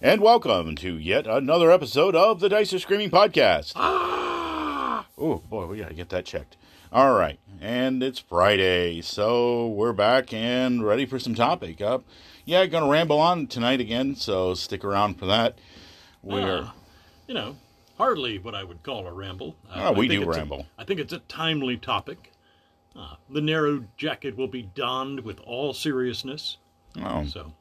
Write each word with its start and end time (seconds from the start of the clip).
And 0.00 0.22
welcome 0.22 0.76
to 0.76 0.96
yet 0.96 1.26
another 1.26 1.70
episode 1.70 2.14
of 2.16 2.40
the 2.40 2.48
Dice 2.48 2.72
Are 2.72 2.78
Screaming 2.78 3.10
Podcast. 3.10 3.72
Ah! 3.76 5.06
Oh 5.18 5.36
boy, 5.38 5.66
we 5.66 5.78
gotta 5.78 5.94
get 5.94 6.08
that 6.08 6.24
checked. 6.24 6.56
All 6.92 7.14
right, 7.14 7.38
and 7.60 8.02
it's 8.02 8.18
Friday, 8.18 9.00
so 9.02 9.68
we're 9.68 9.92
back 9.92 10.32
and 10.32 10.84
ready 10.84 11.04
for 11.06 11.18
some 11.18 11.34
topic. 11.34 11.80
Up, 11.80 12.04
yeah, 12.46 12.64
gonna 12.66 12.88
ramble 12.88 13.18
on 13.18 13.46
tonight 13.46 13.80
again, 13.80 14.16
so 14.16 14.54
stick 14.54 14.84
around 14.84 15.14
for 15.18 15.26
that. 15.26 15.58
We're 16.22 16.62
Ah, 16.64 16.74
you 17.28 17.34
know, 17.34 17.56
hardly 17.98 18.38
what 18.38 18.54
I 18.54 18.64
would 18.64 18.82
call 18.82 19.06
a 19.06 19.12
ramble. 19.12 19.56
Uh, 19.68 19.74
Ah, 19.74 19.92
we 19.92 20.06
I 20.06 20.08
think 20.08 20.22
do 20.24 20.28
it's 20.28 20.36
a- 20.36 20.40
ramble. 20.40 20.66
I 20.78 20.84
think 20.84 21.00
it's 21.00 21.12
a 21.12 21.18
timely 21.20 21.76
topic. 21.76 22.32
Uh, 22.96 23.16
the 23.28 23.40
Nehru 23.42 23.84
jacket 23.98 24.36
will 24.36 24.48
be 24.48 24.62
donned 24.62 25.20
with 25.20 25.40
all 25.40 25.72
seriousness. 25.74 26.56
oh, 27.00 27.24
So, 27.26 27.52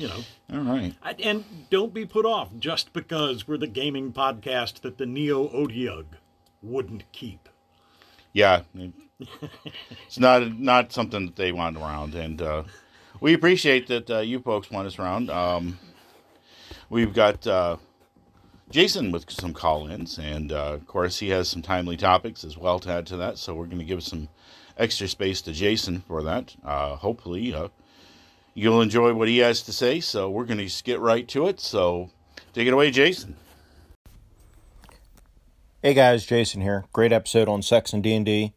you 0.00 0.08
know, 0.08 0.20
all 0.52 0.60
right. 0.60 0.94
I, 1.02 1.12
and 1.22 1.44
don't 1.68 1.92
be 1.92 2.06
put 2.06 2.24
off 2.24 2.48
just 2.58 2.92
because 2.94 3.46
we're 3.46 3.58
the 3.58 3.66
gaming 3.66 4.12
podcast 4.12 4.80
that 4.80 4.96
the 4.96 5.04
Neo 5.04 5.48
Odiug 5.48 6.06
wouldn't 6.62 7.10
keep. 7.12 7.48
Yeah, 8.32 8.62
it's 10.06 10.18
not 10.18 10.58
not 10.58 10.92
something 10.92 11.26
that 11.26 11.36
they 11.36 11.52
want 11.52 11.76
around, 11.76 12.14
and 12.14 12.40
uh, 12.40 12.62
we 13.20 13.34
appreciate 13.34 13.88
that 13.88 14.10
uh, 14.10 14.18
you 14.20 14.40
folks 14.40 14.70
want 14.70 14.86
us 14.86 14.98
around. 14.98 15.28
Um, 15.28 15.78
we've 16.88 17.12
got 17.12 17.46
uh, 17.46 17.76
Jason 18.70 19.12
with 19.12 19.30
some 19.30 19.52
call-ins, 19.52 20.18
and 20.18 20.52
uh, 20.52 20.72
of 20.74 20.86
course 20.86 21.18
he 21.18 21.28
has 21.30 21.48
some 21.48 21.60
timely 21.60 21.96
topics 21.96 22.44
as 22.44 22.56
well 22.56 22.78
to 22.80 22.90
add 22.90 23.06
to 23.08 23.16
that. 23.18 23.36
So 23.36 23.54
we're 23.54 23.66
going 23.66 23.78
to 23.78 23.84
give 23.84 24.02
some 24.02 24.28
extra 24.78 25.08
space 25.08 25.42
to 25.42 25.52
Jason 25.52 26.02
for 26.06 26.22
that. 26.22 26.56
Uh, 26.64 26.96
hopefully, 26.96 27.52
uh, 27.52 27.68
you'll 28.54 28.80
enjoy 28.80 29.14
what 29.14 29.28
he 29.28 29.38
has 29.38 29.62
to 29.62 29.72
say. 29.72 30.00
So 30.00 30.30
we're 30.30 30.44
going 30.44 30.66
to 30.66 30.82
get 30.84 31.00
right 31.00 31.26
to 31.28 31.46
it. 31.46 31.60
So 31.60 32.10
take 32.52 32.66
it 32.66 32.72
away, 32.72 32.90
Jason. 32.90 33.36
Hey 35.82 35.94
guys, 35.94 36.26
Jason 36.26 36.60
here. 36.60 36.84
Great 36.92 37.12
episode 37.12 37.48
on 37.48 37.62
sex 37.62 37.92
and 37.92 38.02
D&D. 38.02 38.52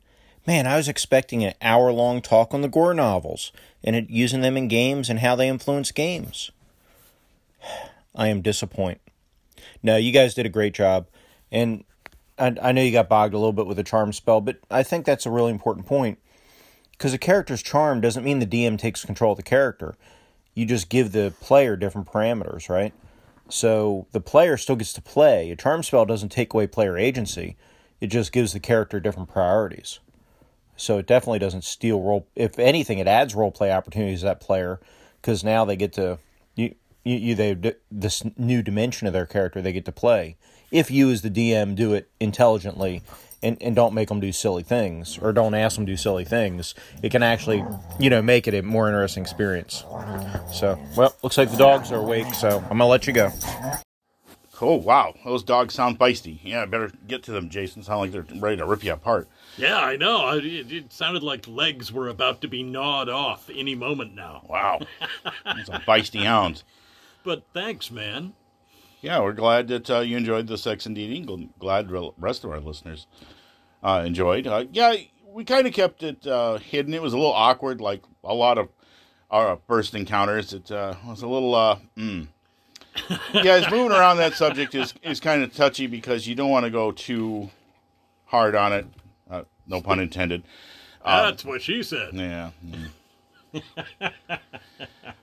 Man, 0.46 0.68
I 0.68 0.76
was 0.76 0.90
expecting 0.90 1.44
an 1.46 1.54
hour-long 1.62 2.22
talk 2.22 2.54
on 2.54 2.62
the 2.62 2.68
Gor 2.68 2.94
novels 2.94 3.54
and 3.82 3.96
it, 3.96 4.10
using 4.10 4.42
them 4.42 4.58
in 4.58 4.68
games 4.68 5.10
and 5.10 5.20
how 5.20 5.36
they 5.36 5.48
influence 5.48 5.92
games. 5.92 6.52
I 8.16 8.28
am 8.28 8.42
disappointed. 8.42 9.00
No, 9.82 9.96
you 9.96 10.12
guys 10.12 10.34
did 10.34 10.46
a 10.46 10.50
great 10.50 10.74
job, 10.74 11.08
and 11.52 11.84
I, 12.38 12.56
I 12.62 12.72
know 12.74 12.82
you 12.82 12.92
got 12.92 13.10
bogged 13.10 13.34
a 13.34 13.38
little 13.38 13.54
bit 13.54 13.68
with 13.68 13.78
the 13.78 13.84
charm 13.84 14.14
spell, 14.14 14.40
but 14.40 14.58
I 14.70 14.84
think 14.84 15.06
that's 15.06 15.26
a 15.26 15.32
really 15.32 15.52
important 15.52 15.86
point 15.86 16.20
because 16.94 17.14
a 17.14 17.18
character's 17.18 17.62
charm 17.62 18.02
doesn't 18.02 18.24
mean 18.24 18.40
the 18.40 18.48
DM 18.48 18.78
takes 18.78 19.04
control 19.04 19.34
of 19.34 19.38
the 19.38 19.44
character. 19.44 19.96
You 20.54 20.66
just 20.66 20.90
give 20.90 21.12
the 21.12 21.34
player 21.42 21.76
different 21.76 22.08
parameters, 22.08 22.70
right? 22.70 22.94
So 23.50 24.08
the 24.12 24.22
player 24.22 24.58
still 24.58 24.76
gets 24.76 24.94
to 24.94 25.02
play. 25.02 25.52
A 25.52 25.56
charm 25.56 25.84
spell 25.84 26.06
doesn't 26.06 26.30
take 26.30 26.54
away 26.54 26.68
player 26.68 26.98
agency. 26.98 27.58
It 28.00 28.08
just 28.08 28.32
gives 28.32 28.54
the 28.54 28.60
character 28.60 29.00
different 29.00 29.30
priorities. 29.30 30.00
So 30.76 30.98
it 30.98 31.06
definitely 31.06 31.40
doesn't 31.40 31.64
steal 31.64 32.02
role. 32.02 32.28
If 32.36 32.58
anything, 32.58 33.00
it 33.00 33.08
adds 33.08 33.36
role 33.36 33.52
play 33.52 33.72
opportunities 33.72 34.20
to 34.20 34.26
that 34.26 34.40
player 34.40 34.80
because 35.22 35.44
now 35.44 35.66
they 35.66 35.76
get 35.76 35.94
to 35.94 36.20
you. 36.56 36.76
You, 37.04 37.18
you 37.18 37.36
they 37.36 37.76
this 37.92 38.24
new 38.38 38.62
dimension 38.62 39.08
of 39.08 39.14
their 39.14 39.26
character 39.26 39.62
they 39.62 39.74
get 39.74 39.86
to 39.86 39.92
play. 39.92 40.38
If 40.72 40.90
you 40.90 41.12
as 41.12 41.22
the 41.22 41.30
DM 41.30 41.76
do 41.76 41.94
it 41.94 42.10
intelligently 42.20 43.04
and, 43.44 43.62
and 43.62 43.76
don't 43.76 43.94
make 43.94 44.08
them 44.10 44.20
do 44.20 44.32
silly 44.32 44.64
things 44.64 45.18
or 45.20 45.32
don't 45.34 45.54
ask 45.54 45.76
them 45.76 45.86
to 45.86 45.92
do 45.92 45.98
silly 45.98 46.26
things, 46.26 46.74
it 47.04 47.10
can 47.12 47.22
actually 47.22 47.64
you 48.00 48.10
know 48.10 48.22
make 48.22 48.48
it 48.48 48.54
a 48.56 48.64
more 48.64 48.88
interesting 48.88 49.22
experience. 49.24 49.84
So 50.54 50.80
well, 50.98 51.16
looks 51.22 51.38
like 51.38 51.52
the 51.52 51.58
dogs 51.58 51.92
are 51.92 52.00
awake. 52.00 52.34
So 52.34 52.58
I'm 52.60 52.78
gonna 52.80 52.88
let 52.88 53.06
you 53.06 53.14
go. 53.14 53.30
Cool. 54.54 54.82
wow, 54.82 55.14
those 55.26 55.44
dogs 55.44 55.74
sound 55.74 56.00
feisty. 56.00 56.40
Yeah, 56.44 56.66
better 56.66 56.92
get 57.08 57.24
to 57.24 57.32
them, 57.32 57.50
Jason. 57.50 57.84
Sound 57.84 58.00
like 58.00 58.12
they're 58.12 58.40
ready 58.40 58.56
to 58.58 58.66
rip 58.66 58.84
you 58.84 58.94
apart. 58.94 59.28
Yeah, 59.58 59.78
I 59.80 59.98
know. 59.98 60.18
I- 60.26 60.38
It, 60.38 60.72
it 60.72 60.94
sounded 60.94 61.22
like 61.24 61.48
legs 61.48 61.92
were 61.92 62.08
about 62.08 62.40
to 62.42 62.48
be 62.48 62.64
gnawed 62.64 63.10
off 63.10 63.50
any 63.54 63.76
moment 63.76 64.16
now. 64.16 64.44
Wow, 64.48 64.80
some 65.66 65.82
feisty 65.82 66.24
hounds. 66.24 66.64
But 67.24 67.44
thanks, 67.54 67.92
man. 67.92 68.34
Yeah, 69.02 69.20
we're 69.20 69.34
glad 69.34 69.68
that 69.68 69.90
uh, 69.90 70.00
you 70.00 70.16
enjoyed 70.16 70.48
the 70.48 70.58
Sex 70.58 70.86
and 70.86 70.96
D. 70.96 71.20
Glad 71.60 71.90
the 71.90 72.12
rest 72.18 72.46
of 72.46 72.52
our 72.52 72.62
listeners 72.62 73.06
uh, 73.84 74.04
enjoyed. 74.06 74.48
Uh, 74.48 74.66
yeah, 74.72 74.96
we 75.28 75.44
kind 75.44 75.68
of 75.68 75.74
kept 75.74 76.04
it 76.04 76.26
uh, 76.26 76.58
hidden. 76.58 76.94
It 76.94 77.02
was 77.02 77.14
a 77.14 77.18
little 77.18 77.34
awkward, 77.34 77.82
like 77.82 78.04
a 78.24 78.34
lot 78.34 78.58
of 78.58 78.70
our 79.30 79.60
first 79.68 79.94
encounters. 79.94 80.54
It 80.54 80.72
uh, 80.72 80.96
was 81.06 81.22
a 81.22 81.28
little. 81.28 81.54
Uh, 81.54 81.78
mm. 81.98 82.28
Yeah, 83.34 83.68
moving 83.72 83.92
around 83.92 84.18
that 84.18 84.36
subject 84.36 84.76
is 84.76 84.94
is 85.02 85.20
kind 85.20 85.42
of 85.42 85.52
touchy 85.54 85.88
because 85.88 86.28
you 86.28 86.36
don't 86.36 86.52
want 86.52 86.66
to 86.66 86.70
go 86.70 86.92
too 86.92 87.50
hard 88.26 88.54
on 88.54 88.72
it. 88.72 88.86
Uh, 89.30 89.44
no 89.66 89.82
pun 89.82 90.00
intended. 90.00 90.44
That's 91.06 91.44
what 91.44 91.64
she 91.64 91.82
said. 91.82 92.14
Yeah. 92.14 92.52
mm. 92.64 92.90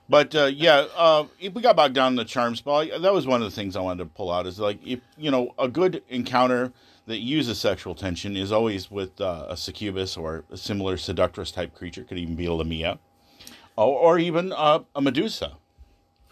but 0.09 0.35
uh, 0.35 0.45
yeah, 0.53 0.85
uh, 0.97 1.25
if 1.39 1.53
we 1.53 1.61
got 1.61 1.77
bogged 1.77 1.95
down 1.95 2.11
in 2.11 2.15
the 2.17 2.25
charm 2.25 2.57
spell, 2.57 2.85
that 2.85 3.13
was 3.13 3.25
one 3.25 3.41
of 3.41 3.49
the 3.49 3.55
things 3.55 3.77
I 3.77 3.81
wanted 3.81 4.03
to 4.03 4.09
pull 4.09 4.31
out. 4.31 4.45
Is 4.47 4.59
like 4.59 4.85
if 4.85 4.99
you 5.17 5.31
know 5.31 5.55
a 5.57 5.69
good 5.69 6.03
encounter 6.09 6.73
that 7.11 7.19
uses 7.19 7.59
sexual 7.59 7.93
tension 7.93 8.35
is 8.35 8.51
always 8.51 8.89
with 8.89 9.19
uh, 9.21 9.45
a 9.49 9.57
succubus 9.57 10.17
or 10.17 10.43
a 10.49 10.57
similar 10.57 10.97
seductress 10.97 11.51
type 11.51 11.75
creature. 11.75 12.03
Could 12.03 12.17
even 12.17 12.35
be 12.35 12.45
a 12.45 12.53
lamia, 12.53 12.99
or, 13.75 13.99
or 13.99 14.19
even 14.19 14.51
uh, 14.53 14.79
a 14.95 15.01
medusa. 15.01 15.57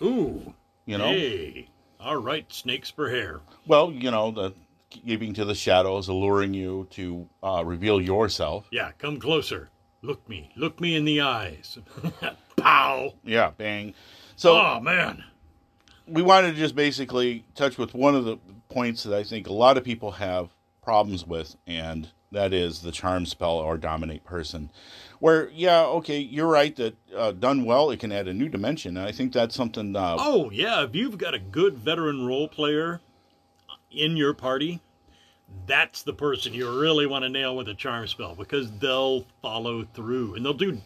Ooh. 0.02 0.54
You 0.86 0.98
know, 0.98 1.08
Hey. 1.12 1.70
All 2.00 2.16
right, 2.18 2.46
snakes 2.52 2.90
for 2.90 3.10
hair. 3.10 3.42
well, 3.68 3.92
you 3.92 4.10
know 4.10 4.32
the 4.32 4.54
keeping 4.90 5.34
to 5.34 5.46
the 5.46 5.54
shadows, 5.54 6.08
alluring 6.08 6.54
you 6.54 6.88
to 6.92 7.28
uh, 7.44 7.62
reveal 7.66 8.00
yourself. 8.02 8.66
Yeah, 8.72 8.92
come 8.98 9.20
closer. 9.20 9.70
Look 10.02 10.28
me. 10.30 10.50
Look 10.56 10.80
me 10.80 10.96
in 10.96 11.04
the 11.06 11.22
eyes. 11.22 11.78
Pow. 12.56 13.14
Yeah, 13.26 13.52
bang. 13.58 13.94
So 14.38 14.58
oh, 14.58 14.80
man. 14.80 15.24
we 16.08 16.22
wanted 16.22 16.54
to 16.54 16.58
just 16.58 16.74
basically 16.76 17.44
touch 17.54 17.78
with 17.78 17.94
one 17.94 18.16
of 18.16 18.24
the 18.24 18.38
points 18.70 19.04
that 19.04 19.14
I 19.14 19.24
think 19.24 19.48
a 19.48 19.54
lot 19.54 19.78
of 19.78 19.84
people 19.84 20.12
have 20.12 20.50
problems 20.90 21.24
with, 21.24 21.56
and 21.68 22.10
that 22.32 22.52
is 22.52 22.82
the 22.82 22.92
charm 22.92 23.28
spell 23.28 23.58
or 23.58 23.78
dominate 23.78 24.24
person. 24.24 24.72
Where, 25.20 25.50
yeah, 25.50 25.84
okay, 25.84 26.18
you're 26.18 26.48
right 26.48 26.76
that 26.78 26.96
uh, 27.16 27.32
done 27.32 27.64
well, 27.64 27.92
it 27.92 28.00
can 28.00 28.12
add 28.12 28.28
a 28.28 28.34
new 28.34 28.50
dimension, 28.50 28.98
and 28.98 29.06
I 29.08 29.12
think 29.12 29.32
that's 29.32 29.54
something. 29.54 29.96
Uh, 29.96 30.16
Oh, 30.20 30.50
yeah, 30.50 30.84
if 30.84 30.96
you've 30.96 31.20
got 31.20 31.36
a 31.36 31.40
good 31.40 31.78
veteran 31.78 32.26
role 32.26 32.48
player 32.48 33.02
in 33.92 34.18
your 34.18 34.34
party, 34.34 34.80
that's 35.68 36.02
the 36.02 36.14
person 36.14 36.56
you 36.56 36.68
really 36.82 37.06
want 37.06 37.22
to 37.24 37.30
nail 37.30 37.56
with 37.56 37.68
a 37.70 37.76
charm 37.76 38.08
spell 38.08 38.34
because 38.34 38.72
they'll 38.80 39.28
follow 39.44 39.84
through 39.94 40.34
and 40.36 40.44
they'll 40.46 40.54
do 40.54 40.80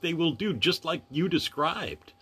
they 0.00 0.14
will 0.14 0.32
do 0.32 0.54
just 0.54 0.86
like 0.86 1.02
you 1.10 1.28
described. 1.28 2.14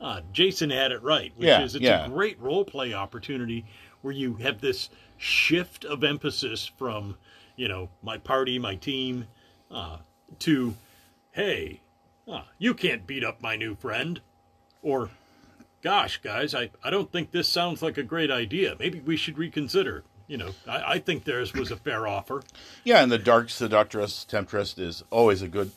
Uh, 0.00 0.20
Jason 0.32 0.68
had 0.70 0.92
it 0.92 1.02
right, 1.02 1.32
which 1.36 1.46
Yeah, 1.46 1.62
is 1.62 1.74
it's 1.74 1.82
yeah. 1.84 2.04
a 2.06 2.08
great 2.08 2.38
role 2.40 2.64
play 2.64 2.92
opportunity 2.94 3.64
where 4.06 4.14
you 4.14 4.34
have 4.34 4.60
this 4.60 4.88
shift 5.18 5.84
of 5.84 6.04
emphasis 6.04 6.70
from, 6.78 7.16
you 7.56 7.66
know, 7.66 7.88
my 8.04 8.16
party, 8.16 8.56
my 8.56 8.76
team, 8.76 9.26
uh, 9.68 9.98
to, 10.38 10.76
hey, 11.32 11.80
uh, 12.30 12.42
you 12.56 12.72
can't 12.72 13.04
beat 13.04 13.24
up 13.24 13.42
my 13.42 13.56
new 13.56 13.74
friend, 13.74 14.20
or 14.80 15.10
gosh, 15.82 16.18
guys, 16.22 16.54
I, 16.54 16.70
I 16.84 16.90
don't 16.90 17.10
think 17.10 17.32
this 17.32 17.48
sounds 17.48 17.82
like 17.82 17.98
a 17.98 18.04
great 18.04 18.30
idea. 18.30 18.76
Maybe 18.78 19.00
we 19.00 19.16
should 19.16 19.38
reconsider. 19.38 20.04
You 20.28 20.36
know, 20.36 20.50
I, 20.68 20.92
I 20.92 20.98
think 21.00 21.24
theirs 21.24 21.52
was 21.52 21.72
a 21.72 21.76
fair 21.76 22.06
offer. 22.06 22.42
yeah, 22.84 23.02
and 23.02 23.10
the 23.10 23.18
dark 23.18 23.50
seductress, 23.50 24.24
temptress 24.24 24.78
is 24.78 25.02
always 25.10 25.42
a 25.42 25.48
good 25.48 25.72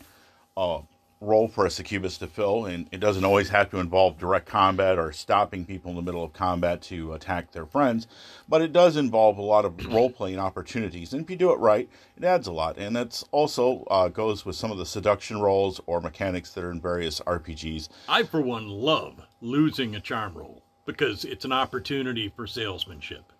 uh, 0.56 0.82
role 1.20 1.48
for 1.48 1.66
a 1.66 1.70
succubus 1.70 2.16
to 2.16 2.26
fill, 2.26 2.64
and 2.64 2.88
it 2.92 2.98
doesn't 2.98 3.24
always 3.24 3.50
have 3.50 3.70
to 3.70 3.78
involve 3.78 4.16
direct 4.18 4.46
combat 4.46 4.98
or 4.98 5.12
stopping 5.12 5.66
people 5.66 5.90
in 5.90 5.96
the 5.96 6.02
middle 6.02 6.24
of 6.24 6.32
combat 6.32 6.80
to 6.80 7.12
attack 7.12 7.52
their 7.52 7.66
friends, 7.66 8.06
but 8.48 8.62
it 8.62 8.72
does 8.72 8.96
involve 8.96 9.36
a 9.36 9.42
lot 9.42 9.66
of 9.66 9.86
role 9.92 10.10
playing 10.10 10.38
opportunities. 10.38 11.12
And 11.12 11.22
if 11.22 11.30
you 11.30 11.36
do 11.36 11.52
it 11.52 11.58
right, 11.58 11.88
it 12.16 12.24
adds 12.24 12.46
a 12.46 12.52
lot. 12.52 12.78
And 12.78 12.96
that's 12.96 13.22
also 13.32 13.84
uh, 13.90 14.08
goes 14.08 14.46
with 14.46 14.56
some 14.56 14.70
of 14.70 14.78
the 14.78 14.86
seduction 14.86 15.40
roles 15.40 15.80
or 15.86 16.00
mechanics 16.00 16.52
that 16.54 16.64
are 16.64 16.70
in 16.70 16.80
various 16.80 17.20
RPGs. 17.20 17.90
I, 18.08 18.22
for 18.22 18.40
one, 18.40 18.68
love 18.68 19.20
losing 19.42 19.94
a 19.94 20.00
charm 20.00 20.34
roll 20.34 20.62
because 20.86 21.26
it's 21.26 21.44
an 21.44 21.52
opportunity 21.52 22.32
for 22.34 22.46
salesmanship. 22.46 23.30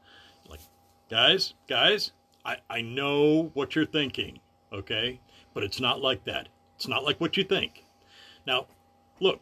Like, 0.48 0.60
guys, 1.08 1.54
guys, 1.66 2.12
I, 2.44 2.58
I 2.68 2.82
know 2.82 3.50
what 3.54 3.74
you're 3.74 3.86
thinking, 3.86 4.38
okay? 4.70 5.18
But 5.54 5.64
it's 5.64 5.80
not 5.80 6.00
like 6.00 6.24
that. 6.24 6.48
It's 6.80 6.88
not 6.88 7.04
like 7.04 7.20
what 7.20 7.36
you 7.36 7.44
think. 7.44 7.84
Now, 8.46 8.64
look, 9.20 9.38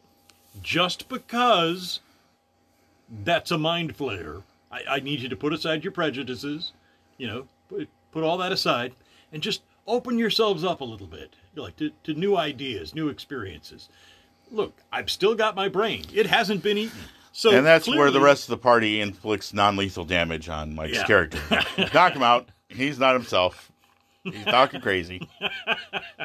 just 0.61 1.09
because 1.09 2.01
that's 3.25 3.53
a 3.53 3.57
mind 3.59 3.97
flayer, 3.97 4.43
I, 4.73 4.81
I 4.97 4.99
need 4.99 5.21
you 5.21 5.29
to 5.29 5.37
put 5.37 5.53
aside 5.53 5.85
your 5.85 5.93
prejudices, 5.93 6.73
you 7.17 7.29
know, 7.29 7.47
put, 7.69 7.89
put 8.11 8.25
all 8.25 8.39
that 8.39 8.51
aside, 8.51 8.97
and 9.33 9.41
just 9.41 9.63
open 9.87 10.19
yourselves 10.19 10.65
up 10.65 10.81
a 10.81 10.85
little 10.85 11.07
bit, 11.07 11.35
like 11.55 11.77
to, 11.77 11.93
to 12.03 12.15
new 12.15 12.37
ideas, 12.37 12.93
new 12.93 13.09
experiences. 13.09 13.89
Look, 14.51 14.75
I've 14.91 15.09
still 15.09 15.37
got 15.37 15.55
my 15.55 15.69
brain. 15.69 16.07
It 16.13 16.27
hasn't 16.27 16.65
been 16.65 16.77
eaten. 16.77 16.99
So 17.31 17.53
and 17.53 17.65
that's 17.65 17.87
where 17.87 18.11
the 18.11 18.21
rest 18.21 18.47
of 18.47 18.49
the 18.51 18.57
party 18.59 19.01
inflicts 19.01 19.55
non-lethal 19.55 20.07
damage 20.07 20.49
on 20.49 20.75
Mike's 20.75 20.97
Yeah. 20.97 21.05
character. 21.07 21.39
Knock 21.95 22.15
him 22.15 22.23
out. 22.25 22.49
He's 22.69 22.99
not 22.99 23.15
himself. 23.15 23.71
He's 24.33 24.45
talking 24.45 24.81
crazy. 24.81 25.29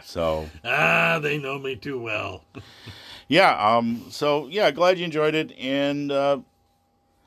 So 0.04 0.50
Ah, 0.64 1.20
they 1.22 1.38
know 1.38 1.58
me 1.60 1.76
too 1.76 2.00
well. 2.00 2.44
yeah, 3.28 3.52
um, 3.78 4.06
so 4.10 4.48
yeah, 4.48 4.72
glad 4.72 4.98
you 5.00 5.06
enjoyed 5.06 5.36
it, 5.36 5.52
and 5.58 6.12
uh, 6.12 6.40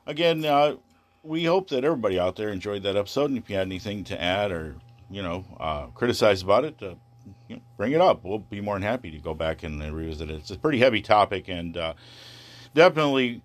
again, 0.05 0.45
uh, 0.45 0.75
we 1.23 1.43
hope 1.45 1.69
that 1.69 1.83
everybody 1.83 2.19
out 2.19 2.35
there 2.35 2.49
enjoyed 2.49 2.83
that 2.83 2.95
episode. 2.95 3.29
And 3.29 3.37
if 3.37 3.49
you 3.49 3.55
had 3.55 3.67
anything 3.67 4.03
to 4.05 4.21
add 4.21 4.51
or 4.51 4.75
you 5.09 5.21
know 5.21 5.45
uh, 5.59 5.85
criticize 5.87 6.41
about 6.41 6.65
it, 6.65 6.75
uh, 6.81 6.95
you 7.47 7.55
know, 7.57 7.61
bring 7.77 7.91
it 7.93 8.01
up. 8.01 8.23
We'll 8.23 8.39
be 8.39 8.61
more 8.61 8.75
than 8.75 8.83
happy 8.83 9.11
to 9.11 9.17
go 9.17 9.33
back 9.33 9.63
and 9.63 9.81
revisit 9.93 10.29
it. 10.29 10.35
It's 10.35 10.51
a 10.51 10.57
pretty 10.57 10.79
heavy 10.79 11.01
topic, 11.01 11.47
and 11.49 11.75
uh, 11.77 11.93
definitely, 12.73 13.41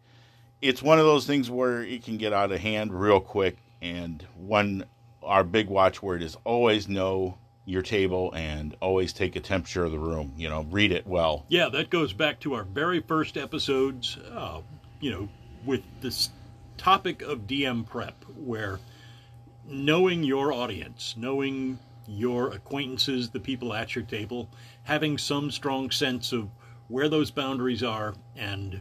it's 0.61 0.83
one 0.83 0.99
of 0.99 1.05
those 1.05 1.27
things 1.27 1.51
where 1.51 1.83
it 1.83 2.05
can 2.05 2.17
get 2.19 2.33
out 2.33 2.53
of 2.53 2.61
hand 2.61 2.93
real 2.93 3.21
quick. 3.21 3.57
And 3.81 4.25
one, 4.37 4.85
our 5.25 5.45
big 5.45 5.69
watchword 5.69 6.23
is 6.23 6.37
always 6.45 6.89
know 6.89 7.39
your 7.65 7.83
table 7.83 8.33
and 8.35 8.77
always 8.81 9.13
take 9.13 9.37
a 9.37 9.41
temperature 9.41 9.85
of 9.85 9.93
the 9.93 9.99
room. 9.99 10.33
You 10.37 10.49
know, 10.49 10.67
read 10.71 10.93
it 10.93 11.07
well. 11.07 11.45
Yeah, 11.49 11.69
that 11.71 11.91
goes 11.91 12.13
back 12.13 12.41
to 12.41 12.55
our 12.55 12.65
very 12.65 13.01
first 13.01 13.37
episodes, 13.37 14.19
uh, 14.33 14.61
you 15.01 15.11
know, 15.11 15.29
with 15.65 15.83
this 16.01 16.31
topic 16.77 17.23
of 17.23 17.47
DM 17.47 17.87
prep, 17.87 18.25
where 18.37 18.81
knowing 19.65 20.25
your 20.25 20.53
audience, 20.53 21.15
knowing 21.17 21.79
your 22.09 22.51
acquaintances, 22.51 23.31
the 23.31 23.41
people 23.41 23.73
at 23.73 23.95
your 23.95 24.05
table, 24.05 24.51
having 24.83 25.17
some 25.17 25.51
strong 25.51 25.91
sense 25.91 26.33
of 26.33 26.49
where 26.89 27.09
those 27.09 27.31
boundaries 27.31 27.83
are, 27.83 28.15
and 28.37 28.81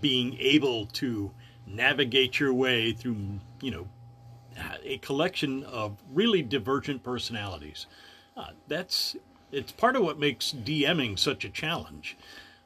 being 0.00 0.36
able 0.38 0.84
to 0.86 1.30
navigate 1.66 2.38
your 2.38 2.52
way 2.52 2.92
through, 2.92 3.16
you 3.62 3.70
know, 3.70 3.88
a 4.82 4.98
collection 4.98 5.64
of 5.64 5.96
really 6.12 6.42
divergent 6.42 7.02
personalities. 7.02 7.86
Uh, 8.36 8.48
that's 8.68 9.16
it's 9.52 9.72
part 9.72 9.96
of 9.96 10.02
what 10.02 10.18
makes 10.18 10.52
DMing 10.52 11.18
such 11.18 11.44
a 11.44 11.48
challenge, 11.48 12.16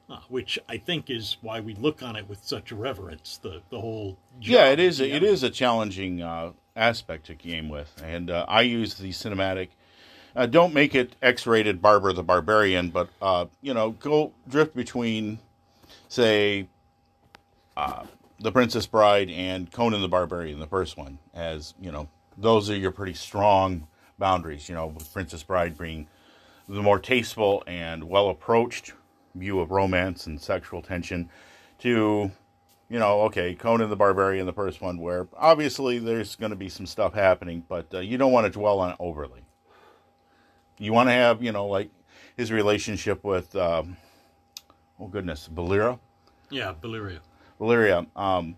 uh, 0.08 0.20
which 0.29 0.58
I 0.69 0.79
think 0.79 1.11
is 1.11 1.37
why 1.43 1.61
we 1.61 1.75
look 1.75 2.02
on 2.02 2.17
it 2.17 2.29
with 2.29 2.44
such 2.44 2.73
reverence. 2.73 3.38
The 3.43 3.62
the 3.70 3.81
whole 3.81 4.17
Yeah, 4.40 4.67
it 4.70 4.81
is. 4.81 5.00
of 5.00 5.06
It 5.06 5.23
is 5.23 5.43
a 5.43 5.50
challenging 5.50 6.23
uh, 6.23 6.52
aspect 6.76 7.26
to 7.26 7.35
game 7.35 7.69
with, 7.69 8.00
and 8.02 8.31
uh, 8.31 8.46
I 8.49 8.62
use 8.62 8.94
the 8.94 9.11
cinematic. 9.11 9.69
Uh, 10.37 10.46
don't 10.46 10.73
make 10.73 10.94
it 10.94 11.17
X-rated 11.20 11.82
Barber 11.82 12.12
the 12.12 12.23
Barbarian, 12.23 12.90
but 12.90 13.08
uh, 13.20 13.46
you 13.61 13.75
know, 13.75 13.90
go 13.90 14.32
drift 14.49 14.75
between, 14.76 15.38
say, 16.08 16.69
uh, 17.76 18.05
the 18.40 18.52
Princess 18.52 18.87
Bride 18.87 19.31
and 19.31 19.70
Conan 19.70 20.00
the 20.00 20.08
Barbarian, 20.08 20.61
the 20.61 20.67
first 20.67 20.96
one. 20.96 21.19
As 21.35 21.75
you 21.81 21.90
know, 21.90 22.08
those 22.37 22.70
are 22.70 22.76
your 22.76 22.93
pretty 22.93 23.14
strong 23.14 23.87
boundaries. 24.19 24.69
You 24.69 24.75
know, 24.75 24.87
with 24.87 25.12
Princess 25.12 25.43
Bride 25.43 25.76
being 25.76 26.06
the 26.69 26.82
more 26.82 26.99
tasteful 26.99 27.62
and 27.67 28.05
well 28.05 28.29
approached 28.31 28.93
view 29.35 29.61
of 29.61 29.70
romance 29.70 30.26
and 30.26 30.40
sexual 30.40 30.82
tension, 30.82 31.29
to 31.81 32.31
you 32.88 32.99
know, 32.99 33.23
okay, 33.23 33.55
Conan 33.55 33.90
the 33.90 33.96
Barbarian, 33.96 34.46
the 34.46 34.52
first 34.52 34.81
one, 34.81 34.99
where 34.99 35.29
obviously 35.37 35.99
there's 35.99 36.37
going 36.37 36.50
to 36.50 36.56
be 36.56 36.69
some 36.69 36.87
stuff 36.87 37.12
happening, 37.12 37.62
but 37.69 37.87
uh, 37.93 37.99
you 37.99 38.17
don't 38.17 38.32
want 38.32 38.46
to 38.46 38.50
dwell 38.50 38.81
on 38.81 38.90
it 38.90 38.96
overly. 38.99 39.43
You 40.79 40.93
want 40.93 41.08
to 41.08 41.12
have, 41.12 41.43
you 41.43 41.52
know, 41.52 41.67
like 41.67 41.90
his 42.37 42.50
relationship 42.50 43.25
with, 43.25 43.55
um, 43.56 43.96
oh 44.99 45.08
goodness, 45.08 45.49
Valera. 45.52 45.99
yeah, 46.81 47.20
Valyria. 47.61 47.89
Valeria, 47.89 48.07
um, 48.17 48.57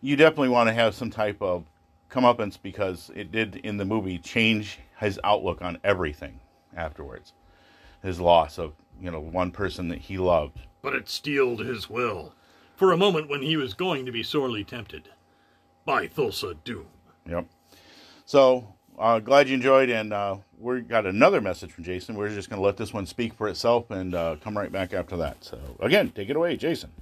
you 0.00 0.16
definitely 0.16 0.48
want 0.48 0.68
to 0.68 0.74
have 0.74 0.94
some 0.94 1.10
type 1.10 1.40
of 1.42 1.64
comeuppance 2.10 2.58
because 2.60 3.10
it 3.14 3.30
did 3.32 3.56
in 3.56 3.76
the 3.76 3.84
movie 3.84 4.18
change 4.18 4.78
his 4.98 5.20
outlook 5.24 5.60
on 5.62 5.78
everything 5.84 6.40
afterwards. 6.76 7.32
His 8.02 8.20
loss 8.20 8.58
of, 8.58 8.74
you 9.00 9.10
know, 9.10 9.20
one 9.20 9.50
person 9.50 9.88
that 9.88 9.98
he 9.98 10.18
loved. 10.18 10.58
But 10.82 10.94
it 10.94 11.08
steeled 11.08 11.60
his 11.60 11.90
will 11.90 12.32
for 12.76 12.92
a 12.92 12.96
moment 12.96 13.28
when 13.28 13.42
he 13.42 13.56
was 13.56 13.74
going 13.74 14.06
to 14.06 14.12
be 14.12 14.22
sorely 14.22 14.64
tempted 14.64 15.08
by 15.84 16.06
Thulsa 16.06 16.56
Doom. 16.64 16.86
Yep. 17.28 17.46
So 18.24 18.74
uh, 18.98 19.18
glad 19.18 19.48
you 19.48 19.54
enjoyed, 19.54 19.90
and 19.90 20.12
uh, 20.12 20.36
we 20.58 20.80
got 20.80 21.06
another 21.06 21.40
message 21.40 21.72
from 21.72 21.84
Jason. 21.84 22.16
We're 22.16 22.28
just 22.28 22.48
going 22.48 22.60
to 22.60 22.64
let 22.64 22.76
this 22.76 22.92
one 22.92 23.06
speak 23.06 23.34
for 23.34 23.48
itself 23.48 23.90
and 23.90 24.14
uh, 24.14 24.36
come 24.40 24.56
right 24.56 24.70
back 24.70 24.92
after 24.92 25.16
that. 25.16 25.42
So 25.42 25.58
again, 25.80 26.10
take 26.10 26.30
it 26.30 26.36
away, 26.36 26.56
Jason. 26.56 26.92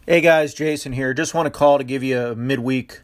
Hey 0.00 0.20
guys, 0.20 0.52
Jason 0.52 0.92
here. 0.92 1.14
Just 1.14 1.32
want 1.32 1.46
to 1.46 1.50
call 1.50 1.78
to 1.78 1.84
give 1.84 2.02
you 2.02 2.18
a 2.18 2.34
midweek 2.34 3.02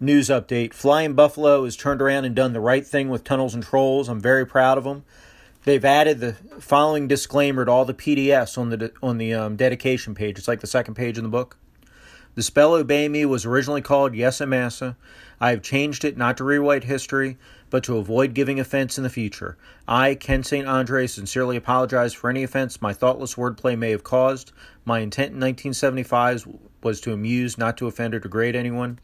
news 0.00 0.28
update. 0.28 0.72
Flying 0.72 1.12
Buffalo 1.12 1.64
has 1.64 1.76
turned 1.76 2.00
around 2.00 2.24
and 2.24 2.34
done 2.34 2.54
the 2.54 2.60
right 2.60 2.86
thing 2.86 3.10
with 3.10 3.22
Tunnels 3.22 3.52
and 3.52 3.62
Trolls. 3.62 4.08
I'm 4.08 4.20
very 4.20 4.46
proud 4.46 4.78
of 4.78 4.84
them. 4.84 5.04
They've 5.64 5.84
added 5.84 6.20
the 6.20 6.32
following 6.58 7.06
disclaimer 7.06 7.66
to 7.66 7.70
all 7.70 7.84
the 7.84 7.92
PDFs 7.92 8.56
on 8.56 8.70
the 8.70 8.92
on 9.02 9.18
the 9.18 9.34
um, 9.34 9.56
dedication 9.56 10.14
page. 10.14 10.38
It's 10.38 10.48
like 10.48 10.60
the 10.60 10.66
second 10.66 10.94
page 10.94 11.18
in 11.18 11.24
the 11.24 11.30
book. 11.30 11.58
The 12.34 12.42
spell 12.42 12.72
Obey 12.72 13.08
Me 13.08 13.26
was 13.26 13.44
originally 13.44 13.82
called 13.82 14.12
Yassa 14.12 14.48
Massa. 14.48 14.96
I 15.40 15.50
have 15.50 15.60
changed 15.60 16.04
it 16.04 16.16
not 16.16 16.38
to 16.38 16.44
rewrite 16.44 16.84
history, 16.84 17.36
but 17.70 17.84
to 17.84 17.96
avoid 17.96 18.34
giving 18.34 18.58
offense 18.58 18.98
in 18.98 19.04
the 19.04 19.10
future. 19.10 19.56
I, 19.86 20.14
Ken 20.14 20.42
St. 20.42 20.66
Andre, 20.66 21.06
sincerely 21.06 21.56
apologize 21.56 22.14
for 22.14 22.30
any 22.30 22.42
offense 22.42 22.82
my 22.82 22.92
thoughtless 22.92 23.34
wordplay 23.34 23.78
may 23.78 23.90
have 23.90 24.04
caused. 24.04 24.52
My 24.84 25.00
intent 25.00 25.32
in 25.32 25.40
1975 25.40 26.46
was 26.82 27.00
to 27.02 27.12
amuse, 27.12 27.58
not 27.58 27.76
to 27.78 27.86
offend 27.86 28.14
or 28.14 28.20
degrade 28.20 28.56
anyone. 28.56 28.98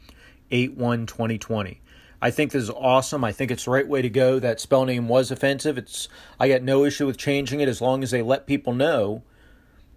8 0.50 0.76
1 0.76 1.06
2020. 1.06 1.80
I 2.20 2.30
think 2.30 2.52
this 2.52 2.62
is 2.62 2.70
awesome. 2.70 3.24
I 3.24 3.32
think 3.32 3.50
it's 3.50 3.64
the 3.64 3.70
right 3.70 3.86
way 3.86 4.02
to 4.02 4.08
go. 4.08 4.38
That 4.38 4.60
spell 4.60 4.84
name 4.84 5.08
was 5.08 5.30
offensive. 5.30 5.76
It's 5.76 6.08
I 6.38 6.48
got 6.48 6.62
no 6.62 6.84
issue 6.84 7.06
with 7.06 7.18
changing 7.18 7.60
it 7.60 7.68
as 7.68 7.80
long 7.80 8.02
as 8.02 8.10
they 8.10 8.22
let 8.22 8.46
people 8.46 8.74
know 8.74 9.22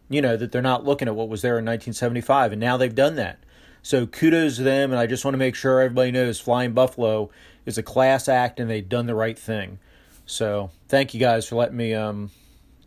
you 0.10 0.22
know, 0.22 0.38
that 0.38 0.52
they're 0.52 0.62
not 0.62 0.86
looking 0.86 1.08
at 1.08 1.16
what 1.16 1.30
was 1.30 1.42
there 1.42 1.60
in 1.60 1.66
1975, 1.66 2.54
and 2.54 2.62
now 2.62 2.78
they've 2.78 2.94
done 2.94 3.16
that. 3.16 3.40
So 3.81 4.06
kudos 4.06 4.58
to 4.58 4.64
them, 4.64 4.92
and 4.92 5.00
I 5.00 5.08
just 5.08 5.24
want 5.24 5.34
to 5.34 5.40
make 5.40 5.56
sure 5.56 5.81
everybody 5.81 6.12
knows 6.12 6.40
Flying 6.40 6.74
Buffalo 6.74 7.30
is 7.68 7.78
a 7.78 7.84
class 7.84 8.28
act, 8.28 8.60
and 8.60 8.68
they've 8.69 8.88
done 8.88 9.06
the 9.06 9.14
right 9.14 9.38
thing. 9.38 9.78
So 10.25 10.72
thank 10.88 11.14
you 11.14 11.19
guys 11.19 11.48
for 11.48 11.56
letting 11.56 11.78
me 11.78 11.94
um, 11.94 12.31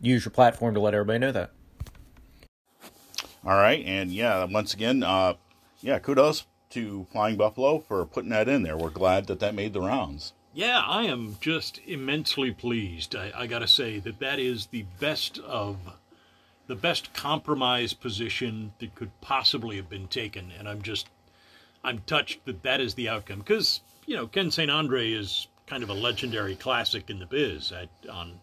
use 0.01 0.25
your 0.25 0.31
platform 0.31 0.73
to 0.73 0.81
let 0.81 0.93
everybody 0.93 1.19
know 1.19 1.31
that. 1.31 1.51
All 3.45 3.55
right, 3.55 3.83
and 3.85 4.11
yeah, 4.11 4.43
once 4.43 4.73
again, 4.73 5.03
uh, 5.03 5.35
yeah, 5.81 5.99
kudos 5.99 6.45
to 6.71 7.07
Flying 7.11 7.37
Buffalo 7.37 7.79
for 7.79 8.05
putting 8.05 8.31
that 8.31 8.49
in 8.49 8.63
there. 8.63 8.77
We're 8.77 8.89
glad 8.89 9.27
that 9.27 9.39
that 9.39 9.55
made 9.55 9.73
the 9.73 9.81
rounds. 9.81 10.33
Yeah, 10.53 10.79
I 10.79 11.03
am 11.03 11.37
just 11.39 11.79
immensely 11.87 12.51
pleased. 12.51 13.15
I, 13.15 13.31
I 13.35 13.47
got 13.47 13.59
to 13.59 13.67
say 13.67 13.99
that 13.99 14.19
that 14.19 14.39
is 14.39 14.67
the 14.67 14.85
best 14.99 15.39
of 15.39 15.77
the 16.67 16.75
best 16.75 17.13
compromise 17.13 17.93
position 17.93 18.73
that 18.79 18.95
could 18.95 19.11
possibly 19.21 19.75
have 19.77 19.89
been 19.89 20.07
taken, 20.07 20.51
and 20.57 20.67
I'm 20.67 20.81
just 20.81 21.07
I'm 21.83 21.99
touched 21.99 22.45
that 22.45 22.63
that 22.63 22.81
is 22.81 22.93
the 22.95 23.09
outcome 23.09 23.39
because 23.39 23.81
you 24.05 24.15
know 24.15 24.27
Ken 24.27 24.51
St. 24.51 24.69
Andre 24.71 25.11
is 25.11 25.47
kind 25.67 25.83
of 25.83 25.89
a 25.89 25.93
legendary 25.93 26.55
classic 26.55 27.09
in 27.09 27.19
the 27.19 27.25
biz 27.25 27.71
at, 27.71 27.89
on 28.09 28.39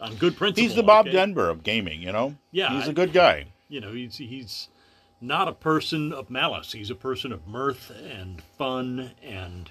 on 0.00 0.14
good 0.16 0.36
principle. 0.36 0.62
He's 0.68 0.74
the 0.76 0.82
Bob 0.82 1.06
okay? 1.06 1.12
Denver 1.16 1.48
of 1.48 1.62
gaming, 1.62 2.02
you 2.02 2.12
know. 2.12 2.36
Yeah, 2.50 2.74
he's 2.76 2.88
I- 2.88 2.90
a 2.90 2.94
good 2.94 3.12
guy. 3.12 3.46
you 3.68 3.80
know 3.80 3.92
he's 3.92 4.16
he's 4.16 4.68
not 5.20 5.48
a 5.48 5.52
person 5.52 6.12
of 6.12 6.28
malice 6.28 6.72
he's 6.72 6.90
a 6.90 6.94
person 6.94 7.32
of 7.32 7.46
mirth 7.48 7.90
and 8.10 8.42
fun 8.58 9.12
and 9.22 9.70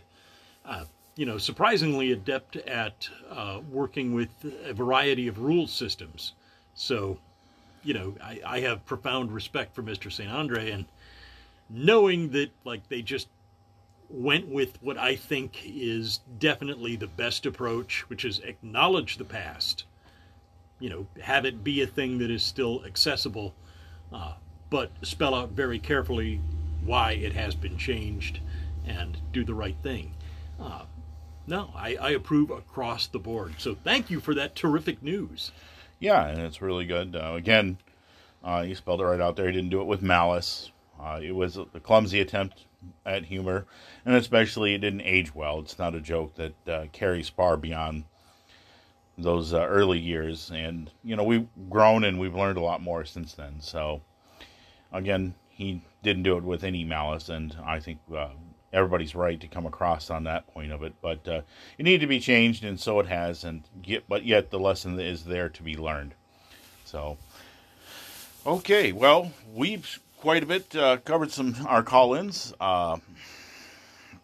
uh, 0.65 0.83
you 1.15 1.23
know 1.25 1.37
surprisingly 1.37 2.11
adept 2.11 2.55
at 2.55 3.07
uh, 3.29 3.59
working 3.71 4.15
with 4.15 4.29
a 4.65 4.73
variety 4.73 5.27
of 5.27 5.37
rule 5.37 5.67
systems 5.67 6.33
so 6.73 7.19
you 7.83 7.93
know 7.93 8.15
I, 8.23 8.41
I 8.45 8.59
have 8.61 8.83
profound 8.87 9.31
respect 9.31 9.75
for 9.75 9.83
mr 9.83 10.11
st 10.11 10.31
andre 10.31 10.71
and 10.71 10.85
knowing 11.69 12.31
that 12.31 12.49
like 12.63 12.89
they 12.89 13.03
just 13.03 13.27
went 14.09 14.47
with 14.47 14.81
what 14.81 14.97
i 14.97 15.15
think 15.15 15.61
is 15.65 16.19
definitely 16.39 16.95
the 16.95 17.07
best 17.07 17.45
approach 17.45 18.01
which 18.09 18.25
is 18.25 18.39
acknowledge 18.39 19.17
the 19.17 19.25
past 19.25 19.85
you 20.79 20.89
know 20.89 21.07
have 21.21 21.45
it 21.45 21.63
be 21.63 21.81
a 21.81 21.87
thing 21.87 22.17
that 22.17 22.29
is 22.29 22.43
still 22.43 22.83
accessible 22.85 23.55
uh, 24.13 24.33
but 24.69 24.91
spell 25.03 25.33
out 25.33 25.51
very 25.51 25.79
carefully 25.79 26.41
why 26.83 27.13
it 27.13 27.33
has 27.33 27.55
been 27.55 27.77
changed 27.77 28.39
and 28.85 29.17
do 29.31 29.43
the 29.43 29.53
right 29.53 29.77
thing. 29.81 30.13
Uh, 30.59 30.83
no, 31.47 31.71
I, 31.75 31.95
I 31.95 32.09
approve 32.11 32.49
across 32.51 33.07
the 33.07 33.19
board. 33.19 33.55
So 33.57 33.75
thank 33.83 34.09
you 34.09 34.19
for 34.19 34.33
that 34.35 34.55
terrific 34.55 35.01
news. 35.01 35.51
Yeah, 35.99 36.27
and 36.27 36.39
it's 36.41 36.61
really 36.61 36.85
good. 36.85 37.15
Uh, 37.15 37.33
again, 37.35 37.77
uh, 38.43 38.63
he 38.63 38.75
spelled 38.75 39.01
it 39.01 39.05
right 39.05 39.21
out 39.21 39.35
there. 39.35 39.47
He 39.47 39.53
didn't 39.53 39.69
do 39.69 39.81
it 39.81 39.87
with 39.87 40.01
malice. 40.01 40.71
Uh, 40.99 41.19
it 41.21 41.31
was 41.31 41.57
a 41.57 41.65
clumsy 41.81 42.19
attempt 42.21 42.65
at 43.05 43.25
humor, 43.25 43.65
and 44.05 44.15
especially 44.15 44.73
it 44.73 44.79
didn't 44.79 45.01
age 45.01 45.33
well. 45.33 45.59
It's 45.59 45.79
not 45.79 45.95
a 45.95 46.01
joke 46.01 46.35
that 46.35 46.67
uh, 46.67 46.85
carries 46.91 47.29
far 47.29 47.57
beyond 47.57 48.05
those 49.17 49.53
uh, 49.53 49.65
early 49.65 49.99
years. 49.99 50.51
And, 50.53 50.91
you 51.03 51.15
know, 51.15 51.23
we've 51.23 51.47
grown 51.69 52.03
and 52.03 52.19
we've 52.19 52.35
learned 52.35 52.57
a 52.57 52.61
lot 52.61 52.81
more 52.81 53.05
since 53.05 53.33
then. 53.33 53.61
So, 53.61 54.01
again, 54.91 55.35
he 55.49 55.81
didn't 56.03 56.23
do 56.23 56.37
it 56.37 56.43
with 56.43 56.63
any 56.63 56.83
malice, 56.83 57.29
and 57.29 57.55
I 57.65 57.79
think 57.79 57.99
uh, 58.13 58.29
everybody's 58.73 59.15
right 59.15 59.39
to 59.39 59.47
come 59.47 59.65
across 59.65 60.09
on 60.09 60.25
that 60.25 60.47
point 60.53 60.71
of 60.71 60.83
it. 60.83 60.93
But 61.01 61.27
uh, 61.27 61.41
it 61.77 61.83
needed 61.83 62.01
to 62.01 62.07
be 62.07 62.19
changed, 62.19 62.63
and 62.63 62.79
so 62.79 62.99
it 62.99 63.07
has. 63.07 63.43
And 63.43 63.63
yet, 63.83 64.03
but 64.07 64.25
yet 64.25 64.51
the 64.51 64.59
lesson 64.59 64.99
is 64.99 65.23
there 65.23 65.49
to 65.49 65.63
be 65.63 65.77
learned. 65.77 66.13
So, 66.83 67.17
okay, 68.45 68.91
well, 68.91 69.31
we've 69.53 69.99
quite 70.25 70.41
a 70.41 70.45
bit 70.47 70.75
uh, 70.75 70.97
covered 71.05 71.31
some 71.31 71.55
our 71.67 71.83
call-ins. 71.83 72.51
Uh, 72.59 72.97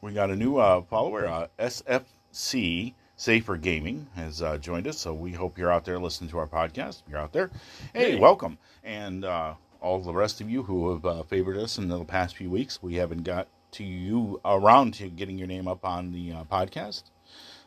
we 0.01 0.12
got 0.12 0.31
a 0.31 0.36
new 0.36 0.58
uh, 0.58 0.81
follower, 0.81 1.27
uh, 1.27 1.46
SFC 1.60 2.96
Safer 3.15 3.55
Gaming, 3.55 4.08
has 4.15 4.41
uh, 4.41 4.58
joined 4.58 4.88
us. 4.88 4.98
So 4.98 5.13
we 5.13 5.31
hope 5.31 5.60
you're 5.60 5.72
out 5.72 5.86
there 5.86 6.00
listening 6.00 6.31
to 6.31 6.39
our 6.39 6.48
podcast. 6.48 7.03
You're 7.08 7.20
out 7.20 7.34
there, 7.34 7.51
hey, 7.93 8.13
Hey. 8.13 8.20
welcome, 8.20 8.58
and 8.84 9.24
uh, 9.24 9.53
all 9.79 10.00
the 10.01 10.12
rest 10.12 10.41
of 10.41 10.50
you 10.50 10.63
who 10.63 10.89
have 10.91 11.05
uh, 11.05 11.22
favored 11.22 11.55
us 11.58 11.77
in 11.77 11.88
the 11.88 12.03
past 12.03 12.36
few 12.36 12.50
weeks. 12.50 12.81
We 12.81 12.96
haven't 12.96 13.22
got 13.22 13.48
to 13.74 13.84
you 13.84 14.41
around 14.43 14.96
to 14.96 15.08
getting 15.08 15.38
your 15.38 15.48
name 15.48 15.67
up 15.67 15.86
on 15.86 16.13
the 16.13 16.31
uh, 16.31 16.43
podcast. 16.46 17.03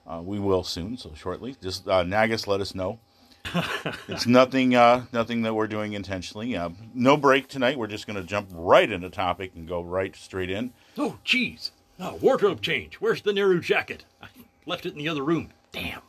Uh, 0.09 0.21
we 0.25 0.41
will 0.41 0.64
soon, 0.64 0.97
so 0.97 1.12
shortly. 1.14 1.55
Just 1.62 1.87
uh, 1.87 2.03
nag 2.03 2.33
us, 2.33 2.49
let 2.49 2.61
us 2.61 2.75
know. 2.75 2.99
It's 4.08 4.26
nothing, 4.26 4.75
uh, 4.75 5.04
nothing 5.12 5.42
that 5.42 5.54
we're 5.54 5.66
doing 5.66 5.92
intentionally. 5.92 6.56
Uh, 6.56 6.70
no 6.94 7.16
break 7.16 7.49
tonight. 7.49 7.78
We're 7.78 7.87
just 7.87 8.06
going 8.06 8.16
to 8.16 8.23
jump 8.23 8.49
right 8.52 8.90
into 8.90 9.11
topic 9.11 9.52
and 9.54 9.66
go 9.68 9.82
right 9.82 10.14
straight 10.16 10.50
in. 10.50 10.73
Oh, 10.99 11.18
jeez. 11.25 11.70
Oh, 12.00 12.16
wardrobe 12.16 12.61
change. 12.61 12.96
Where's 12.96 13.23
the 13.23 13.32
Nehru 13.32 13.61
jacket? 13.61 14.04
I 14.23 14.26
left 14.66 14.87
it 14.87 14.92
in 14.92 14.99
the 14.99 15.08
other 15.08 15.23
room. 15.23 15.50
Damn. 15.73 16.00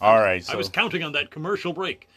All 0.00 0.18
right. 0.20 0.44
So, 0.44 0.52
I 0.52 0.56
was 0.56 0.68
counting 0.68 1.02
on 1.02 1.12
that 1.12 1.30
commercial 1.30 1.72
break. 1.72 2.08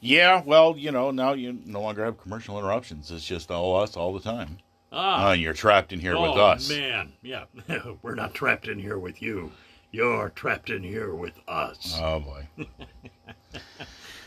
yeah, 0.00 0.42
well, 0.44 0.74
you 0.76 0.90
know, 0.90 1.10
now 1.10 1.32
you 1.34 1.58
no 1.64 1.80
longer 1.80 2.04
have 2.04 2.20
commercial 2.20 2.58
interruptions. 2.58 3.10
It's 3.10 3.24
just 3.24 3.50
all 3.50 3.80
us 3.80 3.96
all 3.96 4.12
the 4.12 4.20
time. 4.20 4.58
Ah, 4.92 5.28
Uh, 5.28 5.32
you're 5.32 5.52
trapped 5.52 5.92
in 5.92 6.00
here 6.00 6.16
oh, 6.16 6.22
with 6.32 6.40
us. 6.40 6.68
man. 6.68 7.12
Yeah. 7.22 7.44
We're 8.02 8.16
not 8.16 8.34
trapped 8.34 8.66
in 8.66 8.78
here 8.78 8.98
with 8.98 9.22
you. 9.22 9.52
You're 9.90 10.30
trapped 10.30 10.70
in 10.70 10.82
here 10.82 11.14
with 11.14 11.40
us. 11.48 11.98
Oh 12.00 12.20
boy. 12.20 12.48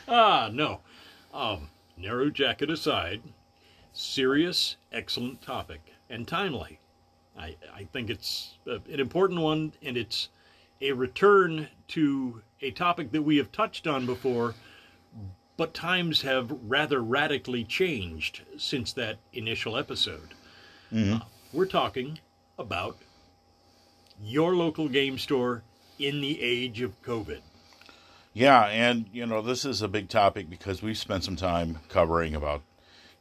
Ah, 0.05 0.49
no. 0.51 0.81
Um, 1.33 1.69
Nehru 1.95 2.29
jacket 2.29 2.69
aside, 2.69 3.21
serious, 3.93 4.75
excellent 4.91 5.41
topic 5.41 5.93
and 6.09 6.27
timely. 6.27 6.79
I, 7.37 7.55
I 7.73 7.85
think 7.85 8.09
it's 8.09 8.57
uh, 8.69 8.79
an 8.91 8.99
important 8.99 9.39
one, 9.39 9.73
and 9.81 9.95
it's 9.97 10.27
a 10.81 10.91
return 10.91 11.69
to 11.89 12.41
a 12.61 12.71
topic 12.71 13.11
that 13.13 13.21
we 13.21 13.37
have 13.37 13.51
touched 13.51 13.87
on 13.87 14.05
before, 14.05 14.55
but 15.55 15.73
times 15.73 16.21
have 16.23 16.51
rather 16.63 17.01
radically 17.01 17.63
changed 17.63 18.41
since 18.57 18.91
that 18.93 19.19
initial 19.31 19.77
episode. 19.77 20.33
Uh, 20.95 21.19
we're 21.53 21.65
talking 21.65 22.19
about 22.59 22.97
your 24.23 24.55
local 24.55 24.87
game 24.87 25.17
store 25.17 25.63
in 25.99 26.21
the 26.21 26.41
age 26.41 26.81
of 26.81 27.01
COVID. 27.03 27.41
Yeah, 28.33 28.65
and 28.65 29.05
you 29.13 29.25
know 29.25 29.41
this 29.41 29.65
is 29.65 29.81
a 29.81 29.87
big 29.87 30.09
topic 30.09 30.49
because 30.49 30.81
we've 30.81 30.97
spent 30.97 31.23
some 31.23 31.35
time 31.35 31.79
covering 31.89 32.33
about 32.33 32.61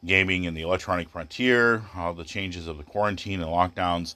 gaming 0.05 0.47
and 0.47 0.57
the 0.57 0.63
electronic 0.63 1.09
frontier, 1.09 1.79
how 1.79 2.13
the 2.13 2.25
changes 2.25 2.67
of 2.67 2.79
the 2.79 2.85
quarantine 2.85 3.43
and 3.43 3.51
lockdowns 3.51 4.15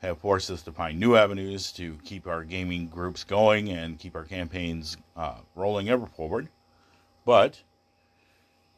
have 0.00 0.18
forced 0.18 0.50
us 0.50 0.62
to 0.62 0.72
find 0.72 0.98
new 0.98 1.16
avenues 1.16 1.72
to 1.72 1.98
keep 2.04 2.26
our 2.26 2.44
gaming 2.44 2.88
groups 2.88 3.24
going 3.24 3.68
and 3.68 3.98
keep 3.98 4.14
our 4.14 4.24
campaigns 4.24 4.96
uh, 5.16 5.36
rolling 5.54 5.88
ever 5.88 6.06
forward. 6.06 6.48
But 7.24 7.62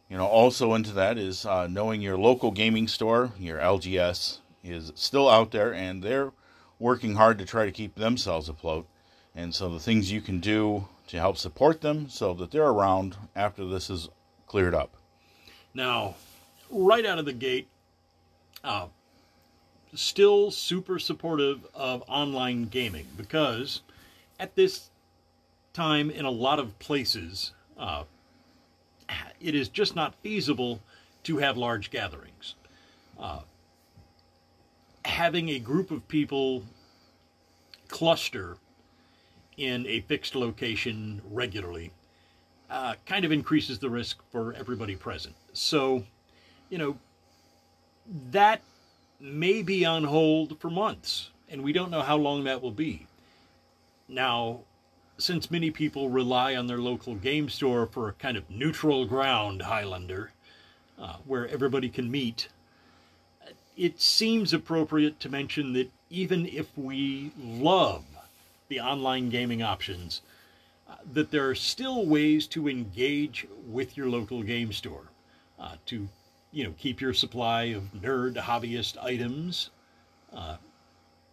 you 0.09 0.17
know, 0.17 0.27
also 0.27 0.75
into 0.75 0.93
that 0.93 1.19
is 1.19 1.45
uh, 1.45 1.67
knowing 1.67 2.01
your 2.01 2.17
local 2.17 2.51
gaming 2.51 2.89
store, 2.89 3.33
your 3.39 3.59
LGS, 3.59 4.39
is 4.63 4.93
still 4.95 5.29
out 5.29 5.51
there, 5.51 5.73
and 5.75 6.03
they're 6.03 6.33
working 6.79 7.15
hard 7.15 7.39
to 7.39 7.45
try 7.45 7.65
to 7.65 7.73
keep 7.73 7.95
themselves 7.95 8.49
afloat. 8.49 8.87
And 9.35 9.55
so 9.55 9.69
the 9.69 9.81
things 9.81 10.13
you 10.13 10.21
can 10.21 10.41
do 10.41 10.89
to 11.09 11.19
help 11.19 11.37
support 11.37 11.81
them 11.81 12.09
so 12.09 12.35
that 12.35 12.51
they're 12.51 12.65
around 12.65 13.17
after 13.35 13.65
this 13.67 13.91
is 13.91 14.09
cleared 14.47 14.75
up. 14.75 14.95
Now, 15.75 16.17
right 16.71 17.05
out 17.05 17.19
of 17.19 17.27
the 17.27 17.33
gate, 17.33 17.69
uh, 18.65 18.87
still 19.95 20.51
super 20.51 20.99
supportive 20.99 21.67
of 21.75 22.03
online 22.09 22.65
gaming 22.65 23.07
because 23.17 23.83
at 24.39 24.55
this 24.57 24.91
time, 25.73 26.11
in 26.11 26.25
a 26.25 26.31
lot 26.31 26.59
of 26.59 26.79
places, 26.79 27.53
uh, 27.79 28.05
it 29.41 29.55
is 29.55 29.69
just 29.69 29.95
not 29.95 30.15
feasible 30.17 30.81
to 31.25 31.39
have 31.39 31.57
large 31.57 31.91
gatherings. 31.91 32.55
Uh, 33.19 33.41
having 35.07 35.49
a 35.51 35.59
group 35.59 35.91
of 35.91 36.07
people 36.09 36.65
cluster 37.89 38.57
in 39.57 39.87
a 39.87 40.01
fixed 40.01 40.35
location 40.35 41.23
regularly 41.31 41.93
uh, 42.69 42.95
kind 43.07 43.25
of 43.25 43.33
increases 43.33 43.79
the 43.79 43.89
risk 43.89 44.19
for 44.31 44.53
everybody 44.55 44.97
present. 44.97 45.35
So, 45.53 46.05
you 46.69 46.79
know, 46.79 46.99
that 48.31 48.61
may 49.21 49.63
be 49.63 49.85
on 49.85 50.05
hold 50.05 50.61
for 50.61 50.71
months, 50.71 51.31
and 51.49 51.63
we 51.63 51.73
don't 51.73 51.91
know 51.91 52.03
how 52.03 52.17
long 52.17 52.45
that 52.45 52.61
will 52.61 52.73
be. 52.73 53.07
Now, 54.09 54.61
since 55.19 55.51
many 55.51 55.71
people 55.71 56.11
rely 56.11 56.55
on 56.57 56.67
their 56.67 56.79
local 56.79 57.15
game 57.15 57.49
store 57.49 57.87
for 57.87 58.09
a 58.09 58.13
kind 58.13 58.37
of 58.37 58.51
neutral 58.51 59.07
ground, 59.07 59.63
Highlander, 59.63 60.33
uh, 60.99 61.17
where 61.25 61.49
everybody 61.49 61.89
can 61.89 62.11
meet, 62.11 62.49
it 63.77 64.01
seems 64.01 64.53
appropriate 64.53 65.21
to 65.21 65.29
mention 65.29 65.73
that 65.75 65.91
even 66.09 66.47
if 66.47 66.67
we 66.77 67.31
love 67.39 68.05
the 68.69 68.81
online 68.81 69.29
gaming 69.29 69.63
options, 69.63 70.23
uh, 70.89 70.95
that 71.13 71.31
there 71.31 71.49
are 71.49 71.55
still 71.55 72.07
ways 72.07 72.47
to 72.47 72.69
engage 72.69 73.47
with 73.67 73.97
your 73.97 74.09
local 74.09 74.43
game 74.43 74.73
store 74.73 75.11
uh, 75.59 75.77
to 75.85 76.09
you 76.53 76.65
know 76.65 76.75
keep 76.79 77.01
your 77.01 77.13
supply 77.13 77.65
of 77.65 77.83
nerd 77.93 78.37
hobbyist 78.37 78.97
items 79.03 79.71
uh, 80.33 80.57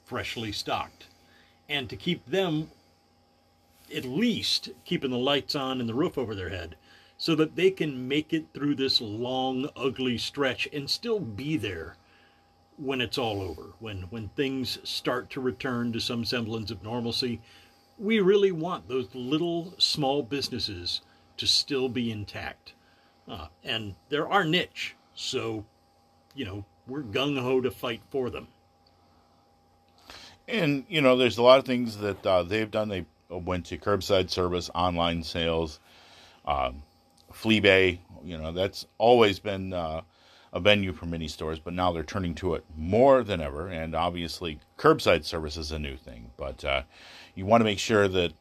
freshly 0.05 0.51
stocked 0.51 1.05
and 1.69 1.89
to 1.89 1.95
keep 1.95 2.25
them 2.25 2.69
at 3.95 4.05
least 4.05 4.69
keeping 4.85 5.11
the 5.11 5.17
lights 5.17 5.55
on 5.55 5.79
and 5.79 5.87
the 5.87 5.93
roof 5.93 6.17
over 6.17 6.35
their 6.35 6.49
head 6.49 6.75
so 7.17 7.35
that 7.35 7.55
they 7.55 7.69
can 7.69 8.07
make 8.07 8.33
it 8.33 8.45
through 8.53 8.75
this 8.75 8.99
long 8.99 9.69
ugly 9.75 10.17
stretch 10.17 10.67
and 10.73 10.89
still 10.89 11.19
be 11.19 11.55
there 11.57 11.95
when 12.77 13.01
it's 13.01 13.17
all 13.17 13.41
over 13.41 13.73
when 13.79 14.01
when 14.09 14.27
things 14.29 14.79
start 14.83 15.29
to 15.29 15.39
return 15.39 15.93
to 15.93 15.99
some 15.99 16.25
semblance 16.25 16.71
of 16.71 16.83
normalcy 16.83 17.39
we 17.97 18.19
really 18.19 18.51
want 18.51 18.87
those 18.87 19.07
little 19.13 19.73
small 19.77 20.23
businesses 20.23 21.01
to 21.37 21.47
still 21.47 21.89
be 21.89 22.11
intact. 22.11 22.73
Uh, 23.27 23.47
and 23.63 23.95
they're 24.09 24.27
our 24.27 24.43
niche, 24.43 24.95
so, 25.13 25.63
you 26.35 26.45
know, 26.45 26.65
we're 26.87 27.03
gung 27.03 27.39
ho 27.39 27.61
to 27.61 27.71
fight 27.71 28.01
for 28.09 28.29
them. 28.29 28.47
And 30.47 30.83
you 30.89 31.01
know, 31.01 31.15
there's 31.15 31.37
a 31.37 31.43
lot 31.43 31.59
of 31.59 31.65
things 31.65 31.97
that 31.99 32.25
uh, 32.25 32.43
they've 32.43 32.69
done. 32.69 32.89
They 32.89 33.05
went 33.29 33.65
to 33.67 33.77
curbside 33.77 34.29
service, 34.29 34.69
online 34.75 35.23
sales, 35.23 35.79
um, 36.45 36.83
flea 37.31 37.61
bay. 37.61 38.01
You 38.25 38.37
know, 38.37 38.51
that's 38.51 38.85
always 38.97 39.39
been 39.39 39.71
uh, 39.71 40.01
a 40.53 40.59
venue 40.59 40.93
for 40.93 41.07
many 41.07 41.27
stores, 41.27 41.59
but 41.59 41.73
now 41.73 41.91
they're 41.91 42.03
turning 42.03 42.35
to 42.35 42.53
it 42.53 42.63
more 42.77 43.23
than 43.23 43.41
ever. 43.41 43.67
And 43.67 43.95
obviously, 43.95 44.59
curbside 44.77 45.25
service 45.25 45.57
is 45.57 45.71
a 45.71 45.79
new 45.79 45.97
thing. 45.97 46.29
But 46.37 46.63
uh, 46.63 46.83
you 47.33 47.45
want 47.45 47.61
to 47.61 47.65
make 47.65 47.79
sure 47.79 48.07
that 48.07 48.31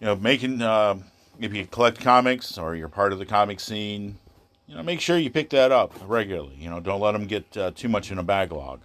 you 0.00 0.06
know 0.06 0.16
making 0.16 0.60
uh, 0.60 0.98
if 1.38 1.54
you 1.54 1.64
collect 1.66 2.00
comics 2.00 2.58
or 2.58 2.74
you're 2.74 2.88
part 2.88 3.12
of 3.12 3.20
the 3.20 3.26
comic 3.26 3.60
scene, 3.60 4.18
you 4.66 4.74
know, 4.74 4.82
make 4.82 5.00
sure 5.00 5.16
you 5.16 5.30
pick 5.30 5.50
that 5.50 5.70
up 5.70 5.92
regularly. 6.06 6.56
You 6.58 6.70
know, 6.70 6.80
don't 6.80 7.00
let 7.00 7.12
them 7.12 7.26
get 7.26 7.56
uh, 7.56 7.70
too 7.70 7.88
much 7.88 8.10
in 8.10 8.18
a 8.18 8.24
backlog. 8.24 8.80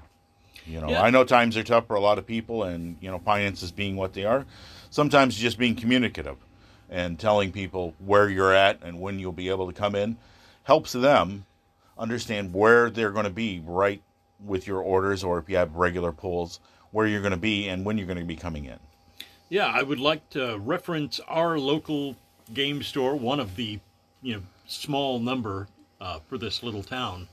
You 0.68 0.80
know, 0.80 0.92
Yeah. 0.92 1.02
I 1.02 1.10
know 1.10 1.24
times 1.26 1.58
are 1.58 1.64
tough 1.64 1.88
for 1.88 1.96
a 1.96 2.00
lot 2.00 2.20
of 2.20 2.28
people, 2.28 2.64
and 2.64 2.98
you 3.02 3.10
know, 3.10 3.18
finances 3.18 3.72
being 3.72 3.96
what 3.96 4.14
they 4.14 4.26
are, 4.26 4.46
sometimes 4.92 5.36
just 5.36 5.58
being 5.58 5.76
communicative 5.76 6.38
and 6.88 7.20
telling 7.20 7.52
people 7.52 7.96
where 7.98 8.30
you're 8.30 8.54
at 8.54 8.82
and 8.84 9.00
when 9.00 9.18
you'll 9.18 9.32
be 9.32 9.50
able 9.50 9.66
to 9.66 9.74
come 9.74 9.96
in 9.96 10.16
helps 10.64 10.92
them 10.92 11.46
understand 11.98 12.54
where 12.54 12.90
they're 12.90 13.12
going 13.12 13.26
to 13.26 13.32
be 13.32 13.62
right 13.66 14.02
with 14.44 14.68
your 14.68 14.82
orders, 14.82 15.24
or 15.24 15.38
if 15.40 15.50
you 15.50 15.56
have 15.56 15.76
regular 15.76 16.12
pulls, 16.12 16.60
where 16.92 17.08
you're 17.08 17.22
going 17.22 17.32
to 17.32 17.38
be 17.38 17.68
and 17.70 17.86
when 17.86 17.98
you're 17.98 18.08
going 18.08 18.20
to 18.20 18.26
be 18.26 18.36
coming 18.36 18.66
in. 18.66 18.80
Yeah, 19.50 19.68
I 19.68 19.84
would 19.84 20.00
like 20.00 20.30
to 20.32 20.58
reference 20.58 21.20
our 21.28 21.58
local 21.60 22.16
game 22.54 22.84
store, 22.84 23.16
one 23.16 23.40
of 23.40 23.56
the, 23.56 23.80
you 24.22 24.36
know, 24.36 24.42
small 24.68 25.20
number 25.20 25.68
uh, 26.02 26.20
for 26.28 26.38
this 26.38 26.64
little 26.64 26.84
town 26.84 27.28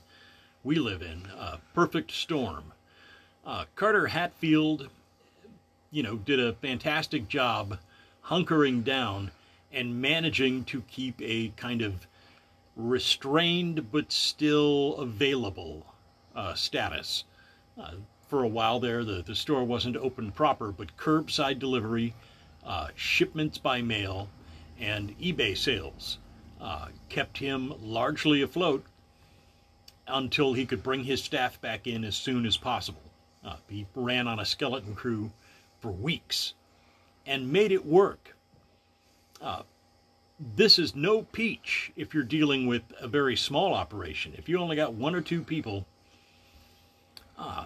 we 0.63 0.75
live 0.75 1.01
in, 1.01 1.25
uh, 1.37 1.57
Perfect 1.73 2.11
Storm. 2.11 2.73
Uh, 3.45 3.65
Carter 3.75 4.07
Hatfield, 4.07 4.89
you 5.89 6.03
know, 6.03 6.17
did 6.17 6.39
a 6.39 6.53
fantastic 6.53 7.27
job 7.27 7.79
hunkering 8.25 8.83
down 8.83 9.31
and 9.73 10.01
managing 10.01 10.63
to 10.65 10.81
keep 10.81 11.19
a 11.21 11.49
kind 11.57 11.81
of 11.81 12.05
restrained 12.75 13.91
but 13.91 14.11
still 14.11 14.95
available 14.95 15.85
uh, 16.35 16.53
status. 16.53 17.23
Uh, 17.79 17.91
for 18.27 18.43
a 18.43 18.47
while 18.47 18.79
there, 18.79 19.03
the, 19.03 19.21
the 19.21 19.35
store 19.35 19.63
wasn't 19.63 19.97
open 19.97 20.31
proper, 20.31 20.71
but 20.71 20.95
curbside 20.95 21.59
delivery, 21.59 22.13
uh, 22.65 22.87
shipments 22.95 23.57
by 23.57 23.81
mail, 23.81 24.29
and 24.79 25.17
eBay 25.19 25.57
sales 25.57 26.17
uh, 26.61 26.87
kept 27.09 27.37
him 27.37 27.73
largely 27.81 28.41
afloat 28.41 28.85
until 30.07 30.53
he 30.53 30.65
could 30.65 30.83
bring 30.83 31.03
his 31.03 31.23
staff 31.23 31.59
back 31.61 31.87
in 31.87 32.03
as 32.03 32.15
soon 32.15 32.45
as 32.45 32.57
possible. 32.57 33.01
Uh, 33.43 33.55
he 33.69 33.85
ran 33.95 34.27
on 34.27 34.39
a 34.39 34.45
skeleton 34.45 34.95
crew 34.95 35.31
for 35.79 35.91
weeks 35.91 36.53
and 37.25 37.51
made 37.51 37.71
it 37.71 37.85
work. 37.85 38.35
Uh, 39.41 39.63
this 40.55 40.79
is 40.79 40.95
no 40.95 41.23
peach 41.23 41.91
if 41.95 42.13
you're 42.13 42.23
dealing 42.23 42.65
with 42.65 42.81
a 42.99 43.07
very 43.07 43.35
small 43.35 43.73
operation. 43.73 44.33
If 44.37 44.49
you 44.49 44.57
only 44.57 44.75
got 44.75 44.93
one 44.93 45.13
or 45.13 45.21
two 45.21 45.43
people, 45.43 45.85
uh, 47.37 47.65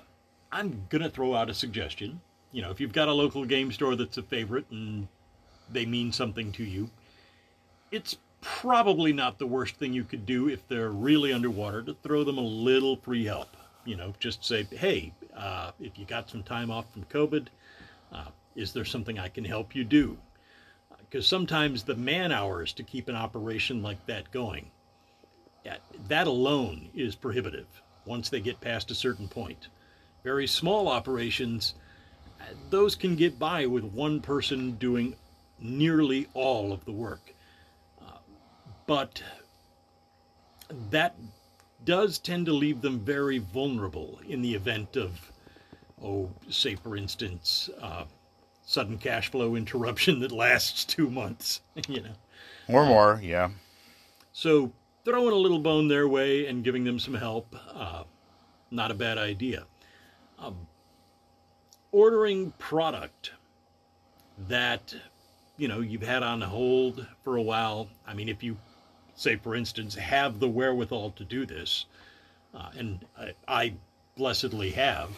I'm 0.51 0.85
going 0.89 1.01
to 1.01 1.09
throw 1.09 1.35
out 1.35 1.49
a 1.49 1.53
suggestion. 1.53 2.19
You 2.51 2.61
know, 2.61 2.71
if 2.71 2.79
you've 2.79 2.93
got 2.93 3.07
a 3.07 3.13
local 3.13 3.45
game 3.45 3.71
store 3.71 3.95
that's 3.95 4.17
a 4.17 4.23
favorite 4.23 4.65
and 4.71 5.07
they 5.71 5.85
mean 5.85 6.11
something 6.11 6.51
to 6.53 6.63
you, 6.63 6.89
it's 7.91 8.17
probably 8.41 9.13
not 9.13 9.39
the 9.39 9.47
worst 9.47 9.75
thing 9.77 9.93
you 9.93 10.03
could 10.03 10.25
do 10.25 10.49
if 10.49 10.67
they're 10.67 10.91
really 10.91 11.33
underwater 11.33 11.81
to 11.81 11.95
throw 12.03 12.23
them 12.23 12.37
a 12.37 12.41
little 12.41 12.97
free 12.97 13.25
help. 13.25 13.55
You 13.85 13.95
know, 13.95 14.13
just 14.19 14.43
say, 14.43 14.67
hey, 14.71 15.13
uh, 15.35 15.71
if 15.79 15.97
you 15.97 16.05
got 16.05 16.29
some 16.29 16.43
time 16.43 16.71
off 16.71 16.91
from 16.91 17.03
COVID, 17.05 17.47
uh, 18.11 18.25
is 18.55 18.73
there 18.73 18.85
something 18.85 19.19
I 19.19 19.29
can 19.29 19.45
help 19.45 19.75
you 19.75 19.83
do? 19.83 20.17
Because 21.09 21.27
sometimes 21.27 21.83
the 21.83 21.95
man 21.95 22.31
hours 22.31 22.73
to 22.73 22.83
keep 22.83 23.07
an 23.07 23.15
operation 23.15 23.81
like 23.81 24.05
that 24.07 24.31
going, 24.31 24.71
that 26.07 26.27
alone 26.27 26.89
is 26.93 27.15
prohibitive 27.15 27.67
once 28.05 28.29
they 28.29 28.39
get 28.39 28.61
past 28.61 28.91
a 28.91 28.95
certain 28.95 29.27
point. 29.27 29.67
Very 30.23 30.47
small 30.47 30.87
operations, 30.87 31.75
those 32.69 32.95
can 32.95 33.15
get 33.15 33.39
by 33.39 33.65
with 33.65 33.83
one 33.83 34.19
person 34.21 34.71
doing 34.73 35.15
nearly 35.59 36.27
all 36.33 36.71
of 36.71 36.83
the 36.85 36.91
work. 36.91 37.33
Uh, 38.01 38.17
but 38.85 39.21
that 40.89 41.15
does 41.83 42.19
tend 42.19 42.45
to 42.47 42.53
leave 42.53 42.81
them 42.81 42.99
very 42.99 43.37
vulnerable 43.37 44.19
in 44.27 44.41
the 44.41 44.53
event 44.53 44.97
of, 44.97 45.31
oh, 46.03 46.29
say 46.49 46.75
for 46.75 46.97
instance, 46.97 47.69
uh, 47.81 48.05
sudden 48.65 48.97
cash 48.97 49.29
flow 49.29 49.55
interruption 49.55 50.19
that 50.19 50.31
lasts 50.31 50.83
two 50.83 51.09
months, 51.09 51.61
you 51.87 52.01
know. 52.01 52.15
Or 52.67 52.85
more, 52.85 53.19
yeah. 53.23 53.49
So 54.33 54.71
throwing 55.05 55.31
a 55.31 55.37
little 55.37 55.59
bone 55.59 55.87
their 55.87 56.07
way 56.07 56.47
and 56.47 56.63
giving 56.63 56.83
them 56.83 56.99
some 56.99 57.13
help, 57.13 57.55
uh, 57.73 58.03
not 58.71 58.91
a 58.91 58.95
bad 58.95 59.17
idea. 59.17 59.65
Um, 60.39 60.67
ordering 61.91 62.51
product 62.57 63.31
that 64.49 64.93
you 65.57 65.67
know 65.67 65.79
you've 65.79 66.01
had 66.01 66.23
on 66.23 66.41
hold 66.41 67.07
for 67.23 67.37
a 67.37 67.41
while. 67.41 67.87
I 68.05 68.13
mean, 68.13 68.27
if 68.27 68.43
you 68.43 68.57
say, 69.15 69.37
for 69.37 69.55
instance, 69.55 69.95
have 69.95 70.39
the 70.39 70.49
wherewithal 70.49 71.11
to 71.11 71.23
do 71.23 71.45
this, 71.45 71.85
uh, 72.53 72.69
and 72.77 73.05
I, 73.17 73.33
I, 73.47 73.73
blessedly 74.17 74.71
have, 74.71 75.09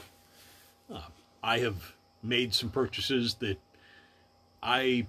uh, 0.93 1.01
I 1.43 1.59
have 1.59 1.93
made 2.27 2.53
some 2.53 2.69
purchases 2.69 3.35
that 3.35 3.59
I 4.61 5.07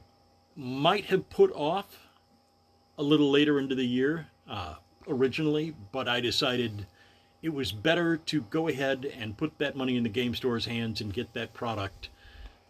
might 0.55 1.07
have 1.07 1.31
put 1.31 1.53
off 1.53 2.09
a 2.97 3.03
little 3.03 3.31
later 3.31 3.59
into 3.59 3.75
the 3.75 3.87
year 3.87 4.27
uh, 4.49 4.75
originally, 5.07 5.75
but 5.93 6.09
I 6.09 6.21
decided 6.21 6.87
it 7.43 7.51
was 7.51 7.71
better 7.71 8.17
to 8.17 8.43
go 8.43 8.69
ahead 8.69 9.11
and 9.19 9.37
put 9.37 9.59
that 9.59 9.77
money 9.77 9.97
in 9.97 10.03
the 10.03 10.09
game 10.09 10.35
store's 10.35 10.67
hands 10.67 11.01
and 11.01 11.13
get 11.13 11.33
that 11.35 11.55
product 11.55 12.09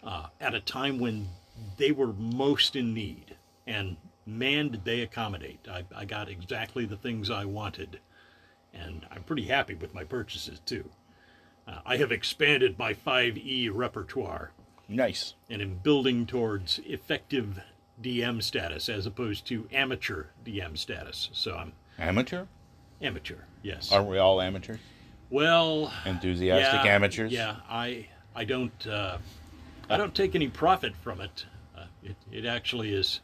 uh, 0.05 0.27
at 0.41 0.55
a 0.55 0.61
time 0.61 0.99
when 0.99 1.29
they 1.77 1.91
were 1.91 2.13
most 2.13 2.77
in 2.77 2.93
need. 2.93 3.37
And 3.67 3.97
man, 4.27 4.69
did 4.69 4.85
they 4.85 5.01
accommodate. 5.01 5.67
I, 5.71 5.85
I 5.97 6.05
got 6.05 6.29
exactly 6.29 6.85
the 6.85 6.97
things 6.97 7.31
I 7.31 7.47
wanted. 7.47 8.01
And 8.75 9.07
I'm 9.11 9.23
pretty 9.23 9.45
happy 9.45 9.75
with 9.75 9.95
my 9.95 10.05
purchases, 10.05 10.61
too. 10.61 10.89
Uh, 11.69 11.81
I 11.85 11.97
have 11.99 12.11
expanded 12.11 12.79
my 12.79 12.95
5e 12.95 13.71
repertoire. 13.73 14.53
Nice. 14.89 15.35
And 15.51 15.61
am 15.61 15.75
building 15.83 16.25
towards 16.25 16.81
effective 16.87 17.61
DM 18.03 18.43
status 18.43 18.89
as 18.89 19.07
opposed 19.07 19.47
to 19.49 19.69
amateur 19.73 20.27
DM 20.45 20.79
status. 20.79 21.29
So 21.33 21.57
I'm 21.57 21.73
amateur. 21.99 22.47
Amateur, 23.03 23.37
yes. 23.63 23.93
Aren't 23.93 24.09
we 24.09 24.19
all 24.19 24.41
amateurs? 24.41 24.81
Well, 25.31 25.93
enthusiastic 26.07 26.85
yeah, 26.85 26.95
amateurs. 26.95 27.33
Yeah, 27.33 27.57
I 27.69 28.07
I 28.35 28.45
don't 28.45 28.87
uh, 28.87 29.19
I 29.91 29.97
don't 29.97 30.15
take 30.15 30.35
any 30.35 30.49
profit 30.49 30.95
from 30.97 31.21
it. 31.21 31.45
Uh, 31.77 31.85
it 32.03 32.17
it 32.33 32.47
actually 32.47 32.95
is. 32.95 33.21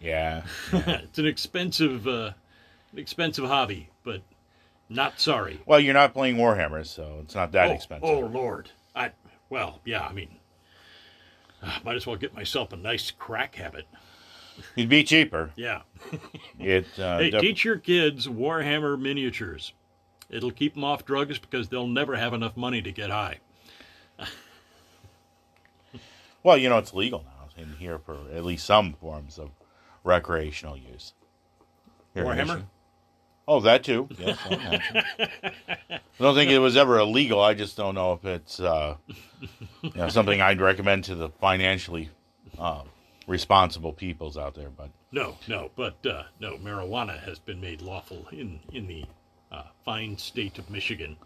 Yeah. 0.00 0.42
it's 0.72 1.18
an 1.18 1.26
expensive 1.26 2.06
uh, 2.06 2.32
expensive 2.94 3.46
hobby, 3.46 3.88
but 4.04 4.20
not 4.88 5.20
sorry. 5.20 5.60
Well, 5.66 5.80
you're 5.80 5.94
not 5.94 6.12
playing 6.12 6.36
Warhammer, 6.36 6.86
so 6.86 7.18
it's 7.22 7.34
not 7.34 7.52
that 7.52 7.70
oh, 7.70 7.72
expensive. 7.72 8.08
Oh 8.08 8.20
Lord, 8.20 8.70
I 8.94 9.12
well, 9.50 9.80
yeah, 9.84 10.02
I 10.02 10.12
mean, 10.12 10.36
uh, 11.62 11.78
might 11.84 11.96
as 11.96 12.06
well 12.06 12.16
get 12.16 12.34
myself 12.34 12.72
a 12.72 12.76
nice 12.76 13.10
crack 13.10 13.56
habit. 13.56 13.86
It'd 14.74 14.88
be 14.88 15.04
cheaper. 15.04 15.50
Yeah. 15.56 15.82
it. 16.58 16.86
Uh, 16.98 17.18
hey, 17.18 17.30
def- 17.30 17.40
teach 17.40 17.64
your 17.64 17.78
kids 17.78 18.26
Warhammer 18.26 18.98
miniatures. 18.98 19.72
It'll 20.30 20.50
keep 20.50 20.74
them 20.74 20.84
off 20.84 21.04
drugs 21.04 21.38
because 21.38 21.68
they'll 21.68 21.86
never 21.86 22.16
have 22.16 22.32
enough 22.32 22.56
money 22.56 22.82
to 22.82 22.90
get 22.90 23.10
high. 23.10 23.38
well, 26.42 26.56
you 26.56 26.68
know 26.68 26.78
it's 26.78 26.94
legal 26.94 27.24
now 27.24 27.62
in 27.62 27.74
here 27.78 27.98
for 27.98 28.18
at 28.34 28.44
least 28.44 28.66
some 28.66 28.94
forms 28.94 29.38
of 29.38 29.50
recreational 30.04 30.76
use. 30.76 31.12
Here 32.14 32.24
Warhammer. 32.24 32.64
Oh, 33.48 33.60
that 33.60 33.84
too. 33.84 34.08
Yes, 34.18 34.38
I 36.18 36.24
don't 36.24 36.34
think 36.34 36.50
it 36.50 36.58
was 36.58 36.76
ever 36.78 36.98
illegal. 36.98 37.40
I 37.42 37.52
just 37.52 37.76
don't 37.76 37.94
know 37.94 38.14
if 38.14 38.24
it's 38.24 38.58
uh, 38.58 38.96
you 39.82 39.92
know, 39.94 40.08
something 40.08 40.40
I'd 40.40 40.60
recommend 40.62 41.04
to 41.04 41.14
the 41.14 41.28
financially 41.28 42.08
uh, 42.58 42.82
responsible 43.26 43.92
peoples 43.92 44.38
out 44.38 44.54
there. 44.54 44.70
But 44.70 44.90
no, 45.12 45.36
no, 45.46 45.70
but 45.76 46.04
uh, 46.06 46.24
no, 46.40 46.56
marijuana 46.56 47.22
has 47.22 47.38
been 47.38 47.60
made 47.60 47.82
lawful 47.82 48.26
in 48.32 48.60
in 48.72 48.86
the 48.86 49.04
uh, 49.52 49.64
fine 49.84 50.16
state 50.16 50.58
of 50.58 50.70
Michigan. 50.70 51.16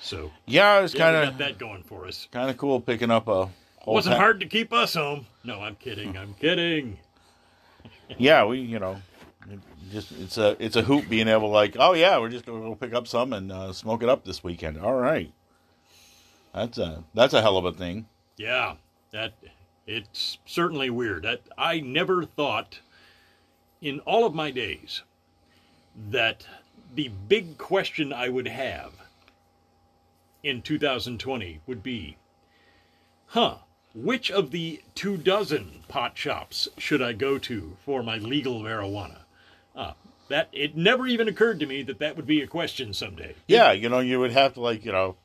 So 0.00 0.30
yeah, 0.46 0.80
it's 0.80 0.94
kind 0.94 1.16
of 1.16 1.38
that 1.38 1.58
going 1.58 1.82
for 1.82 2.06
us. 2.06 2.28
Kind 2.30 2.50
of 2.50 2.58
cool 2.58 2.80
picking 2.80 3.10
up 3.10 3.28
a. 3.28 3.48
Wasn't 3.86 4.16
hard 4.16 4.40
to 4.40 4.46
keep 4.46 4.72
us 4.72 4.94
home. 4.94 5.26
No, 5.42 5.60
I'm 5.60 5.76
kidding. 5.76 6.16
I'm 6.16 6.34
kidding. 6.34 6.98
yeah, 8.18 8.44
we 8.44 8.60
you 8.60 8.78
know. 8.78 9.00
Just 9.90 10.12
it's 10.12 10.38
a 10.38 10.56
it's 10.58 10.76
a 10.76 10.82
hoop 10.82 11.08
being 11.08 11.28
able 11.28 11.42
to 11.42 11.46
like 11.46 11.76
oh 11.78 11.92
yeah 11.92 12.18
we're 12.18 12.30
just 12.30 12.46
gonna 12.46 12.60
go 12.60 12.74
pick 12.74 12.94
up 12.94 13.06
some 13.06 13.32
and 13.32 13.52
uh, 13.52 13.72
smoke 13.72 14.02
it 14.02 14.08
up 14.08 14.24
this 14.24 14.42
weekend 14.42 14.78
all 14.78 14.94
right 14.94 15.32
that's 16.54 16.78
a 16.78 17.04
that's 17.12 17.34
a 17.34 17.42
hell 17.42 17.58
of 17.58 17.64
a 17.64 17.72
thing 17.72 18.06
yeah 18.38 18.74
that 19.12 19.34
it's 19.86 20.38
certainly 20.46 20.88
weird. 20.90 21.26
I, 21.26 21.38
I 21.58 21.80
never 21.80 22.24
thought 22.24 22.80
in 23.80 24.00
all 24.00 24.24
of 24.24 24.34
my 24.34 24.50
days 24.50 25.02
that 26.10 26.46
the 26.94 27.08
big 27.28 27.58
question 27.58 28.12
I 28.12 28.28
would 28.28 28.48
have 28.48 28.92
in 30.42 30.62
2020 30.62 31.60
would 31.66 31.82
be, 31.82 32.16
huh, 33.26 33.58
which 33.94 34.30
of 34.30 34.50
the 34.50 34.82
two 34.94 35.16
dozen 35.16 35.84
pot 35.86 36.16
shops 36.16 36.68
should 36.78 37.02
I 37.02 37.12
go 37.12 37.38
to 37.38 37.76
for 37.84 38.02
my 38.02 38.16
legal 38.16 38.60
marijuana? 38.60 39.23
Uh, 39.74 39.92
that 40.28 40.48
it 40.52 40.76
never 40.76 41.06
even 41.06 41.28
occurred 41.28 41.60
to 41.60 41.66
me 41.66 41.82
that 41.82 41.98
that 41.98 42.16
would 42.16 42.26
be 42.26 42.40
a 42.40 42.46
question 42.46 42.94
someday. 42.94 43.34
Yeah, 43.46 43.72
you 43.72 43.88
know, 43.88 44.00
you 44.00 44.20
would 44.20 44.32
have 44.32 44.54
to 44.54 44.60
like, 44.60 44.84
you 44.84 44.92
know, 44.92 45.16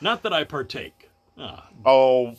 not 0.00 0.22
that 0.22 0.32
I 0.32 0.44
partake. 0.44 1.10
Uh, 1.36 1.60
oh, 1.84 2.34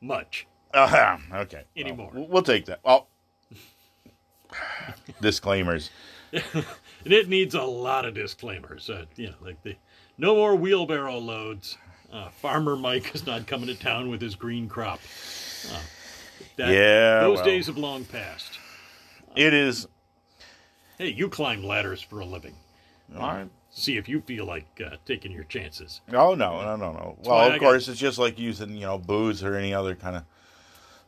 much. 0.00 0.46
Uh, 0.72 1.18
okay. 1.32 1.64
Anymore. 1.76 2.10
Well, 2.12 2.26
we'll 2.28 2.42
take 2.42 2.66
that. 2.66 2.80
Well, 2.84 3.08
disclaimers. 5.20 5.90
and 6.32 6.64
it 7.04 7.28
needs 7.28 7.54
a 7.54 7.62
lot 7.62 8.04
of 8.04 8.14
disclaimers. 8.14 8.90
Uh, 8.90 9.06
you 9.16 9.28
know, 9.28 9.34
like 9.40 9.62
the 9.62 9.76
no 10.16 10.34
more 10.34 10.54
wheelbarrow 10.54 11.18
loads. 11.18 11.76
Uh, 12.12 12.30
Farmer 12.30 12.74
Mike 12.74 13.14
is 13.14 13.26
not 13.26 13.46
coming 13.46 13.66
to 13.66 13.74
town 13.74 14.08
with 14.08 14.20
his 14.20 14.34
green 14.34 14.66
crop. 14.66 15.00
Uh, 15.70 15.80
that, 16.56 16.68
yeah, 16.70 17.20
those 17.20 17.36
well, 17.36 17.44
days 17.44 17.66
have 17.66 17.76
long 17.76 18.04
passed. 18.04 18.58
It 19.36 19.54
is. 19.54 19.86
Hey, 20.98 21.08
you 21.08 21.28
climb 21.28 21.62
ladders 21.64 22.02
for 22.02 22.20
a 22.20 22.24
living. 22.24 22.54
All 23.16 23.28
right 23.28 23.48
see 23.70 23.96
if 23.96 24.08
you 24.08 24.20
feel 24.20 24.44
like 24.44 24.66
uh, 24.84 24.96
taking 25.06 25.32
your 25.32 25.44
chances. 25.44 26.00
Oh 26.12 26.34
no, 26.34 26.62
no, 26.62 26.76
no, 26.76 26.92
no. 26.92 27.16
Well, 27.22 27.52
of 27.52 27.60
course, 27.60 27.86
got... 27.86 27.92
it's 27.92 28.00
just 28.00 28.18
like 28.18 28.38
using 28.38 28.74
you 28.74 28.86
know 28.86 28.98
booze 28.98 29.42
or 29.42 29.54
any 29.54 29.72
other 29.72 29.94
kind 29.94 30.16
of 30.16 30.24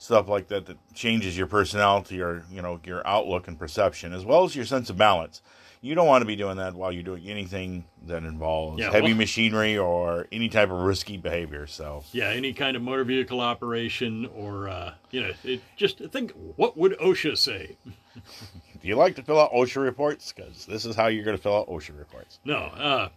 stuff 0.01 0.29
like 0.29 0.49
that 0.49 0.65
that 0.65 0.79
changes 0.95 1.37
your 1.37 1.47
personality 1.47 2.21
or 2.23 2.43
you 2.51 2.63
know 2.63 2.81
your 2.85 3.07
outlook 3.07 3.47
and 3.47 3.59
perception 3.59 4.13
as 4.15 4.25
well 4.25 4.45
as 4.45 4.57
your 4.57 4.65
sense 4.65 4.89
of 4.91 4.97
balance. 4.97 5.43
You 5.83 5.95
don't 5.95 6.07
want 6.07 6.21
to 6.23 6.27
be 6.27 6.37
doing 6.37 6.57
that 6.59 6.75
while 6.75 6.91
you're 6.93 7.03
doing 7.03 7.27
anything 7.27 7.85
that 8.07 8.23
involves 8.23 8.79
Yeah, 8.81 8.91
heavy 8.91 9.09
well- 9.09 9.17
machinery 9.17 9.79
or 9.79 10.27
any 10.31 10.49
type 10.51 10.71
of 10.71 10.79
risky 10.79 11.17
behavior. 11.17 11.67
So 11.67 12.03
Yeah, 12.13 12.29
any 12.31 12.53
kind 12.53 12.77
of 12.77 12.83
motor 12.83 13.05
vehicle 13.05 13.41
operation 13.41 14.27
or, 14.37 14.69
uh, 14.69 14.93
you 15.11 15.23
know, 15.23 15.33
it, 15.43 15.63
just 15.77 15.99
think 16.13 16.33
what 16.57 16.77
would 16.77 16.99
OSHA 16.99 17.39
say? 17.39 17.79
do 18.83 18.89
you 18.89 18.95
like 18.95 19.17
to 19.17 19.23
fill 19.23 19.41
out 19.41 19.53
OSHA 19.53 19.83
reports? 19.83 20.33
Because 20.35 20.67
this 20.67 20.85
is 20.85 20.97
how 20.97 21.07
you're 21.07 21.25
going 21.25 21.37
to 21.37 21.43
fill 21.43 21.57
out 21.57 21.69
OSHA 21.69 21.99
reports. 21.99 22.41
No, 22.45 22.57
uh, 22.59 23.09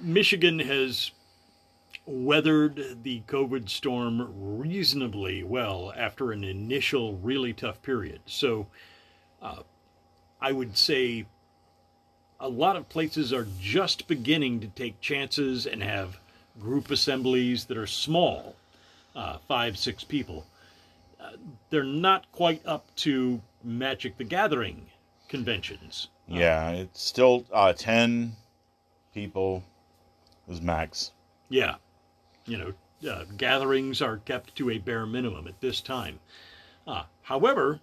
Michigan 0.00 0.60
has 0.60 1.10
weathered 2.08 3.02
the 3.02 3.20
COVID 3.28 3.68
storm 3.68 4.32
reasonably 4.58 5.42
well 5.42 5.92
after 5.94 6.32
an 6.32 6.42
initial 6.42 7.16
really 7.16 7.52
tough 7.52 7.82
period. 7.82 8.20
So 8.24 8.66
uh, 9.42 9.62
I 10.40 10.52
would 10.52 10.76
say 10.76 11.26
a 12.40 12.48
lot 12.48 12.76
of 12.76 12.88
places 12.88 13.32
are 13.32 13.46
just 13.60 14.08
beginning 14.08 14.60
to 14.60 14.68
take 14.68 15.00
chances 15.02 15.66
and 15.66 15.82
have 15.82 16.18
group 16.58 16.90
assemblies 16.90 17.66
that 17.66 17.76
are 17.76 17.86
small, 17.86 18.56
uh, 19.14 19.36
five, 19.46 19.76
six 19.76 20.02
people. 20.02 20.46
Uh, 21.20 21.32
they're 21.68 21.84
not 21.84 22.30
quite 22.32 22.64
up 22.64 22.86
to 22.96 23.42
Magic 23.62 24.16
the 24.16 24.24
Gathering 24.24 24.86
conventions. 25.28 26.08
Yeah, 26.26 26.70
it's 26.70 27.02
still 27.02 27.44
uh, 27.52 27.72
ten 27.74 28.36
people 29.12 29.62
is 30.48 30.62
max. 30.62 31.12
Yeah. 31.48 31.76
You 32.48 32.56
know, 32.56 33.10
uh, 33.10 33.24
gatherings 33.36 34.02
are 34.02 34.16
kept 34.16 34.56
to 34.56 34.70
a 34.70 34.78
bare 34.78 35.06
minimum 35.06 35.46
at 35.46 35.60
this 35.60 35.80
time. 35.80 36.18
Uh, 36.86 37.04
however, 37.22 37.80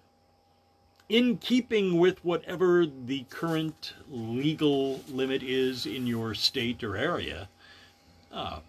in 1.07 1.37
keeping 1.37 1.99
with 1.99 2.25
whatever 2.25 2.85
the 2.85 3.23
current 3.29 3.93
legal 4.09 4.99
limit 5.07 5.43
is 5.43 5.85
in 5.85 6.07
your 6.07 6.33
state 6.33 6.83
or 6.83 6.97
area, 6.97 7.47
uh, 8.31 8.59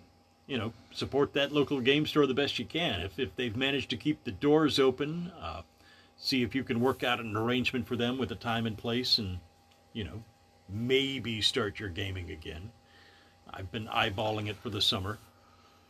you 0.46 0.58
know, 0.58 0.72
support 0.92 1.32
that 1.32 1.52
local 1.52 1.80
game 1.80 2.06
store 2.06 2.26
the 2.26 2.34
best 2.34 2.58
you 2.58 2.66
can. 2.66 3.00
If, 3.00 3.18
if 3.18 3.34
they've 3.34 3.56
managed 3.56 3.90
to 3.90 3.96
keep 3.96 4.22
the 4.22 4.32
doors 4.32 4.78
open, 4.78 5.32
uh, 5.40 5.62
see 6.18 6.42
if 6.42 6.54
you 6.54 6.62
can 6.62 6.80
work 6.80 7.02
out 7.02 7.20
an 7.20 7.36
arrangement 7.36 7.86
for 7.86 7.96
them 7.96 8.18
with 8.18 8.30
a 8.30 8.36
time 8.36 8.66
and 8.66 8.76
place 8.76 9.18
and, 9.18 9.38
you 9.94 10.04
know, 10.04 10.22
maybe 10.68 11.40
start 11.40 11.80
your 11.80 11.88
gaming 11.88 12.30
again. 12.30 12.70
I've 13.50 13.72
been 13.72 13.86
eyeballing 13.86 14.48
it 14.48 14.56
for 14.56 14.68
the 14.70 14.82
summer. 14.82 15.18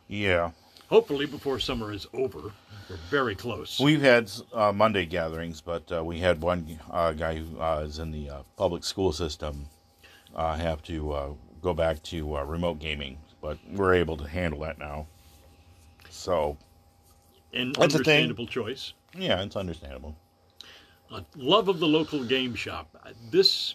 Yeah, 0.08 0.50
Hopefully 0.88 1.26
before 1.26 1.58
summer 1.58 1.92
is 1.92 2.06
over. 2.14 2.52
We're 2.88 2.96
very 3.10 3.34
close. 3.34 3.80
we've 3.80 4.00
had 4.02 4.30
uh, 4.52 4.70
Monday 4.70 5.04
gatherings, 5.04 5.60
but 5.60 5.90
uh, 5.90 6.04
we 6.04 6.20
had 6.20 6.40
one 6.40 6.78
uh, 6.90 7.12
guy 7.12 7.38
who 7.38 7.60
uh, 7.60 7.82
is 7.84 7.98
in 7.98 8.12
the 8.12 8.30
uh, 8.30 8.42
public 8.56 8.84
school 8.84 9.12
system 9.12 9.66
uh, 10.36 10.54
have 10.56 10.82
to 10.84 11.12
uh, 11.12 11.30
go 11.60 11.74
back 11.74 12.00
to 12.04 12.36
uh, 12.36 12.44
remote 12.44 12.78
gaming, 12.78 13.18
but 13.42 13.58
we're 13.72 13.94
able 13.94 14.16
to 14.18 14.28
handle 14.28 14.60
that 14.60 14.78
now. 14.78 15.08
So 16.08 16.56
and 17.52 17.74
That's 17.74 17.94
understandable 17.94 18.46
choice. 18.46 18.92
yeah, 19.18 19.42
it's 19.42 19.56
understandable. 19.56 20.14
Uh, 21.10 21.22
love 21.34 21.68
of 21.68 21.80
the 21.80 21.88
local 21.88 22.22
game 22.24 22.54
shop. 22.54 22.88
This, 23.32 23.74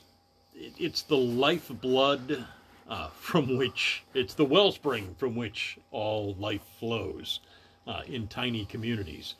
it, 0.53 0.73
it's 0.77 1.01
the 1.01 1.17
lifeblood 1.17 2.45
uh, 2.91 3.07
from 3.17 3.57
which, 3.57 4.03
it's 4.13 4.33
the 4.33 4.43
wellspring 4.43 5.15
from 5.17 5.33
which 5.33 5.77
all 5.91 6.35
life 6.37 6.61
flows 6.77 7.39
uh, 7.87 8.01
in 8.05 8.27
tiny 8.27 8.65
communities. 8.65 9.35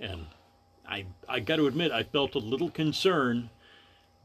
And 0.00 0.26
I, 0.88 1.06
I 1.28 1.38
got 1.38 1.56
to 1.56 1.68
admit, 1.68 1.92
I 1.92 2.02
felt 2.02 2.34
a 2.34 2.40
little 2.40 2.68
concern 2.68 3.48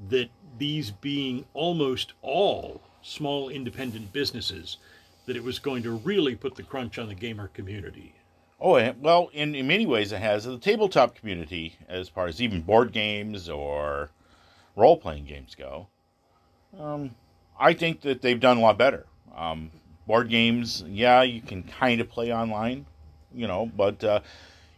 that 0.09 0.29
these 0.57 0.89
being 0.89 1.45
almost 1.53 2.13
all 2.23 2.81
small 3.03 3.49
independent 3.49 4.11
businesses, 4.11 4.77
that 5.27 5.35
it 5.35 5.43
was 5.43 5.59
going 5.59 5.83
to 5.83 5.91
really 5.91 6.35
put 6.35 6.55
the 6.55 6.63
crunch 6.63 6.97
on 6.97 7.07
the 7.07 7.13
gamer 7.13 7.49
community. 7.49 8.15
Oh, 8.59 8.93
well, 8.99 9.29
in, 9.31 9.53
in 9.53 9.67
many 9.67 9.85
ways 9.85 10.11
it 10.11 10.21
has. 10.21 10.45
The 10.45 10.57
tabletop 10.57 11.13
community, 11.13 11.75
as 11.87 12.09
far 12.09 12.25
as 12.25 12.41
even 12.41 12.61
board 12.61 12.91
games 12.91 13.47
or 13.47 14.09
role 14.75 14.97
playing 14.97 15.25
games 15.25 15.53
go, 15.53 15.87
um, 16.79 17.11
I 17.61 17.73
think 17.73 18.01
that 18.01 18.23
they've 18.23 18.39
done 18.39 18.57
a 18.57 18.61
lot 18.61 18.79
better. 18.79 19.05
Um, 19.37 19.69
board 20.07 20.29
games, 20.29 20.83
yeah, 20.87 21.21
you 21.21 21.41
can 21.41 21.61
kind 21.61 22.01
of 22.01 22.09
play 22.09 22.33
online, 22.33 22.87
you 23.31 23.47
know, 23.47 23.71
but, 23.77 24.03
uh, 24.03 24.21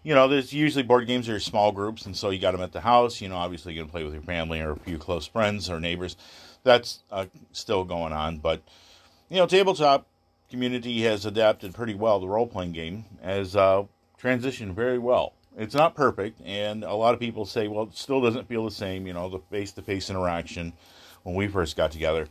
you 0.03 0.13
know, 0.13 0.27
there's 0.27 0.51
usually 0.51 0.83
board 0.83 1.07
games 1.07 1.29
are 1.29 1.39
small 1.39 1.71
groups, 1.71 2.05
and 2.05 2.15
so 2.15 2.29
you 2.29 2.39
got 2.39 2.51
them 2.51 2.61
at 2.61 2.73
the 2.73 2.81
house. 2.81 3.21
You 3.21 3.29
know, 3.29 3.37
obviously 3.37 3.73
going 3.73 3.87
to 3.87 3.91
play 3.91 4.03
with 4.03 4.13
your 4.13 4.21
family 4.21 4.59
or 4.59 4.71
a 4.71 4.75
few 4.75 4.97
close 4.97 5.25
friends 5.25 5.69
or 5.69 5.79
neighbors. 5.79 6.17
That's 6.63 7.03
uh, 7.09 7.27
still 7.53 7.85
going 7.85 8.11
on, 8.11 8.39
but, 8.39 8.61
you 9.29 9.37
know, 9.37 9.47
tabletop 9.47 10.05
community 10.49 11.03
has 11.03 11.25
adapted 11.25 11.73
pretty 11.73 11.95
well. 11.95 12.19
The 12.19 12.27
role 12.27 12.47
playing 12.47 12.73
game 12.73 13.05
has 13.21 13.55
uh, 13.55 13.83
transitioned 14.21 14.73
very 14.73 14.99
well. 14.99 15.33
It's 15.57 15.73
not 15.73 15.95
perfect, 15.95 16.41
and 16.43 16.83
a 16.83 16.95
lot 16.95 17.13
of 17.13 17.19
people 17.21 17.45
say, 17.45 17.69
well, 17.69 17.83
it 17.83 17.95
still 17.95 18.19
doesn't 18.19 18.49
feel 18.49 18.65
the 18.65 18.71
same, 18.71 19.07
you 19.07 19.13
know, 19.13 19.29
the 19.29 19.39
face 19.39 19.71
to 19.73 19.81
face 19.81 20.09
interaction 20.09 20.73
when 21.23 21.35
we 21.35 21.47
first 21.47 21.77
got 21.77 21.91
together. 21.91 22.27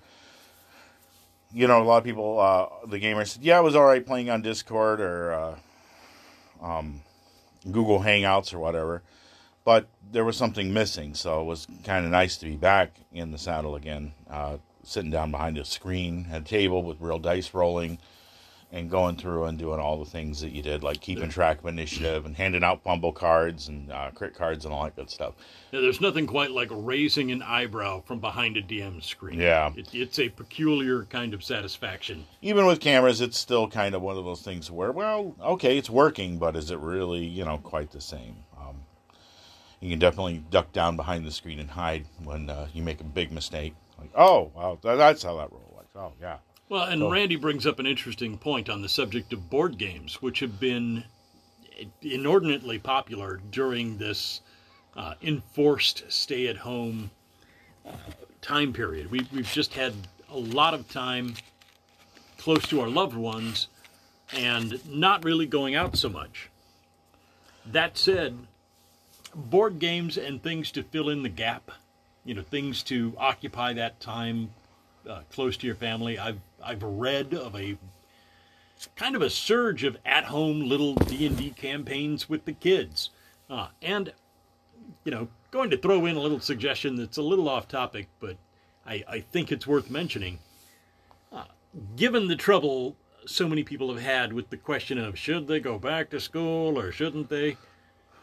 You 1.54 1.66
know, 1.66 1.82
a 1.82 1.84
lot 1.84 1.98
of 1.98 2.04
people, 2.04 2.40
uh, 2.40 2.86
the 2.86 2.98
gamers 2.98 3.28
said, 3.28 3.42
yeah, 3.42 3.58
it 3.58 3.62
was 3.62 3.76
all 3.76 3.84
right 3.84 4.04
playing 4.04 4.30
on 4.30 4.40
Discord 4.40 5.00
or 5.00 5.32
uh, 5.34 5.56
um, 6.62 7.02
Google 7.70 8.00
Hangouts 8.00 8.54
or 8.54 8.58
whatever, 8.58 9.02
but 9.64 9.86
there 10.10 10.24
was 10.24 10.36
something 10.36 10.72
missing, 10.72 11.14
so 11.14 11.40
it 11.42 11.44
was 11.44 11.66
kind 11.84 12.04
of 12.04 12.10
nice 12.10 12.36
to 12.38 12.46
be 12.46 12.56
back 12.56 12.92
in 13.12 13.32
the 13.32 13.38
saddle 13.38 13.74
again, 13.74 14.12
uh, 14.30 14.56
sitting 14.82 15.10
down 15.10 15.30
behind 15.30 15.58
a 15.58 15.64
screen, 15.64 16.26
at 16.32 16.42
a 16.42 16.44
table 16.44 16.82
with 16.82 17.00
real 17.00 17.18
dice 17.18 17.52
rolling, 17.52 17.98
and 18.72 18.90
going 18.90 19.16
through 19.16 19.44
and 19.44 19.58
doing 19.58 19.78
all 19.78 20.02
the 20.02 20.10
things 20.10 20.40
that 20.40 20.52
you 20.52 20.62
did, 20.62 20.82
like 20.82 20.98
keeping 21.00 21.28
track 21.28 21.58
of 21.58 21.66
initiative 21.66 22.24
and 22.24 22.34
handing 22.34 22.64
out 22.64 22.82
fumble 22.82 23.12
cards 23.12 23.68
and 23.68 23.92
uh, 23.92 24.10
crit 24.14 24.34
cards 24.34 24.64
and 24.64 24.72
all 24.72 24.84
that 24.84 24.96
good 24.96 25.10
stuff. 25.10 25.34
Now, 25.72 25.82
there's 25.82 26.00
nothing 26.00 26.26
quite 26.26 26.50
like 26.50 26.68
raising 26.70 27.30
an 27.30 27.42
eyebrow 27.42 28.00
from 28.00 28.18
behind 28.18 28.56
a 28.56 28.62
DM 28.62 29.02
screen. 29.02 29.38
Yeah. 29.38 29.72
It, 29.76 29.94
it's 29.94 30.18
a 30.18 30.30
peculiar 30.30 31.04
kind 31.04 31.34
of 31.34 31.44
satisfaction. 31.44 32.24
Even 32.40 32.64
with 32.64 32.80
cameras, 32.80 33.20
it's 33.20 33.38
still 33.38 33.68
kind 33.68 33.94
of 33.94 34.00
one 34.00 34.16
of 34.16 34.24
those 34.24 34.40
things 34.40 34.70
where, 34.70 34.90
well, 34.90 35.34
okay, 35.42 35.76
it's 35.76 35.90
working, 35.90 36.38
but 36.38 36.56
is 36.56 36.70
it 36.70 36.78
really, 36.78 37.24
you 37.24 37.44
know, 37.44 37.58
quite 37.58 37.90
the 37.90 38.00
same? 38.00 38.36
Um, 38.58 38.76
you 39.80 39.90
can 39.90 39.98
definitely 39.98 40.42
duck 40.50 40.72
down 40.72 40.96
behind 40.96 41.26
the 41.26 41.30
screen 41.30 41.58
and 41.58 41.68
hide 41.68 42.06
when 42.24 42.48
uh, 42.48 42.68
you 42.72 42.82
make 42.82 43.02
a 43.02 43.04
big 43.04 43.32
mistake. 43.32 43.74
Like, 43.98 44.10
oh, 44.16 44.50
well, 44.54 44.78
that's 44.82 45.22
how 45.22 45.36
that 45.36 45.52
roll. 45.52 45.74
Like, 45.76 45.88
oh, 45.94 46.14
yeah. 46.18 46.38
Well, 46.72 46.84
and 46.84 47.00
So- 47.00 47.10
Randy 47.10 47.36
brings 47.36 47.66
up 47.66 47.78
an 47.80 47.86
interesting 47.86 48.38
point 48.38 48.70
on 48.70 48.80
the 48.80 48.88
subject 48.88 49.34
of 49.34 49.50
board 49.50 49.76
games, 49.76 50.22
which 50.22 50.40
have 50.40 50.58
been 50.58 51.04
inordinately 52.00 52.78
popular 52.78 53.42
during 53.50 53.98
this 53.98 54.40
uh, 54.96 55.12
enforced 55.20 56.10
stay 56.10 56.48
at 56.48 56.56
home 56.56 57.10
uh, 57.84 57.92
time 58.40 58.72
period. 58.72 59.10
We, 59.10 59.26
we've 59.34 59.52
just 59.52 59.74
had 59.74 59.92
a 60.30 60.38
lot 60.38 60.72
of 60.72 60.88
time 60.88 61.34
close 62.38 62.66
to 62.68 62.80
our 62.80 62.88
loved 62.88 63.16
ones 63.16 63.68
and 64.32 64.80
not 64.90 65.24
really 65.24 65.44
going 65.44 65.74
out 65.74 65.98
so 65.98 66.08
much. 66.08 66.48
That 67.66 67.98
said, 67.98 68.46
board 69.34 69.78
games 69.78 70.16
and 70.16 70.42
things 70.42 70.72
to 70.72 70.82
fill 70.82 71.10
in 71.10 71.22
the 71.22 71.28
gap, 71.28 71.70
you 72.24 72.32
know, 72.32 72.40
things 72.40 72.82
to 72.84 73.12
occupy 73.18 73.74
that 73.74 74.00
time 74.00 74.54
uh, 75.06 75.20
close 75.30 75.58
to 75.58 75.66
your 75.66 75.76
family. 75.76 76.18
I've 76.18 76.40
I've 76.64 76.82
read 76.82 77.34
of 77.34 77.54
a 77.56 77.76
kind 78.96 79.14
of 79.14 79.22
a 79.22 79.30
surge 79.30 79.84
of 79.84 79.96
at-home 80.04 80.60
little 80.60 80.94
D 80.94 81.26
and 81.26 81.36
D 81.36 81.50
campaigns 81.50 82.28
with 82.28 82.44
the 82.44 82.52
kids, 82.52 83.10
uh, 83.48 83.68
and 83.80 84.12
you 85.04 85.12
know, 85.12 85.28
going 85.50 85.70
to 85.70 85.76
throw 85.76 86.06
in 86.06 86.16
a 86.16 86.20
little 86.20 86.40
suggestion 86.40 86.96
that's 86.96 87.18
a 87.18 87.22
little 87.22 87.48
off 87.48 87.68
topic, 87.68 88.08
but 88.20 88.36
I, 88.86 89.04
I 89.08 89.20
think 89.20 89.52
it's 89.52 89.66
worth 89.66 89.90
mentioning. 89.90 90.38
Uh, 91.32 91.44
given 91.96 92.28
the 92.28 92.36
trouble 92.36 92.96
so 93.26 93.48
many 93.48 93.62
people 93.62 93.92
have 93.92 94.02
had 94.02 94.32
with 94.32 94.50
the 94.50 94.56
question 94.56 94.98
of 94.98 95.18
should 95.18 95.46
they 95.46 95.60
go 95.60 95.78
back 95.78 96.10
to 96.10 96.20
school 96.20 96.78
or 96.78 96.90
shouldn't 96.90 97.28
they, 97.28 97.56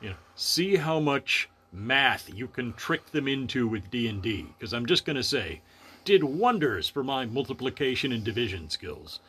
you 0.02 0.10
know, 0.10 0.15
see 0.36 0.75
how 0.75 0.99
much 0.99 1.49
math 1.71 2.34
you 2.34 2.47
can 2.47 2.73
trick 2.73 3.12
them 3.12 3.28
into 3.28 3.67
with 3.67 3.89
D&D 3.91 4.47
because 4.58 4.73
I'm 4.73 4.86
just 4.86 5.06
going 5.06 5.15
to 5.15 5.23
say 5.23 5.62
did 6.05 6.23
wonders 6.23 6.88
for 6.89 7.03
my 7.03 7.25
multiplication 7.25 8.12
and 8.12 8.23
division 8.23 8.69
skills. 8.69 9.19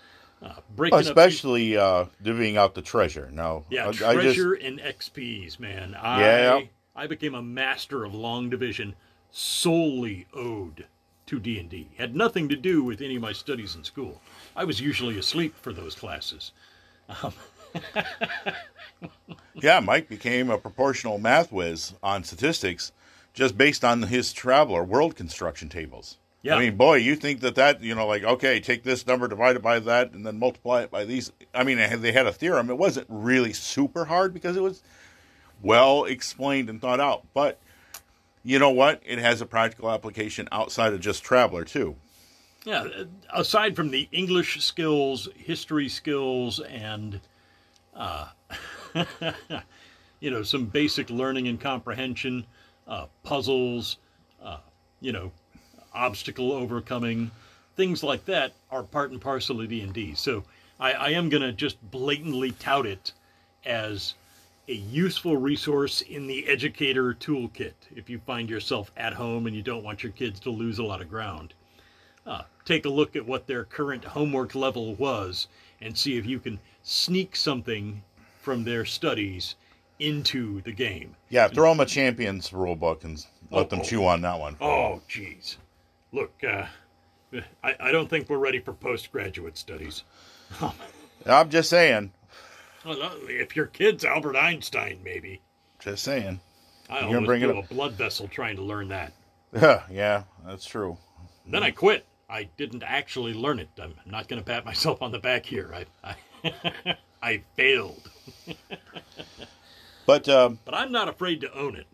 Uh, 0.42 0.54
breaking 0.74 0.96
up 0.98 1.02
Especially 1.04 1.76
uh, 1.76 2.06
divvying 2.24 2.56
out 2.56 2.74
the 2.74 2.80
treasure. 2.82 3.28
No. 3.32 3.64
yeah, 3.70 3.84
I- 3.84 3.88
I 3.88 3.92
just- 3.92 4.14
treasure 4.14 4.54
and 4.54 4.78
XPs, 4.80 5.58
man. 5.60 5.94
I 5.94 6.20
Yeah. 6.20 6.60
I 6.96 7.06
became 7.06 7.34
a 7.34 7.42
master 7.42 8.04
of 8.04 8.14
long 8.14 8.50
division 8.50 8.94
solely 9.30 10.26
owed 10.34 10.86
to 11.26 11.38
D&D. 11.38 11.88
Had 11.96 12.16
nothing 12.16 12.48
to 12.48 12.56
do 12.56 12.82
with 12.82 13.00
any 13.00 13.16
of 13.16 13.22
my 13.22 13.32
studies 13.32 13.74
in 13.76 13.84
school. 13.84 14.20
I 14.56 14.64
was 14.64 14.80
usually 14.80 15.16
asleep 15.18 15.54
for 15.60 15.72
those 15.72 15.94
classes. 15.94 16.50
Um, 17.22 17.32
yeah, 19.54 19.80
Mike 19.80 20.08
became 20.08 20.50
a 20.50 20.58
proportional 20.58 21.18
math 21.18 21.52
whiz 21.52 21.94
on 22.02 22.24
statistics 22.24 22.92
just 23.32 23.56
based 23.56 23.84
on 23.84 24.02
his 24.02 24.32
Traveller 24.32 24.82
world 24.82 25.14
construction 25.16 25.68
tables. 25.68 26.16
Yeah. 26.42 26.56
I 26.56 26.60
mean, 26.60 26.76
boy, 26.76 26.96
you 26.96 27.16
think 27.16 27.40
that 27.40 27.54
that, 27.56 27.82
you 27.82 27.94
know, 27.94 28.06
like, 28.06 28.24
okay, 28.24 28.60
take 28.60 28.82
this 28.82 29.06
number, 29.06 29.28
divide 29.28 29.56
it 29.56 29.62
by 29.62 29.78
that, 29.80 30.12
and 30.12 30.24
then 30.24 30.38
multiply 30.38 30.82
it 30.82 30.90
by 30.90 31.04
these. 31.04 31.32
I 31.54 31.64
mean, 31.64 31.76
they 31.76 32.12
had 32.12 32.26
a 32.26 32.32
theorem. 32.32 32.70
It 32.70 32.78
wasn't 32.78 33.06
really 33.10 33.52
super 33.52 34.06
hard 34.06 34.32
because 34.32 34.56
it 34.56 34.62
was 34.62 34.82
well 35.62 36.04
explained 36.04 36.70
and 36.70 36.80
thought 36.80 37.00
out. 37.00 37.26
But 37.34 37.60
you 38.42 38.58
know 38.58 38.70
what? 38.70 39.02
It 39.04 39.18
has 39.18 39.42
a 39.42 39.46
practical 39.46 39.90
application 39.90 40.48
outside 40.50 40.94
of 40.94 41.00
just 41.00 41.22
Traveller, 41.22 41.64
too. 41.64 41.96
Yeah, 42.64 42.86
aside 43.32 43.76
from 43.76 43.90
the 43.90 44.08
English 44.12 44.62
skills, 44.62 45.28
history 45.34 45.88
skills, 45.88 46.60
and, 46.60 47.20
uh, 47.94 48.28
you 50.20 50.30
know, 50.30 50.42
some 50.42 50.66
basic 50.66 51.10
learning 51.10 51.48
and 51.48 51.60
comprehension, 51.60 52.46
uh, 52.86 53.06
puzzles, 53.22 53.96
uh, 54.42 54.58
you 55.00 55.12
know, 55.12 55.32
obstacle 55.94 56.52
overcoming, 56.52 57.30
things 57.76 58.02
like 58.02 58.24
that 58.26 58.52
are 58.70 58.82
part 58.82 59.10
and 59.10 59.20
parcel 59.20 59.60
of 59.60 59.68
D&D. 59.68 60.14
So 60.14 60.44
I, 60.78 60.92
I 60.92 61.08
am 61.10 61.28
going 61.28 61.42
to 61.42 61.52
just 61.52 61.78
blatantly 61.90 62.52
tout 62.52 62.86
it 62.86 63.12
as 63.64 64.14
a 64.68 64.74
useful 64.74 65.36
resource 65.36 66.00
in 66.00 66.26
the 66.26 66.46
educator 66.46 67.12
toolkit 67.14 67.72
if 67.94 68.08
you 68.08 68.20
find 68.26 68.48
yourself 68.48 68.90
at 68.96 69.12
home 69.14 69.46
and 69.46 69.56
you 69.56 69.62
don't 69.62 69.82
want 69.82 70.02
your 70.02 70.12
kids 70.12 70.38
to 70.40 70.50
lose 70.50 70.78
a 70.78 70.84
lot 70.84 71.00
of 71.00 71.10
ground. 71.10 71.54
Uh, 72.26 72.42
take 72.64 72.84
a 72.84 72.88
look 72.88 73.16
at 73.16 73.26
what 73.26 73.46
their 73.46 73.64
current 73.64 74.04
homework 74.04 74.54
level 74.54 74.94
was 74.94 75.48
and 75.80 75.96
see 75.96 76.16
if 76.16 76.26
you 76.26 76.38
can 76.38 76.58
sneak 76.82 77.34
something 77.34 78.02
from 78.40 78.62
their 78.64 78.84
studies 78.84 79.56
into 79.98 80.60
the 80.62 80.72
game. 80.72 81.14
Yeah, 81.28 81.48
throw 81.48 81.70
them 81.70 81.80
a 81.80 81.86
champions 81.86 82.52
rule 82.52 82.76
book 82.76 83.04
and 83.04 83.24
let 83.50 83.66
Oh, 83.66 83.68
them 83.68 83.82
chew 83.82 84.06
on 84.06 84.20
that 84.22 84.38
one. 84.38 84.56
Oh, 84.60 85.00
jeez. 85.10 85.56
Look, 86.12 86.32
uh, 86.44 86.66
I, 87.62 87.76
I 87.78 87.92
don't 87.92 88.08
think 88.10 88.28
we're 88.28 88.38
ready 88.38 88.58
for 88.60 88.72
postgraduate 88.72 89.56
studies. 89.56 90.02
I'm 91.26 91.50
just 91.50 91.70
saying. 91.70 92.12
Well, 92.84 93.00
uh, 93.02 93.10
If 93.28 93.54
your 93.54 93.66
kid's 93.66 94.04
Albert 94.04 94.36
Einstein, 94.36 95.00
maybe. 95.04 95.40
Just 95.78 96.02
saying. 96.04 96.40
I 96.88 96.98
You're 97.00 97.06
almost 97.08 97.26
bring 97.26 97.42
it 97.42 97.46
blew 97.46 97.58
up- 97.58 97.70
a 97.70 97.74
blood 97.74 97.92
vessel 97.92 98.26
trying 98.28 98.56
to 98.56 98.62
learn 98.62 98.88
that. 98.88 99.12
yeah, 99.90 100.24
that's 100.46 100.64
true. 100.64 100.96
Then 101.46 101.62
I 101.62 101.70
quit. 101.70 102.06
I 102.28 102.48
didn't 102.56 102.82
actually 102.84 103.34
learn 103.34 103.58
it. 103.58 103.68
I'm 103.82 103.94
not 104.06 104.28
going 104.28 104.40
to 104.40 104.46
pat 104.46 104.64
myself 104.64 105.02
on 105.02 105.10
the 105.12 105.18
back 105.18 105.44
here. 105.44 105.72
I, 106.04 106.14
I, 106.44 106.96
I 107.22 107.42
failed. 107.56 108.08
But, 110.06 110.28
um, 110.28 110.58
But 110.64 110.74
I'm 110.74 110.92
not 110.92 111.08
afraid 111.08 111.40
to 111.42 111.52
own 111.56 111.76
it. 111.76 111.86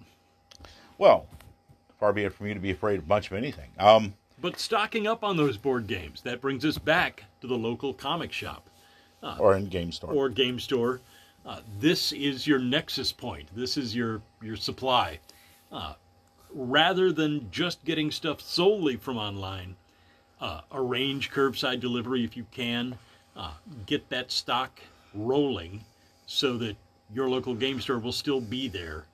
well, 0.98 1.26
far 1.98 2.12
be 2.12 2.24
it 2.24 2.32
from 2.32 2.46
you 2.46 2.54
to 2.54 2.60
be 2.60 2.70
afraid 2.70 2.98
of 2.98 3.08
much 3.08 3.30
of 3.30 3.36
anything. 3.36 3.70
Um, 3.78 4.14
But 4.40 4.58
stocking 4.60 5.06
up 5.06 5.24
on 5.24 5.36
those 5.36 5.56
board 5.56 5.86
games, 5.86 6.20
that 6.22 6.40
brings 6.40 6.64
us 6.64 6.78
back 6.78 7.24
to 7.40 7.46
the 7.46 7.56
local 7.56 7.94
comic 7.94 8.32
shop. 8.32 8.68
or 9.38 9.56
in 9.56 9.66
game 9.66 9.90
store. 9.90 10.12
or 10.12 10.28
game 10.28 10.60
store. 10.60 11.00
Uh, 11.44 11.60
this 11.80 12.12
is 12.12 12.46
your 12.46 12.58
nexus 12.58 13.12
point. 13.12 13.48
This 13.54 13.76
is 13.76 13.94
your 13.94 14.20
your 14.42 14.56
supply. 14.56 15.18
Uh, 15.72 15.94
rather 16.52 17.12
than 17.12 17.48
just 17.50 17.84
getting 17.84 18.10
stuff 18.10 18.40
solely 18.40 18.96
from 18.96 19.16
online, 19.16 19.76
uh, 20.40 20.60
arrange 20.72 21.30
curbside 21.30 21.80
delivery 21.80 22.24
if 22.24 22.36
you 22.36 22.46
can. 22.52 22.98
Uh, 23.36 23.52
get 23.86 24.08
that 24.08 24.30
stock 24.32 24.80
rolling 25.14 25.84
so 26.26 26.56
that 26.56 26.76
your 27.14 27.28
local 27.28 27.54
game 27.54 27.80
store 27.80 27.98
will 27.98 28.12
still 28.12 28.40
be 28.40 28.66
there 28.68 29.04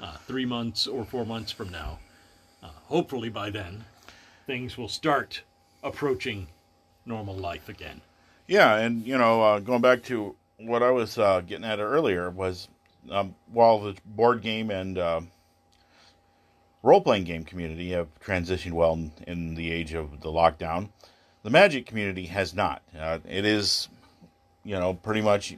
uh, 0.00 0.16
three 0.26 0.44
months 0.46 0.86
or 0.86 1.04
four 1.04 1.24
months 1.26 1.52
from 1.52 1.70
now. 1.70 1.98
Uh, 2.66 2.70
hopefully 2.86 3.28
by 3.28 3.48
then, 3.50 3.84
things 4.46 4.76
will 4.76 4.88
start 4.88 5.42
approaching 5.84 6.48
normal 7.04 7.34
life 7.34 7.68
again. 7.68 8.00
Yeah, 8.48 8.76
and 8.76 9.06
you 9.06 9.16
know, 9.16 9.42
uh, 9.42 9.58
going 9.60 9.82
back 9.82 10.02
to 10.04 10.34
what 10.58 10.82
I 10.82 10.90
was 10.90 11.16
uh, 11.18 11.42
getting 11.42 11.64
at 11.64 11.78
earlier 11.78 12.30
was, 12.30 12.68
um, 13.10 13.34
while 13.52 13.78
the 13.80 13.96
board 14.04 14.42
game 14.42 14.70
and 14.70 14.98
uh, 14.98 15.20
role 16.82 17.00
playing 17.00 17.24
game 17.24 17.44
community 17.44 17.90
have 17.90 18.08
transitioned 18.20 18.72
well 18.72 18.94
in, 18.94 19.12
in 19.26 19.54
the 19.54 19.70
age 19.70 19.94
of 19.94 20.20
the 20.20 20.30
lockdown, 20.30 20.88
the 21.44 21.50
Magic 21.50 21.86
community 21.86 22.26
has 22.26 22.54
not. 22.54 22.82
Uh, 22.98 23.18
it 23.28 23.44
is, 23.44 23.88
you 24.64 24.74
know, 24.74 24.94
pretty 24.94 25.20
much 25.20 25.56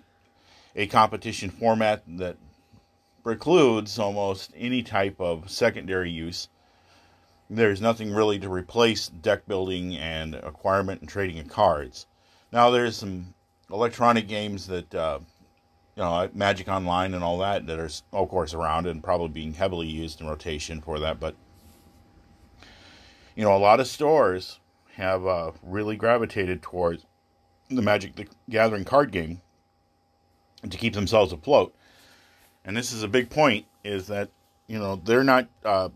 a 0.77 0.87
competition 0.87 1.49
format 1.49 2.03
that 2.07 2.37
precludes 3.23 3.99
almost 3.99 4.53
any 4.55 4.83
type 4.83 5.19
of 5.19 5.51
secondary 5.51 6.11
use. 6.11 6.49
There's 7.51 7.81
nothing 7.81 8.13
really 8.13 8.39
to 8.41 8.49
replace 8.51 9.09
deck 9.09 9.47
building 9.47 9.97
and 9.97 10.35
acquirement 10.35 11.01
and 11.01 11.09
trading 11.09 11.39
of 11.39 11.49
cards. 11.49 12.07
Now 12.53 12.71
there's 12.71 12.97
some 12.97 13.35
electronic 13.71 14.29
games 14.29 14.67
that 14.67 14.95
uh, 14.95 15.21
you 15.97 16.03
know 16.03 16.29
Magic 16.35 16.69
Online 16.69 17.15
and 17.15 17.25
all 17.25 17.39
that 17.39 17.67
that 17.67 17.79
are 17.79 17.91
of 18.13 18.29
course 18.29 18.53
around 18.53 18.87
and 18.87 19.03
probably 19.03 19.29
being 19.29 19.55
heavily 19.55 19.87
used 19.87 20.21
in 20.21 20.27
rotation 20.27 20.81
for 20.81 20.99
that. 20.99 21.19
But 21.19 21.37
you 23.35 23.45
know 23.45 23.57
a 23.57 23.59
lot 23.59 23.81
of 23.81 23.87
stores 23.87 24.61
have 24.97 25.27
uh, 25.27 25.53
really 25.63 25.97
gravitated 25.97 26.61
towards 26.61 27.07
the 27.69 27.83
Magic 27.83 28.15
the 28.17 28.27
Gathering 28.51 28.85
card 28.85 29.11
game 29.11 29.41
to 30.69 30.77
keep 30.77 30.93
themselves 30.93 31.33
afloat. 31.33 31.75
And 32.65 32.77
this 32.77 32.93
is 32.93 33.03
a 33.03 33.09
big 33.09 33.31
point: 33.31 33.65
is 33.85 34.07
that 34.09 34.29
you 34.67 34.79
know 34.79 34.97
they're 34.97 35.25
not 35.25 35.49
uh, 35.65 35.89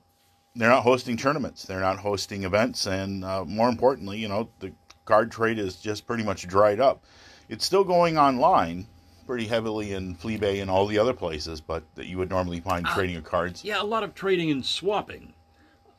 they're 0.54 0.68
not 0.68 0.82
hosting 0.82 1.16
tournaments, 1.16 1.64
they're 1.64 1.80
not 1.80 1.98
hosting 1.98 2.44
events, 2.44 2.86
and 2.86 3.24
uh, 3.24 3.44
more 3.44 3.68
importantly, 3.68 4.18
you 4.18 4.28
know 4.28 4.48
the 4.60 4.72
card 5.04 5.30
trade 5.32 5.58
is 5.58 5.76
just 5.76 6.06
pretty 6.06 6.22
much 6.22 6.46
dried 6.46 6.80
up. 6.80 7.04
It's 7.48 7.64
still 7.64 7.84
going 7.84 8.16
online 8.18 8.86
pretty 9.26 9.46
heavily 9.46 9.92
in 9.92 10.14
Fleabay 10.16 10.60
and 10.62 10.70
all 10.70 10.86
the 10.86 10.98
other 10.98 11.12
places, 11.12 11.60
but 11.60 11.82
that 11.94 12.06
you 12.06 12.18
would 12.18 12.30
normally 12.30 12.60
find 12.60 12.84
trading 12.86 13.16
of 13.16 13.24
cards. 13.24 13.64
Yeah, 13.64 13.80
a 13.80 13.84
lot 13.84 14.02
of 14.02 14.14
trading 14.14 14.50
and 14.50 14.64
swapping, 14.64 15.34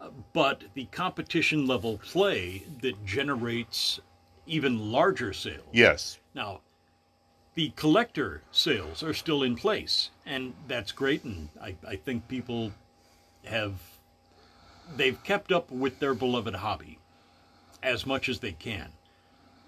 Uh, 0.02 0.10
but 0.34 0.64
the 0.74 0.86
competition 0.86 1.66
level 1.66 1.98
play 2.00 2.64
that 2.82 3.06
generates 3.06 4.00
even 4.46 4.92
larger 4.92 5.32
sales. 5.32 5.66
Yes. 5.72 6.20
Now, 6.34 6.62
the 7.56 7.72
collector 7.76 8.42
sales 8.52 9.02
are 9.04 9.14
still 9.14 9.44
in 9.44 9.56
place, 9.56 10.10
and 10.26 10.54
that's 10.68 10.92
great. 10.92 11.24
And 11.24 11.50
I, 11.62 11.76
I 11.88 11.96
think 11.96 12.28
people 12.28 12.74
have 13.46 13.74
they've 14.98 15.22
kept 15.24 15.52
up 15.52 15.70
with 15.72 16.00
their 16.00 16.14
beloved 16.14 16.56
hobby 16.56 17.00
as 17.82 18.06
much 18.06 18.30
as 18.30 18.40
they 18.40 18.52
can. 18.54 18.92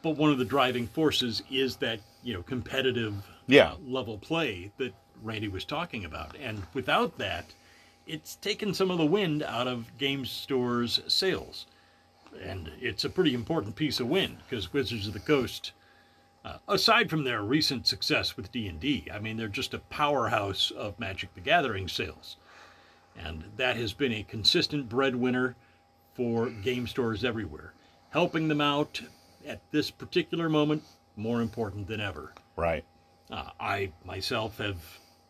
But 0.02 0.18
one 0.18 0.32
of 0.32 0.38
the 0.38 0.46
driving 0.46 0.88
forces 0.88 1.42
is 1.50 1.78
that 1.78 2.00
you 2.24 2.34
know 2.34 2.44
competitive 2.44 3.16
Yeah. 3.48 3.72
uh, 3.74 3.78
level 3.86 4.18
play 4.18 4.72
that 4.78 4.94
Randy 5.22 5.48
was 5.48 5.66
talking 5.66 6.06
about, 6.06 6.36
and 6.38 6.64
without 6.74 7.18
that, 7.18 7.46
it's 8.08 8.36
taken 8.36 8.74
some 8.74 8.92
of 8.92 8.98
the 8.98 9.06
wind 9.06 9.42
out 9.44 9.68
of 9.68 9.98
game 9.98 10.26
stores' 10.26 11.00
sales, 11.08 11.66
and 12.42 12.72
it's 12.80 13.04
a 13.06 13.10
pretty 13.10 13.34
important 13.34 13.76
piece 13.76 14.00
of 14.00 14.08
wind 14.08 14.38
because 14.48 14.72
Wizards 14.74 15.08
of 15.08 15.14
the 15.14 15.20
Coast 15.20 15.72
uh, 16.44 16.58
aside 16.68 17.10
from 17.10 17.24
their 17.24 17.42
recent 17.42 17.88
success 17.88 18.38
with 18.38 18.52
D&D, 18.52 19.08
I 19.12 19.18
mean, 19.18 19.36
they're 19.36 19.48
just 19.48 19.74
a 19.74 19.80
powerhouse 19.80 20.70
of 20.70 21.00
Magic 21.00 21.34
the 21.34 21.42
Gathering 21.42 21.88
sales. 21.88 22.38
And 23.16 23.46
that 23.58 23.78
has 23.78 23.94
been 23.94 24.12
a 24.12 24.24
consistent 24.24 24.90
breadwinner 24.90 25.56
for 26.14 26.50
game 26.50 26.88
stores 26.88 27.24
everywhere. 27.24 27.74
Helping 28.10 28.48
them 28.48 28.62
out 28.62 29.02
at 29.46 29.62
this 29.72 29.92
particular 29.92 30.50
moment, 30.50 30.84
more 31.16 31.42
important 31.42 31.88
than 31.88 32.02
ever. 32.02 32.34
Right. 32.56 32.84
Uh, 33.30 33.50
I 33.60 33.92
myself 34.04 34.58
have 34.58 34.78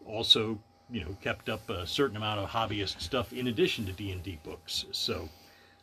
also, 0.06 0.60
you 0.90 1.02
know, 1.02 1.18
kept 1.22 1.50
up 1.50 1.70
a 1.70 1.88
certain 1.88 2.18
amount 2.18 2.40
of 2.40 2.50
hobbyist 2.50 3.02
stuff 3.02 3.34
in 3.34 3.48
addition 3.48 3.86
to 3.86 3.92
D&D 3.92 4.40
books. 4.44 4.86
So 4.92 5.30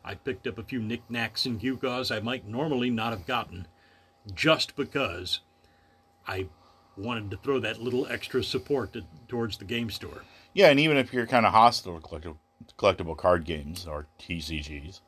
I 0.04 0.14
picked 0.14 0.46
up 0.46 0.58
a 0.58 0.62
few 0.62 0.80
knickknacks 0.80 1.46
and 1.46 1.60
gewgaws 1.60 2.14
I 2.14 2.20
might 2.20 2.46
normally 2.46 2.90
not 2.90 3.12
have 3.12 3.26
gotten 3.26 3.66
just 4.34 4.76
because 4.76 5.40
I 6.26 6.46
wanted 6.96 7.30
to 7.30 7.36
throw 7.38 7.58
that 7.60 7.80
little 7.80 8.06
extra 8.06 8.44
support 8.44 8.92
to, 8.92 9.04
towards 9.28 9.56
the 9.58 9.64
game 9.64 9.90
store. 9.90 10.22
Yeah, 10.54 10.68
and 10.68 10.78
even 10.78 10.96
if 10.96 11.12
you're 11.12 11.26
kind 11.26 11.46
of 11.46 11.52
hostile 11.52 11.98
to 11.98 12.06
collectible, 12.06 12.36
collectible 12.78 13.16
card 13.16 13.44
games 13.44 13.86
or 13.86 14.06
TCGs, 14.18 15.00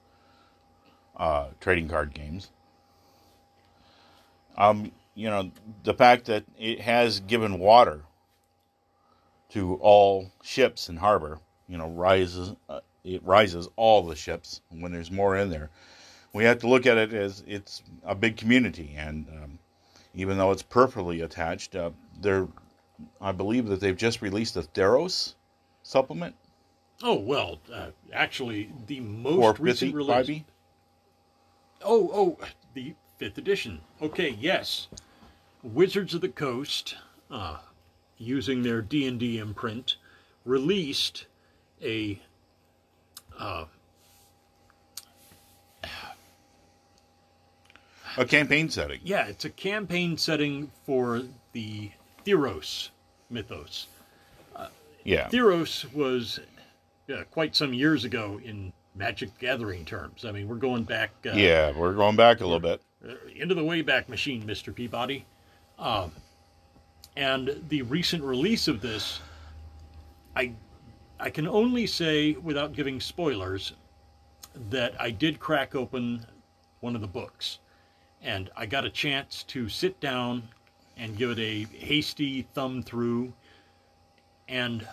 uh, 1.17 1.49
trading 1.61 1.89
card 1.89 2.15
games, 2.15 2.51
um, 4.57 4.91
you 5.15 5.29
know, 5.29 5.51
the 5.83 5.95
fact 5.95 6.27
that 6.27 6.45
it 6.59 6.81
has 6.81 7.21
given 7.21 7.59
water 7.59 8.03
to 9.51 9.75
all 9.77 10.31
ships 10.43 10.89
in 10.89 10.97
harbor, 10.97 11.39
you 11.69 11.77
know, 11.79 11.89
rises 11.89 12.55
uh, 12.69 12.81
it 13.05 13.23
rises 13.23 13.69
all 13.77 14.03
the 14.03 14.17
ships 14.17 14.63
when 14.71 14.91
there's 14.91 15.11
more 15.11 15.37
in 15.37 15.51
there. 15.51 15.71
We 16.33 16.45
have 16.45 16.59
to 16.61 16.69
look 16.69 16.87
at 16.87 16.97
it 16.97 17.13
as 17.13 17.45
it's 17.47 17.83
a 18.03 18.15
big 18.15 18.37
community, 18.37 18.95
and 18.97 19.27
um, 19.29 19.59
even 20.15 20.39
though 20.39 20.51
it's 20.51 20.63
peripherally 20.63 21.23
attached, 21.23 21.77
uh, 21.77 21.91
there 22.21 22.49
I 23.21 23.33
believe 23.33 23.69
that 23.69 23.81
they've 23.81 23.97
just 23.97 24.23
released 24.23 24.57
a 24.57 24.63
Theros 24.63 25.35
supplement 25.83 26.35
Oh 27.03 27.15
well, 27.15 27.59
uh, 27.73 27.89
actually, 28.13 28.71
the 28.87 29.01
most 29.01 29.39
or 29.39 29.53
recent 29.63 29.93
50, 29.93 29.95
release. 29.95 30.29
5e. 30.29 30.45
Oh, 31.83 32.11
oh, 32.15 32.39
the 32.73 32.95
fifth 33.19 33.37
edition. 33.37 33.81
Okay, 34.01 34.31
yes. 34.31 34.89
Wizards 35.63 36.15
of 36.15 36.21
the 36.21 36.29
Coast, 36.29 36.97
uh, 37.31 37.59
using 38.17 38.63
their 38.63 38.81
D 38.81 39.07
and 39.07 39.19
D 39.19 39.39
imprint, 39.39 39.97
released 40.45 41.27
a 41.83 42.21
a 48.17 48.25
campaign 48.25 48.71
setting. 48.71 49.01
yeah, 49.03 49.27
it's 49.27 49.45
a 49.45 49.51
campaign 49.51 50.17
setting 50.17 50.71
for 50.87 51.23
the 51.53 51.91
Theros 52.25 52.91
mythos. 53.31 53.87
Yeah, 55.05 55.29
Theros 55.29 55.93
was 55.93 56.41
yeah, 57.07 57.25
quite 57.31 57.55
some 57.55 57.75
years 57.75 58.05
ago 58.05 58.41
in 58.43 58.73
Magic 58.95 59.39
Gathering 59.39 59.85
terms. 59.85 60.25
I 60.25 60.33
mean, 60.33 60.49
we're 60.49 60.57
going 60.57 60.85
back. 60.85 61.11
Uh, 61.27 61.33
yeah, 61.33 61.73
we're 61.77 61.93
going 61.93 62.17
back 62.17 62.41
a 62.41 62.45
little 62.45 62.59
bit. 62.61 62.81
uh, 63.07 63.15
into 63.35 63.55
the 63.55 63.63
Wayback 63.63 64.09
Machine, 64.09 64.43
Mr. 64.45 64.75
Peabody. 64.75 65.25
Um, 65.79 66.13
and 67.17 67.63
the 67.69 67.83
recent 67.83 68.23
release 68.23 68.69
of 68.69 68.81
this, 68.81 69.21
I, 70.37 70.53
I 71.21 71.31
can 71.31 71.47
only 71.47 71.87
say, 71.87 72.33
without 72.33 72.73
giving 72.73 73.01
spoilers, 73.01 73.73
that 74.71 74.95
I 75.01 75.11
did 75.11 75.41
crack 75.41 75.75
open 75.75 76.25
one 76.81 76.95
of 76.95 77.01
the 77.01 77.07
books, 77.09 77.59
and 78.23 78.51
I 78.57 78.67
got 78.67 78.85
a 78.85 78.91
chance 78.91 79.43
to 79.45 79.69
sit 79.69 79.99
down 80.01 80.49
and 80.97 81.17
give 81.17 81.31
it 81.31 81.39
a 81.39 81.65
hasty 81.77 82.43
thumb 82.55 82.83
through, 82.83 83.33
and 84.49 84.87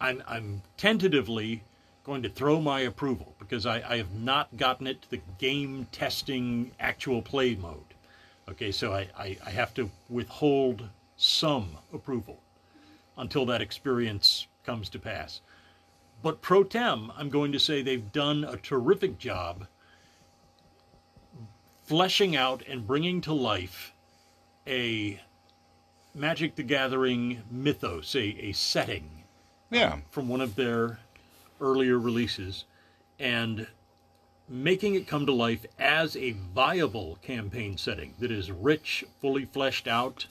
I'm 0.00 0.22
I'm 0.26 0.62
tentatively 0.76 1.62
going 2.04 2.22
to 2.22 2.28
throw 2.30 2.60
my 2.60 2.80
approval 2.80 3.34
because 3.38 3.66
I, 3.66 3.82
I 3.86 3.96
have 3.98 4.14
not 4.14 4.56
gotten 4.56 4.86
it 4.86 5.02
to 5.02 5.10
the 5.10 5.20
game 5.38 5.86
testing 5.92 6.70
actual 6.80 7.20
play 7.20 7.54
mode. 7.54 7.94
Okay, 8.48 8.72
so 8.72 8.94
I, 8.94 9.08
I, 9.18 9.36
I 9.44 9.50
have 9.50 9.74
to 9.74 9.90
withhold 10.08 10.88
some 11.18 11.76
approval 11.92 12.40
until 13.18 13.44
that 13.44 13.60
experience 13.60 14.46
comes 14.64 14.88
to 14.88 14.98
pass. 14.98 15.42
But 16.22 16.40
pro 16.40 16.64
tem, 16.64 17.12
I'm 17.16 17.28
going 17.28 17.52
to 17.52 17.60
say 17.60 17.82
they've 17.82 18.12
done 18.12 18.42
a 18.42 18.56
terrific 18.56 19.18
job 19.18 19.66
fleshing 21.88 22.36
out 22.36 22.62
and 22.68 22.86
bringing 22.86 23.22
to 23.22 23.32
life 23.32 23.94
a 24.66 25.18
Magic 26.14 26.54
the 26.54 26.62
Gathering 26.62 27.42
mythos, 27.50 28.14
a, 28.14 28.20
a 28.20 28.52
setting. 28.52 29.24
Yeah, 29.70 30.00
from 30.10 30.28
one 30.28 30.42
of 30.42 30.54
their 30.54 31.00
earlier 31.62 31.98
releases. 31.98 32.66
And 33.18 33.66
making 34.46 34.96
it 34.96 35.06
come 35.06 35.24
to 35.24 35.32
life 35.32 35.64
as 35.78 36.14
a 36.14 36.32
viable 36.54 37.18
campaign 37.22 37.78
setting 37.78 38.12
that 38.18 38.30
is 38.30 38.50
rich, 38.50 39.04
fully 39.22 39.46
fleshed 39.46 39.88
out, 39.88 40.26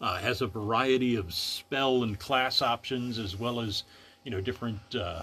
uh, 0.00 0.16
has 0.16 0.40
a 0.40 0.46
variety 0.46 1.14
of 1.14 1.34
spell 1.34 2.02
and 2.02 2.18
class 2.18 2.62
options 2.62 3.18
as 3.18 3.36
well 3.36 3.60
as 3.60 3.84
you 4.24 4.30
know 4.30 4.40
different 4.40 4.94
uh, 4.94 5.22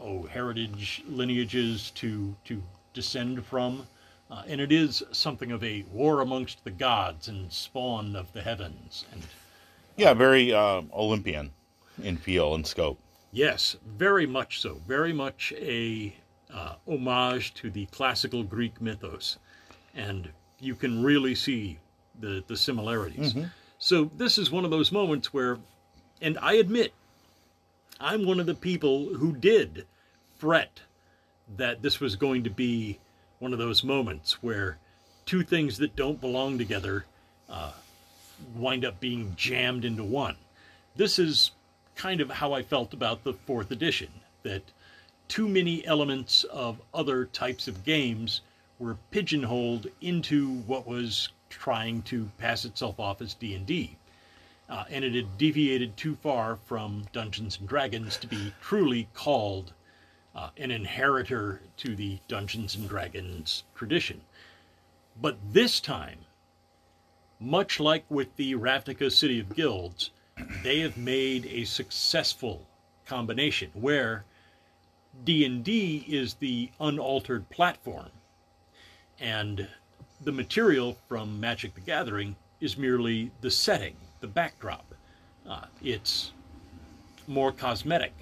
oh 0.00 0.24
heritage 0.24 1.04
lineages 1.06 1.92
to 1.92 2.34
to 2.44 2.60
descend 2.92 3.44
from. 3.46 3.86
Uh, 4.30 4.42
and 4.48 4.60
it 4.60 4.72
is 4.72 5.02
something 5.12 5.52
of 5.52 5.62
a 5.62 5.84
war 5.92 6.20
amongst 6.20 6.64
the 6.64 6.70
gods 6.70 7.28
and 7.28 7.52
spawn 7.52 8.16
of 8.16 8.32
the 8.32 8.42
heavens. 8.42 9.04
And 9.12 9.22
yeah, 9.96 10.14
very 10.14 10.52
uh, 10.52 10.82
Olympian 10.92 11.50
in 12.02 12.16
feel 12.16 12.54
and 12.54 12.66
scope. 12.66 12.98
Yes, 13.32 13.76
very 13.86 14.26
much 14.26 14.60
so. 14.60 14.80
Very 14.86 15.12
much 15.12 15.52
a 15.56 16.14
uh, 16.52 16.74
homage 16.88 17.54
to 17.54 17.70
the 17.70 17.86
classical 17.86 18.42
Greek 18.42 18.80
mythos, 18.80 19.38
and 19.94 20.28
you 20.58 20.74
can 20.74 21.02
really 21.02 21.34
see 21.34 21.78
the 22.20 22.42
the 22.46 22.56
similarities. 22.56 23.34
So 23.78 24.10
this 24.16 24.38
is 24.38 24.50
one 24.50 24.64
of 24.64 24.70
those 24.70 24.90
moments 24.90 25.34
where, 25.34 25.58
and 26.22 26.38
I 26.40 26.54
admit, 26.54 26.94
I'm 28.00 28.24
one 28.26 28.40
of 28.40 28.46
the 28.46 28.54
people 28.54 29.14
who 29.14 29.32
did 29.36 29.86
fret 30.38 30.80
that 31.56 31.82
this 31.82 32.00
was 32.00 32.16
going 32.16 32.44
to 32.44 32.50
be 32.50 32.98
one 33.38 33.52
of 33.52 33.58
those 33.58 33.84
moments 33.84 34.42
where 34.42 34.78
two 35.24 35.42
things 35.42 35.78
that 35.78 35.96
don't 35.96 36.20
belong 36.20 36.58
together 36.58 37.04
uh, 37.48 37.72
wind 38.54 38.84
up 38.84 39.00
being 39.00 39.32
jammed 39.36 39.84
into 39.84 40.04
one. 40.04 40.36
This 40.94 41.18
is 41.18 41.50
kind 41.94 42.20
of 42.20 42.30
how 42.30 42.52
I 42.52 42.62
felt 42.62 42.92
about 42.92 43.24
the 43.24 43.32
fourth 43.32 43.70
edition 43.70 44.08
that 44.42 44.62
too 45.28 45.48
many 45.48 45.84
elements 45.86 46.44
of 46.44 46.80
other 46.94 47.24
types 47.24 47.66
of 47.66 47.84
games 47.84 48.42
were 48.78 48.96
pigeonholed 49.10 49.88
into 50.00 50.58
what 50.66 50.86
was 50.86 51.30
trying 51.48 52.02
to 52.02 52.30
pass 52.38 52.64
itself 52.64 53.00
off 53.00 53.20
as 53.20 53.34
D&D. 53.34 53.96
Uh, 54.68 54.84
and 54.90 55.04
it 55.04 55.14
had 55.14 55.38
deviated 55.38 55.96
too 55.96 56.16
far 56.22 56.56
from 56.56 57.06
Dungeons 57.12 57.58
and 57.58 57.68
Dragons 57.68 58.16
to 58.18 58.26
be 58.26 58.52
truly 58.60 59.08
called 59.14 59.72
uh, 60.36 60.50
an 60.58 60.70
inheritor 60.70 61.62
to 61.78 61.96
the 61.96 62.18
Dungeons 62.28 62.76
and 62.76 62.88
Dragons 62.88 63.64
tradition. 63.74 64.20
But 65.20 65.38
this 65.52 65.80
time, 65.80 66.18
much 67.40 67.80
like 67.80 68.04
with 68.10 68.36
the 68.36 68.54
Ravnica 68.54 69.10
City 69.10 69.40
of 69.40 69.56
Guilds, 69.56 70.10
they 70.62 70.80
have 70.80 70.98
made 70.98 71.46
a 71.46 71.64
successful 71.64 72.66
combination 73.06 73.70
where 73.72 74.24
D&D 75.24 76.04
is 76.06 76.34
the 76.34 76.70
unaltered 76.78 77.48
platform 77.48 78.10
and 79.18 79.66
the 80.20 80.32
material 80.32 80.98
from 81.08 81.40
Magic 81.40 81.74
the 81.74 81.80
Gathering 81.80 82.36
is 82.60 82.76
merely 82.76 83.30
the 83.40 83.50
setting, 83.50 83.96
the 84.20 84.26
backdrop. 84.26 84.94
Uh, 85.48 85.66
it's 85.82 86.32
more 87.26 87.52
cosmetic. 87.52 88.12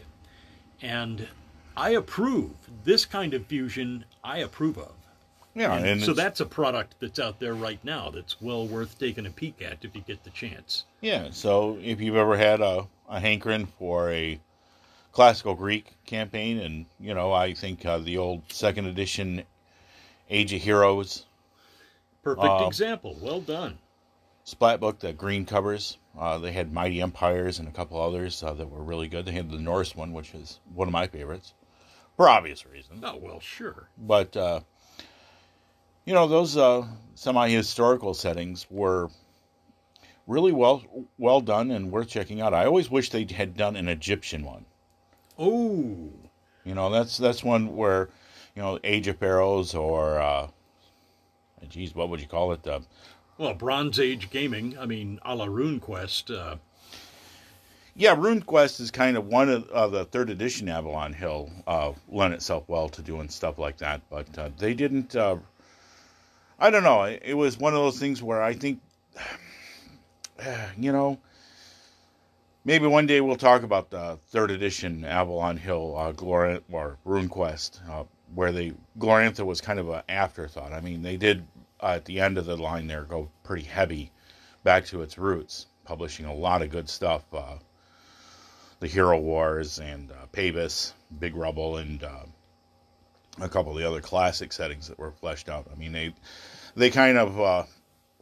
And 0.83 1.27
I 1.76 1.90
approve 1.90 2.52
this 2.84 3.04
kind 3.04 3.34
of 3.34 3.46
fusion. 3.46 4.04
I 4.22 4.38
approve 4.38 4.78
of. 4.78 4.92
Yeah, 5.56 5.74
And 5.74 5.87
and 5.87 6.02
so 6.02 6.12
that's 6.14 6.40
a 6.40 6.46
product 6.46 6.96
that's 7.00 7.20
out 7.20 7.38
there 7.38 7.54
right 7.54 7.78
now 7.84 8.10
that's 8.10 8.40
well 8.40 8.66
worth 8.66 8.98
taking 8.98 9.24
a 9.26 9.30
peek 9.30 9.62
at 9.62 9.84
if 9.84 9.94
you 9.94 10.00
get 10.02 10.24
the 10.24 10.30
chance. 10.30 10.84
Yeah, 11.00 11.28
so 11.30 11.78
if 11.80 12.00
you've 12.00 12.16
ever 12.16 12.37
had 12.37 12.60
a, 12.60 12.88
a 13.08 13.20
hankering 13.20 13.66
for 13.78 14.10
a 14.10 14.40
classical 15.12 15.54
Greek 15.54 15.92
campaign, 16.06 16.58
and 16.58 16.87
you 16.98 17.14
know, 17.14 17.32
I 17.32 17.54
think 17.54 17.87
uh, 17.87 17.98
the 17.98 18.18
old 18.18 18.42
second 18.52 18.87
edition 18.87 19.44
Age 20.28 20.52
of 20.52 20.62
Heroes 20.62 21.24
Perfect 22.24 22.46
Uh, 22.46 22.64
example. 22.66 23.16
Well 23.20 23.40
done. 23.40 23.78
splat 24.44 24.80
book, 24.80 24.98
the 24.98 25.12
green 25.12 25.44
covers, 25.46 25.98
uh, 26.18 26.38
they 26.38 26.50
had 26.52 26.72
Mighty 26.72 27.00
Empires 27.00 27.58
and 27.60 27.68
a 27.68 27.70
couple 27.72 28.00
others 28.00 28.42
uh, 28.42 28.54
that 28.54 28.70
were 28.70 28.82
really 28.82 29.06
good. 29.06 29.24
They 29.26 29.32
had 29.32 29.50
the 29.50 29.58
Norse 29.58 29.94
one, 29.94 30.12
which 30.12 30.34
is 30.34 30.58
one 30.74 30.88
of 30.88 30.92
my 30.92 31.06
favorites, 31.06 31.54
for 32.16 32.29
obvious 32.29 32.64
reasons. 32.66 33.03
Oh 33.05 33.16
well, 33.16 33.40
sure. 33.40 33.88
But 33.98 34.37
uh, 34.37 34.61
you 36.05 36.14
know, 36.14 36.27
those 36.27 36.57
uh, 36.57 36.87
semi-historical 37.14 38.14
settings 38.14 38.66
were 38.70 39.09
really 40.27 40.53
well 40.53 40.83
well 41.18 41.40
done 41.40 41.70
and 41.70 41.90
worth 41.90 42.09
checking 42.09 42.40
out. 42.40 42.55
I 42.55 42.66
always 42.66 42.90
wish 42.90 43.11
they 43.11 43.24
had 43.24 43.57
done 43.57 43.77
an 43.77 43.88
Egyptian 43.88 44.44
one. 44.44 44.64
Oh, 45.38 46.11
You 46.64 46.74
know, 46.74 46.90
that's 46.90 47.18
that's 47.18 47.42
one 47.42 47.77
where, 47.77 48.09
you 48.55 48.62
know, 48.62 48.79
Age 48.85 49.09
of 49.09 49.18
Pharaohs 49.18 49.74
or, 49.74 50.18
uh, 50.20 50.48
geez, 51.68 51.94
what 51.94 52.09
would 52.09 52.20
you 52.20 52.29
call 52.29 52.53
it? 52.53 52.66
Uh, 52.66 52.81
well, 53.37 53.55
Bronze 53.55 53.98
Age 53.98 54.31
gaming. 54.31 54.79
I 54.79 54.87
mean, 54.87 55.18
a 55.24 55.35
la 55.35 55.46
RuneQuest. 55.46 56.31
Uh, 56.37 56.57
yeah, 57.96 58.16
RuneQuest 58.16 58.80
is 58.80 58.90
kind 58.90 59.16
of 59.16 59.26
one 59.26 59.48
of 59.48 59.70
uh, 59.70 59.87
the 59.87 60.04
third 60.04 60.28
edition 60.28 60.68
Avalon 60.68 61.12
Hill 61.12 61.51
uh, 61.66 61.92
lent 62.09 62.34
itself 62.34 62.64
well 62.66 62.88
to 62.88 63.03
doing 63.03 63.28
stuff 63.28 63.59
like 63.59 63.76
that, 63.78 64.01
but 64.11 64.26
uh, 64.36 64.51
they 64.59 64.74
didn't. 64.74 65.14
Uh, 65.14 65.36
I 66.59 66.70
don't 66.70 66.82
know. 66.82 67.05
It, 67.05 67.34
was 67.34 67.57
one 67.57 67.72
of 67.72 67.80
those 67.80 67.99
things 68.01 68.22
where 68.22 68.42
I 68.42 68.53
think, 68.55 68.80
you 70.78 70.90
know, 70.90 71.18
maybe 72.64 72.88
one 72.88 73.07
day 73.07 73.20
we'll 73.20 73.36
talk 73.36 73.62
about 73.62 73.90
the 73.90 74.18
third 74.30 74.51
edition 74.51 75.05
Avalon 75.05 75.57
Hill 75.57 75.95
uh, 75.97 76.12
Glor 76.12 76.62
or 76.72 76.99
RuneQuest, 77.07 77.88
uh, 77.88 78.05
where 78.34 78.51
they 78.51 78.72
Glorantha 78.99 79.47
was 79.47 79.61
kind 79.61 79.78
of 79.78 79.88
an 79.88 80.03
afterthought. 80.09 80.72
I 80.72 80.80
mean, 80.80 81.03
they 81.03 81.16
did 81.16 81.47
uh, 81.80 81.92
at 81.95 82.07
the 82.07 82.20
end 82.20 82.38
of 82.38 82.47
the 82.47 82.57
line 82.57 82.88
there 82.88 83.05
go 83.05 83.30
pretty 83.45 83.64
heavy 83.64 84.11
back 84.64 84.84
to 84.86 85.03
its 85.03 85.16
roots, 85.16 85.66
publishing 85.84 86.26
a 86.26 86.34
lot 86.34 86.61
of 86.61 86.70
good 86.70 86.88
stuff. 86.88 87.24
The 88.85 88.91
Hero 88.91 89.18
Wars 89.18 89.78
and 89.78 90.11
uh, 90.11 90.26
Pavis, 90.30 90.93
Big 91.18 91.35
Rubble, 91.35 91.78
and 91.78 92.05
uh, 92.05 92.26
a 93.41 93.49
couple 93.49 93.72
of 93.72 93.78
the 93.78 93.89
other 93.89 94.03
classic 94.03 94.53
settings 94.53 94.89
that 94.89 94.99
were 94.99 95.11
fleshed 95.11 95.49
out. 95.49 95.66
I 95.72 95.74
mean, 95.74 95.93
they 95.93 96.14
they 96.76 96.91
kind 96.91 97.16
of 97.16 97.41
uh, 97.41 97.62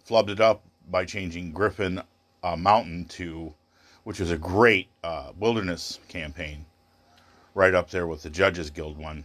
flubbed 0.08 0.28
it 0.28 0.38
up 0.38 0.62
by 0.88 1.04
changing 1.04 1.50
Griffin 1.50 2.00
uh, 2.44 2.54
Mountain 2.54 3.06
to, 3.06 3.52
which 4.04 4.20
was 4.20 4.30
a 4.30 4.38
great 4.38 4.86
uh, 5.02 5.32
wilderness 5.36 5.98
campaign, 6.06 6.64
right 7.56 7.74
up 7.74 7.90
there 7.90 8.06
with 8.06 8.22
the 8.22 8.30
Judges 8.30 8.70
Guild 8.70 8.96
one, 8.96 9.24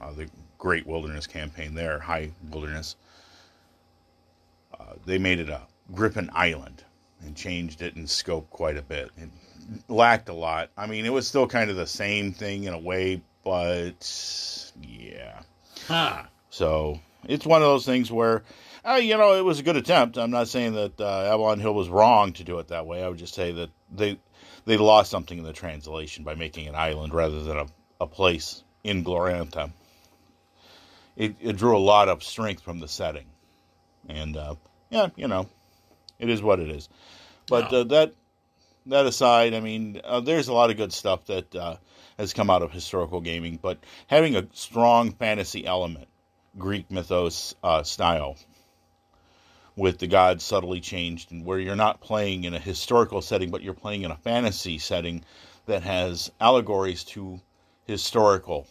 uh, 0.00 0.12
the 0.12 0.30
great 0.56 0.86
wilderness 0.86 1.26
campaign 1.26 1.74
there, 1.74 1.98
High 1.98 2.30
Wilderness. 2.48 2.94
Uh, 4.78 4.92
they 5.04 5.18
made 5.18 5.40
it 5.40 5.48
a 5.48 5.62
Griffin 5.92 6.30
Island 6.32 6.84
and 7.22 7.34
changed 7.34 7.82
it 7.82 7.96
in 7.96 8.06
scope 8.06 8.48
quite 8.50 8.76
a 8.76 8.82
bit. 8.82 9.10
It 9.16 9.30
lacked 9.88 10.28
a 10.28 10.32
lot. 10.32 10.70
I 10.76 10.86
mean, 10.86 11.06
it 11.06 11.12
was 11.12 11.26
still 11.26 11.46
kind 11.46 11.70
of 11.70 11.76
the 11.76 11.86
same 11.86 12.32
thing 12.32 12.64
in 12.64 12.74
a 12.74 12.78
way, 12.78 13.20
but 13.44 14.72
yeah. 14.80 15.40
Ha! 15.88 16.28
So 16.50 17.00
it's 17.24 17.46
one 17.46 17.62
of 17.62 17.68
those 17.68 17.84
things 17.86 18.10
where, 18.10 18.42
uh, 18.84 18.94
you 18.94 19.16
know, 19.16 19.34
it 19.34 19.44
was 19.44 19.58
a 19.60 19.62
good 19.62 19.76
attempt. 19.76 20.16
I'm 20.16 20.30
not 20.30 20.48
saying 20.48 20.74
that 20.74 21.00
uh, 21.00 21.32
Avalon 21.32 21.60
Hill 21.60 21.74
was 21.74 21.88
wrong 21.88 22.32
to 22.34 22.44
do 22.44 22.58
it 22.58 22.68
that 22.68 22.86
way. 22.86 23.02
I 23.02 23.08
would 23.08 23.18
just 23.18 23.34
say 23.34 23.52
that 23.52 23.70
they 23.92 24.18
they 24.64 24.76
lost 24.76 25.10
something 25.10 25.38
in 25.38 25.44
the 25.44 25.52
translation 25.52 26.24
by 26.24 26.34
making 26.34 26.66
an 26.66 26.74
island 26.74 27.14
rather 27.14 27.40
than 27.42 27.56
a, 27.56 27.66
a 28.00 28.06
place 28.06 28.62
in 28.82 29.04
Glorantha. 29.04 29.70
It, 31.16 31.36
it 31.40 31.56
drew 31.56 31.76
a 31.76 31.78
lot 31.78 32.08
of 32.08 32.22
strength 32.22 32.62
from 32.62 32.78
the 32.78 32.88
setting, 32.88 33.26
and 34.08 34.36
uh, 34.36 34.54
yeah, 34.90 35.08
you 35.16 35.28
know, 35.28 35.48
it 36.18 36.28
is 36.28 36.42
what 36.42 36.60
it 36.60 36.68
is. 36.68 36.88
But 37.48 37.72
No. 37.72 37.80
uh, 37.80 37.84
that 37.84 38.12
that 38.86 39.06
aside, 39.06 39.54
I 39.54 39.60
mean, 39.60 40.00
uh, 40.04 40.20
there's 40.20 40.48
a 40.48 40.52
lot 40.52 40.70
of 40.70 40.76
good 40.76 40.92
stuff 40.92 41.26
that 41.26 41.54
uh, 41.54 41.76
has 42.18 42.32
come 42.32 42.50
out 42.50 42.62
of 42.62 42.72
historical 42.72 43.20
gaming, 43.20 43.58
but 43.60 43.78
having 44.06 44.36
a 44.36 44.46
strong 44.52 45.12
fantasy 45.12 45.66
element, 45.66 46.08
Greek 46.58 46.90
mythos 46.90 47.54
uh, 47.62 47.82
style, 47.82 48.36
with 49.76 49.98
the 49.98 50.06
gods 50.06 50.42
subtly 50.42 50.80
changed, 50.80 51.32
and 51.32 51.44
where 51.44 51.58
you're 51.58 51.76
not 51.76 52.00
playing 52.00 52.44
in 52.44 52.54
a 52.54 52.58
historical 52.58 53.20
setting, 53.20 53.50
but 53.50 53.62
you're 53.62 53.74
playing 53.74 54.02
in 54.02 54.10
a 54.10 54.16
fantasy 54.16 54.78
setting 54.78 55.22
that 55.66 55.82
has 55.82 56.30
allegories 56.40 57.04
to 57.04 57.40
historical 57.86 58.66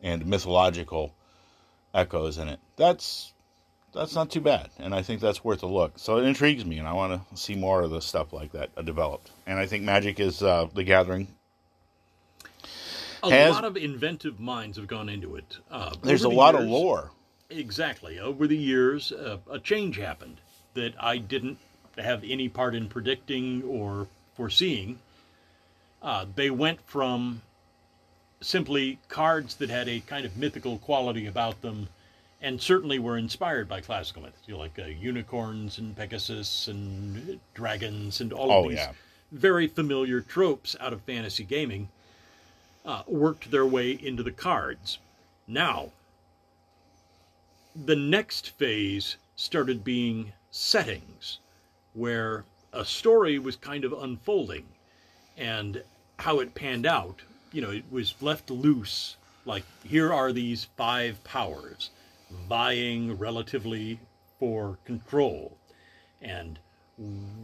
and 0.00 0.26
mythological 0.26 1.14
echoes 1.94 2.38
in 2.38 2.48
it. 2.48 2.58
That's 2.76 3.34
that's 3.92 4.14
not 4.14 4.30
too 4.30 4.40
bad, 4.40 4.70
and 4.78 4.94
I 4.94 5.02
think 5.02 5.20
that's 5.20 5.44
worth 5.44 5.62
a 5.62 5.66
look. 5.66 5.98
So 5.98 6.18
it 6.18 6.24
intrigues 6.24 6.64
me, 6.64 6.78
and 6.78 6.88
I 6.88 6.92
want 6.92 7.30
to 7.30 7.36
see 7.36 7.54
more 7.54 7.82
of 7.82 7.90
the 7.90 8.00
stuff 8.00 8.32
like 8.32 8.52
that 8.52 8.70
developed. 8.84 9.30
And 9.46 9.58
I 9.58 9.66
think 9.66 9.84
Magic 9.84 10.18
is 10.20 10.42
uh, 10.42 10.68
the 10.74 10.84
Gathering. 10.84 11.28
A 13.22 13.30
Has- 13.30 13.52
lot 13.52 13.64
of 13.64 13.76
inventive 13.76 14.40
minds 14.40 14.76
have 14.78 14.88
gone 14.88 15.08
into 15.08 15.36
it. 15.36 15.58
Uh, 15.70 15.94
There's 16.02 16.24
a 16.24 16.28
the 16.28 16.34
lot 16.34 16.54
of 16.54 16.62
lore. 16.62 17.10
Exactly. 17.50 18.18
Over 18.18 18.46
the 18.46 18.56
years, 18.56 19.12
uh, 19.12 19.38
a 19.50 19.58
change 19.58 19.98
happened 19.98 20.38
that 20.74 20.94
I 20.98 21.18
didn't 21.18 21.58
have 21.98 22.24
any 22.24 22.48
part 22.48 22.74
in 22.74 22.88
predicting 22.88 23.62
or 23.64 24.08
foreseeing. 24.34 24.98
Uh, 26.02 26.24
they 26.34 26.50
went 26.50 26.80
from 26.86 27.42
simply 28.40 28.98
cards 29.08 29.56
that 29.56 29.70
had 29.70 29.88
a 29.88 30.00
kind 30.00 30.24
of 30.24 30.36
mythical 30.36 30.78
quality 30.78 31.26
about 31.26 31.60
them 31.60 31.88
and 32.42 32.60
certainly 32.60 32.98
were 32.98 33.16
inspired 33.16 33.68
by 33.68 33.80
classical 33.80 34.22
myths, 34.22 34.42
you 34.46 34.54
know, 34.54 34.60
like 34.60 34.78
uh, 34.78 34.86
unicorns 34.86 35.78
and 35.78 35.96
Pegasus 35.96 36.66
and 36.66 37.38
dragons 37.54 38.20
and 38.20 38.32
all 38.32 38.50
of 38.50 38.64
Oh, 38.64 38.68
these 38.68 38.78
yeah. 38.78 38.92
very 39.30 39.68
familiar 39.68 40.20
tropes 40.20 40.74
out 40.80 40.92
of 40.92 41.00
fantasy 41.02 41.44
gaming, 41.44 41.88
uh, 42.84 43.04
worked 43.06 43.52
their 43.52 43.64
way 43.64 43.92
into 43.92 44.24
the 44.24 44.32
cards. 44.32 44.98
Now, 45.46 45.92
the 47.76 47.96
next 47.96 48.50
phase 48.50 49.16
started 49.36 49.84
being 49.84 50.32
settings, 50.50 51.38
where 51.94 52.44
a 52.72 52.84
story 52.84 53.38
was 53.38 53.54
kind 53.56 53.84
of 53.84 53.92
unfolding, 53.92 54.66
and 55.36 55.82
how 56.18 56.40
it 56.40 56.54
panned 56.54 56.86
out. 56.86 57.20
You 57.52 57.62
know, 57.62 57.70
it 57.70 57.84
was 57.90 58.14
left 58.20 58.50
loose. 58.50 59.16
Like 59.44 59.64
here 59.84 60.12
are 60.12 60.32
these 60.32 60.64
five 60.76 61.22
powers 61.24 61.90
vying 62.48 63.18
relatively 63.18 64.00
for 64.38 64.78
control, 64.84 65.56
and 66.20 66.58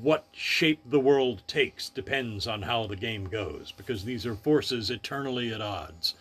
what 0.01 0.27
shape 0.33 0.81
the 0.85 1.01
world 1.01 1.43
takes 1.47 1.89
depends 1.89 2.47
on 2.47 2.63
how 2.63 2.87
the 2.87 2.97
game 2.97 3.29
goes, 3.29 3.73
because 3.73 4.05
these 4.05 4.27
are 4.27 4.35
forces 4.35 4.91
eternally 4.91 5.53
at 5.53 5.61
odds. 5.61 6.15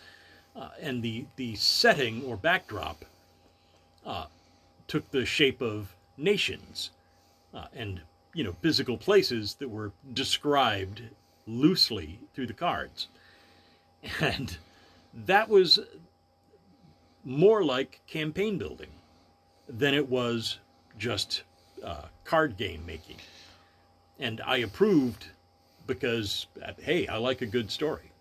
Uh, 0.56 0.70
and 0.80 1.02
the, 1.02 1.24
the 1.36 1.54
setting 1.54 2.24
or 2.24 2.36
backdrop 2.36 3.04
uh, 4.04 4.26
took 4.88 5.10
the 5.10 5.24
shape 5.24 5.60
of 5.60 5.94
nations 6.16 6.90
uh, 7.54 7.66
and 7.74 8.00
you 8.34 8.44
know 8.44 8.54
physical 8.60 8.96
places 8.96 9.54
that 9.54 9.68
were 9.68 9.92
described 10.12 11.02
loosely 11.46 12.18
through 12.34 12.46
the 12.46 12.52
cards, 12.52 13.08
and 14.20 14.58
that 15.14 15.48
was 15.48 15.80
more 17.24 17.64
like 17.64 18.00
campaign 18.06 18.58
building 18.58 18.90
than 19.68 19.94
it 19.94 20.08
was 20.08 20.58
just 20.98 21.42
uh, 21.84 22.06
card 22.24 22.56
game 22.56 22.84
making. 22.86 23.16
And 24.18 24.40
I 24.44 24.58
approved 24.58 25.26
because 25.86 26.46
uh, 26.64 26.72
hey, 26.78 27.06
I 27.06 27.16
like 27.18 27.42
a 27.42 27.46
good 27.46 27.70
story. 27.70 28.12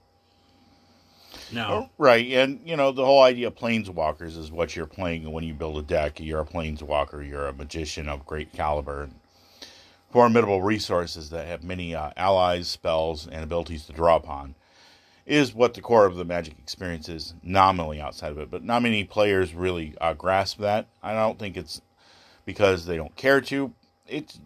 Now, 1.51 1.89
Right, 1.97 2.27
and 2.31 2.59
you 2.65 2.75
know 2.75 2.91
the 2.91 3.05
whole 3.05 3.21
idea 3.21 3.47
of 3.47 3.55
planeswalkers 3.55 4.37
is 4.37 4.51
what 4.51 4.75
you're 4.75 4.85
playing 4.85 5.31
when 5.31 5.43
you 5.43 5.53
build 5.53 5.77
a 5.77 5.81
deck. 5.81 6.19
You're 6.19 6.41
a 6.41 6.45
planeswalker. 6.45 7.27
You're 7.27 7.47
a 7.47 7.53
magician 7.53 8.09
of 8.09 8.25
great 8.25 8.51
caliber 8.53 9.03
and 9.03 9.15
formidable 10.09 10.61
resources 10.61 11.29
that 11.29 11.47
have 11.47 11.63
many 11.63 11.93
uh, 11.93 12.11
allies, 12.17 12.67
spells, 12.67 13.27
and 13.27 13.43
abilities 13.43 13.85
to 13.85 13.93
draw 13.93 14.15
upon. 14.15 14.55
Is 15.28 15.53
what 15.53 15.73
the 15.73 15.82
core 15.82 16.05
of 16.05 16.15
the 16.15 16.23
Magic 16.23 16.57
experience 16.57 17.09
is 17.09 17.34
nominally 17.43 17.99
outside 17.99 18.32
of 18.32 18.38
it, 18.38 18.49
but 18.49 18.63
not 18.63 18.82
many 18.82 19.03
players 19.03 19.53
really 19.53 19.93
uh, 19.99 20.13
grasp 20.13 20.57
that. 20.59 20.88
I 21.03 21.13
don't 21.13 21.38
think 21.38 21.57
it's 21.57 21.82
because 22.45 22.86
they 22.86 22.95
don't 22.95 23.15
care 23.17 23.41
to. 23.41 23.73
It's 24.07 24.39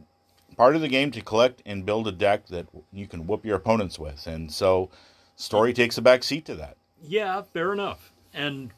part 0.57 0.75
of 0.75 0.81
the 0.81 0.87
game 0.87 1.11
to 1.11 1.21
collect 1.21 1.61
and 1.67 1.85
build 1.85 2.07
a 2.07 2.11
deck 2.11 2.47
that 2.47 2.65
you 2.91 3.07
can 3.07 3.27
whoop 3.27 3.45
your 3.45 3.57
opponents 3.57 3.99
with, 3.99 4.25
and 4.25 4.51
so 4.51 4.89
story 5.35 5.71
takes 5.71 5.99
a 5.99 6.01
back 6.01 6.23
seat 6.23 6.45
to 6.45 6.55
that. 6.55 6.77
Yeah, 6.99 7.43
fair 7.43 7.73
enough. 7.73 8.11
And 8.33 8.71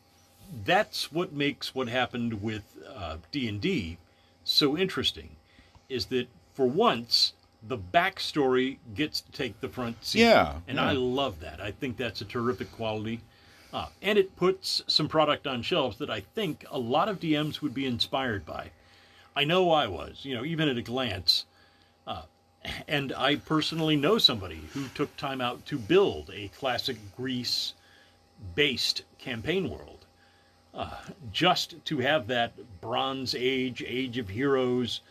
that's 0.66 1.12
what 1.12 1.32
makes 1.32 1.74
what 1.74 1.88
happened 1.88 2.41
with 2.41 2.64
uh, 2.93 3.18
D&D 3.32 3.97
so 4.43 4.78
interesting 4.78 5.38
is 5.89 6.08
that 6.08 6.28
for 6.54 6.68
once 6.68 7.34
the 7.68 7.78
backstory 7.78 8.78
gets 8.93 9.22
to 9.22 9.32
take 9.32 9.59
the 9.61 9.70
front 9.70 10.03
seat. 10.03 10.20
Yeah, 10.20 10.55
And 10.68 10.78
yeah. 10.78 10.89
I 10.89 10.91
love 10.91 11.39
that. 11.39 11.61
I 11.61 11.72
think 11.72 11.97
that's 11.97 12.22
a 12.22 12.26
terrific 12.26 12.72
quality. 12.72 13.22
Uh, 13.72 13.88
and 14.01 14.20
it 14.20 14.36
puts 14.36 14.84
some 14.88 15.07
product 15.07 15.47
on 15.47 15.61
shelves 15.61 15.97
that 15.97 16.09
I 16.09 16.20
think 16.20 16.66
a 16.70 16.78
lot 16.78 17.09
of 17.09 17.20
DMs 17.20 17.61
would 17.61 17.74
be 17.74 17.86
inspired 17.86 18.45
by. 18.45 18.72
I 19.36 19.45
know 19.45 19.72
I 19.72 19.88
was, 19.88 20.20
you 20.24 20.36
know, 20.36 20.45
even 20.45 20.70
at 20.70 20.78
a 20.78 20.82
glance. 20.82 21.45
Uh, 22.05 22.24
and 22.88 23.14
I 23.14 23.38
personally 23.38 23.95
know 23.95 24.18
somebody 24.18 24.61
who 24.74 24.88
took 24.89 25.16
time 25.18 25.41
out 25.41 25.66
to 25.68 25.80
build 25.80 26.30
a 26.32 26.49
classic 26.49 26.97
Greece 27.16 27.74
based 28.55 29.03
campaign 29.18 29.70
world. 29.70 30.05
Uh, 30.74 30.97
just 31.32 31.84
to 31.86 31.99
have 31.99 32.28
that 32.28 32.53
Bronze 32.82 33.36
Age, 33.36 33.84
Age 33.86 34.18
of 34.18 34.30
Heroes, 34.30 35.01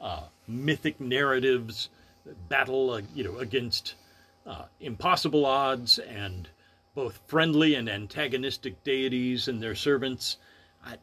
uh, 0.00 0.22
mythic 0.48 0.98
narratives, 0.98 1.90
battle, 2.48 2.90
uh, 2.90 3.02
you 3.14 3.24
know, 3.24 3.38
against 3.38 3.94
uh, 4.46 4.64
impossible 4.80 5.46
odds 5.46 5.98
and 5.98 6.48
both 6.94 7.20
friendly 7.26 7.74
and 7.74 7.88
antagonistic 7.88 8.82
deities 8.84 9.48
and 9.48 9.62
their 9.62 9.74
servants. 9.74 10.36
I, 10.84 10.96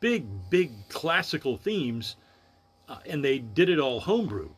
big, 0.00 0.26
big 0.50 0.88
classical 0.88 1.56
themes, 1.56 2.16
uh, 2.88 2.98
and 3.06 3.24
they 3.24 3.38
did 3.38 3.68
it 3.68 3.78
all 3.78 4.00
homebrew 4.00 4.50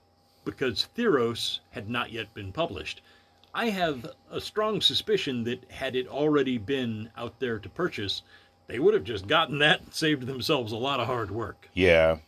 because 0.45 0.89
Theros 0.97 1.61
had 1.71 1.89
not 1.89 2.13
yet 2.13 2.33
been 2.35 2.53
published. 2.53 3.01
I 3.55 3.71
have 3.71 4.13
a 4.31 4.41
strong 4.41 4.81
suspicion 4.81 5.45
that 5.45 5.71
had 5.71 5.97
it 5.97 6.07
already 6.07 6.59
been 6.59 7.11
out 7.17 7.39
there 7.41 7.59
to 7.59 7.69
purchase, 7.69 8.23
they 8.67 8.79
would 8.79 8.95
have 8.95 9.05
just 9.05 9.27
gotten 9.27 9.59
that 9.59 9.81
and 9.81 9.95
saved 9.95 10.27
themselves 10.27 10.73
a 10.73 10.77
lot 10.77 11.01
of 11.01 11.07
hard 11.07 11.31
work. 11.31 11.69
Yeah. 11.73 12.19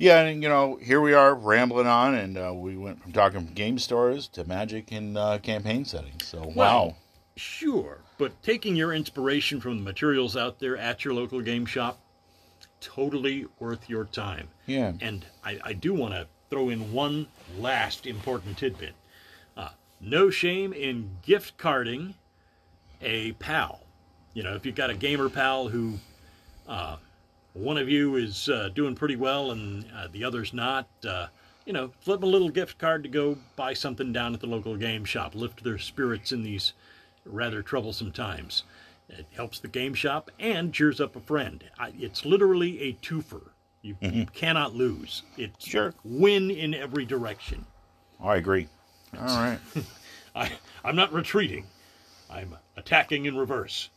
Yeah, 0.00 0.22
and 0.22 0.42
you 0.42 0.48
know, 0.48 0.76
here 0.76 1.02
we 1.02 1.12
are 1.12 1.34
rambling 1.34 1.86
on, 1.86 2.14
and 2.14 2.38
uh, 2.38 2.54
we 2.54 2.74
went 2.74 3.02
from 3.02 3.12
talking 3.12 3.44
game 3.44 3.78
stores 3.78 4.28
to 4.28 4.44
magic 4.44 4.90
and 4.92 5.18
uh, 5.18 5.38
campaign 5.38 5.84
settings. 5.84 6.26
So, 6.26 6.50
wow. 6.56 6.96
Sure, 7.36 7.98
but 8.16 8.42
taking 8.42 8.76
your 8.76 8.94
inspiration 8.94 9.60
from 9.60 9.76
the 9.76 9.82
materials 9.84 10.38
out 10.38 10.58
there 10.58 10.74
at 10.78 11.04
your 11.04 11.12
local 11.12 11.42
game 11.42 11.66
shop, 11.66 12.00
totally 12.80 13.44
worth 13.58 13.90
your 13.90 14.06
time. 14.06 14.48
Yeah. 14.64 14.94
And 15.02 15.26
I, 15.44 15.58
I 15.62 15.72
do 15.74 15.92
want 15.92 16.14
to 16.14 16.26
throw 16.48 16.70
in 16.70 16.94
one 16.94 17.26
last 17.58 18.06
important 18.06 18.56
tidbit. 18.56 18.94
Uh, 19.54 19.68
no 20.00 20.30
shame 20.30 20.72
in 20.72 21.10
gift 21.20 21.58
carding 21.58 22.14
a 23.02 23.32
pal. 23.32 23.80
You 24.32 24.44
know, 24.44 24.54
if 24.54 24.64
you've 24.64 24.74
got 24.74 24.88
a 24.88 24.94
gamer 24.94 25.28
pal 25.28 25.68
who 25.68 25.98
uh, 26.66 26.96
one 27.54 27.76
of 27.78 27.88
you 27.88 28.16
is 28.16 28.48
uh, 28.48 28.68
doing 28.74 28.94
pretty 28.94 29.16
well 29.16 29.50
and 29.50 29.84
uh, 29.96 30.08
the 30.12 30.24
other's 30.24 30.52
not, 30.52 30.88
uh, 31.06 31.26
you 31.66 31.72
know, 31.72 31.90
flip 32.00 32.22
a 32.22 32.26
little 32.26 32.48
gift 32.48 32.78
card 32.78 33.02
to 33.02 33.08
go 33.08 33.36
buy 33.56 33.74
something 33.74 34.12
down 34.12 34.34
at 34.34 34.40
the 34.40 34.46
local 34.46 34.76
game 34.76 35.04
shop, 35.04 35.34
lift 35.34 35.62
their 35.64 35.78
spirits 35.78 36.32
in 36.32 36.42
these 36.42 36.72
rather 37.24 37.62
troublesome 37.62 38.12
times. 38.12 38.62
It 39.08 39.26
helps 39.32 39.58
the 39.58 39.68
game 39.68 39.94
shop 39.94 40.30
and 40.38 40.72
cheers 40.72 41.00
up 41.00 41.16
a 41.16 41.20
friend. 41.20 41.64
I, 41.78 41.92
it's 41.98 42.24
literally 42.24 42.80
a 42.82 42.92
twofer. 42.94 43.50
You, 43.82 43.96
you 44.00 44.26
cannot 44.26 44.74
lose. 44.74 45.22
It's 45.38 45.66
Sure. 45.66 45.94
win 46.04 46.50
in 46.50 46.74
every 46.74 47.04
direction. 47.06 47.64
I 48.22 48.36
agree. 48.36 48.68
All 49.18 49.24
right. 49.24 49.58
I, 50.36 50.52
I'm 50.84 50.94
not 50.96 51.12
retreating. 51.12 51.64
I'm 52.30 52.56
attacking 52.76 53.24
in 53.24 53.36
reverse. 53.36 53.88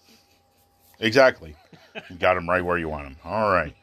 Exactly. 0.99 1.55
You 2.09 2.15
got 2.17 2.35
them 2.35 2.49
right 2.49 2.63
where 2.63 2.77
you 2.77 2.89
want 2.89 3.05
them. 3.05 3.17
All 3.23 3.51
right. 3.51 3.75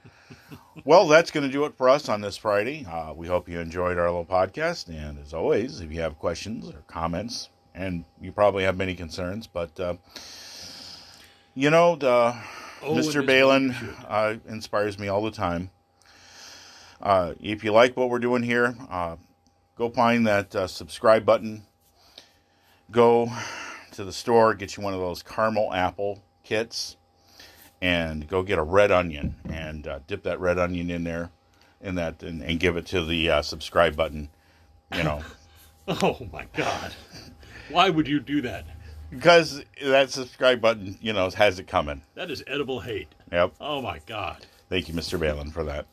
Well, 0.85 1.07
that's 1.09 1.31
going 1.31 1.47
to 1.47 1.53
do 1.53 1.65
it 1.65 1.75
for 1.77 1.89
us 1.89 2.09
on 2.09 2.21
this 2.21 2.37
Friday. 2.37 2.87
Uh, 2.91 3.13
we 3.13 3.27
hope 3.27 3.49
you 3.49 3.61
enjoyed 3.61 3.99
our 3.99 4.07
little 4.07 4.25
podcast. 4.25 4.89
And 4.89 5.19
as 5.19 5.35
always, 5.35 5.81
if 5.81 5.93
you 5.93 6.01
have 6.01 6.19
questions 6.19 6.69
or 6.69 6.83
comments, 6.87 7.51
and 7.75 8.05
you 8.21 8.33
probably 8.33 8.65
have 8.65 8.77
many 8.77 8.95
concerns, 8.95 9.47
but 9.47 9.79
uh, 9.79 9.95
you 11.55 11.71
know, 11.71 11.97
the, 11.97 12.35
Oh, 12.83 12.95
Mr. 12.95 13.25
Balin 13.25 13.75
uh, 14.09 14.37
inspires 14.49 14.99
me 14.99 15.09
all 15.09 15.23
the 15.23 15.31
time. 15.31 15.71
Uh, 17.01 17.35
if 17.39 17.63
you 17.63 17.73
like 17.73 17.95
what 17.97 18.09
we're 18.09 18.19
doing 18.19 18.43
here, 18.43 18.75
uh, 18.91 19.17
go 19.77 19.91
find 19.91 20.27
that 20.27 20.57
uh, 20.57 20.67
subscribe 20.67 21.27
button. 21.27 21.63
Go 22.91 23.31
to 23.93 24.05
the 24.05 24.13
store, 24.13 24.55
get 24.55 24.77
you 24.77 24.83
one 24.83 24.95
of 24.95 25.01
those 25.01 25.23
caramel 25.23 25.73
apple 25.75 26.23
kits, 26.43 26.97
and 27.81 28.29
go 28.29 28.43
get 28.43 28.59
a 28.59 28.63
red 28.63 28.91
onion 28.91 29.37
and 29.49 29.87
uh, 29.87 30.01
dip 30.07 30.23
that 30.25 30.41
red 30.41 30.59
onion 30.59 30.91
in 30.91 31.05
there, 31.05 31.31
in 31.81 31.95
that, 31.97 32.23
and, 32.23 32.43
and 32.43 32.61
give 32.61 32.77
it 32.77 32.87
to 32.87 33.05
the 33.05 33.31
uh, 33.31 33.43
subscribe 33.43 33.97
button. 33.97 34.29
You 34.95 35.05
know, 35.05 35.23
Oh 35.89 36.19
my 36.33 36.47
God. 36.55 36.95
Why 37.71 37.91
would 37.91 38.09
you 38.09 38.21
do 38.21 38.43
that? 38.43 38.67
because 39.11 39.65
that 39.83 40.11
subscribe 40.11 40.61
button, 40.61 40.97
you 41.01 41.13
know, 41.13 41.29
has 41.31 41.59
it 41.59 41.67
coming. 41.67 42.03
That 42.15 42.31
is 42.31 42.45
edible 42.47 42.81
hate. 42.81 43.09
Yep. 43.33 43.55
Oh 43.61 43.83
my 43.83 44.01
God. 44.07 44.47
Thank 44.69 44.89
you, 44.89 44.95
Mr. 44.95 45.19
Balin, 45.19 45.51
for 45.51 45.65
that. 45.65 45.87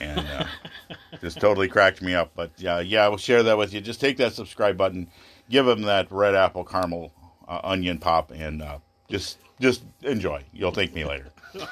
And 0.00 0.18
uh, 0.20 0.44
just 1.20 1.40
totally 1.40 1.68
cracked 1.68 2.02
me 2.02 2.14
up. 2.14 2.32
But 2.34 2.50
yeah, 2.58 2.80
yeah, 2.80 3.08
we'll 3.08 3.16
share 3.16 3.42
that 3.42 3.56
with 3.56 3.72
you. 3.72 3.80
Just 3.80 4.00
take 4.00 4.18
that 4.18 4.34
subscribe 4.34 4.76
button, 4.76 5.08
give 5.48 5.64
them 5.64 5.82
that 5.82 6.10
red 6.10 6.34
apple 6.34 6.64
caramel 6.64 7.12
uh, 7.48 7.60
onion 7.64 7.98
pop, 7.98 8.30
and 8.32 8.60
uh, 8.60 8.78
just 9.08 9.38
just 9.60 9.82
enjoy. 10.02 10.42
You'll 10.52 10.72
thank 10.72 10.94
me 10.94 11.04
later. 11.04 11.26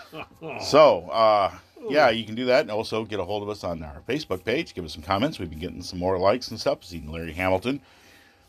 So 0.62 1.08
uh, 1.10 1.52
yeah, 1.88 2.10
you 2.10 2.24
can 2.24 2.34
do 2.34 2.44
that, 2.46 2.60
and 2.62 2.70
also 2.70 3.04
get 3.04 3.20
a 3.20 3.24
hold 3.24 3.42
of 3.42 3.48
us 3.48 3.64
on 3.64 3.82
our 3.82 4.02
Facebook 4.08 4.44
page. 4.44 4.74
Give 4.74 4.84
us 4.84 4.92
some 4.92 5.02
comments. 5.02 5.38
We've 5.38 5.48
been 5.50 5.58
getting 5.58 5.82
some 5.82 5.98
more 5.98 6.18
likes 6.18 6.48
and 6.50 6.58
stuff. 6.60 6.84
Seeing 6.84 7.10
Larry 7.10 7.32
Hamilton 7.32 7.80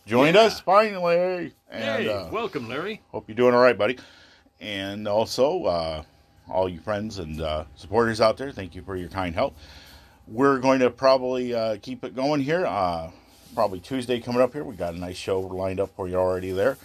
joined 0.05 0.35
Yeah. 0.35 0.41
us 0.43 0.59
finally, 0.59 1.53
and 1.69 1.83
hey, 1.83 2.09
uh, 2.09 2.29
welcome, 2.29 2.67
Larry. 2.67 3.01
Hope 3.11 3.25
you're 3.27 3.35
doing 3.35 3.53
all 3.53 3.61
right, 3.61 3.77
buddy. 3.77 3.97
And 4.59 5.07
also, 5.07 5.63
uh, 5.65 6.03
all 6.49 6.67
you 6.69 6.79
friends 6.79 7.17
and 7.19 7.41
uh, 7.41 7.63
supporters 7.75 8.19
out 8.21 8.37
there, 8.37 8.51
thank 8.51 8.75
you 8.75 8.81
for 8.81 8.95
your 8.95 9.09
kind 9.09 9.33
help. 9.33 9.55
We're 10.27 10.59
going 10.59 10.79
to 10.79 10.89
probably 10.89 11.53
uh, 11.53 11.77
keep 11.81 12.03
it 12.03 12.15
going 12.15 12.41
here. 12.41 12.65
Uh, 12.65 13.11
probably 13.55 13.79
Tuesday 13.79 14.19
coming 14.19 14.41
up 14.41 14.53
here. 14.53 14.63
We 14.63 14.75
got 14.75 14.93
a 14.93 14.97
nice 14.99 15.17
show 15.17 15.39
lined 15.41 15.79
up 15.79 15.95
for 15.95 16.07
you 16.07 16.15
already 16.15 16.51
there. 16.51 16.77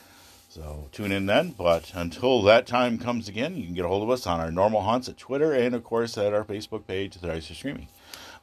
So 0.57 0.89
tune 0.91 1.13
in 1.13 1.27
then. 1.27 1.51
But 1.51 1.93
until 1.95 2.41
that 2.45 2.67
time 2.67 2.97
comes 2.97 3.29
again, 3.29 3.57
you 3.57 3.67
can 3.67 3.75
get 3.75 3.85
a 3.85 3.89
hold 3.89 4.03
of 4.03 4.09
us 4.09 4.27
on 4.27 4.41
our 4.41 4.51
normal 4.51 4.81
haunts 4.81 5.07
at 5.07 5.19
Twitter 5.19 5.53
and, 5.53 5.75
of 5.75 5.85
course, 5.85 6.17
at 6.17 6.33
our 6.33 6.45
Facebook 6.45 6.87
page, 6.87 7.19
The 7.19 7.27
Dice 7.27 7.51
Are 7.51 7.55
Screaming. 7.55 7.89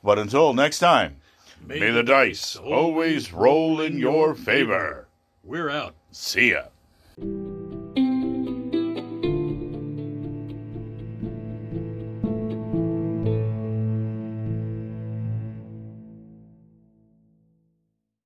But 0.03 0.19
until 0.19 0.53
next 0.53 0.77
time, 0.77 1.15
may 1.65 1.89
the 1.89 2.03
dice 2.03 2.55
always 2.55 3.33
roll 3.33 3.81
in 3.81 3.97
your 3.97 4.35
favor. 4.35 5.07
We're 5.43 5.71
out. 5.71 5.95
See 6.11 6.51
ya. 6.51 7.62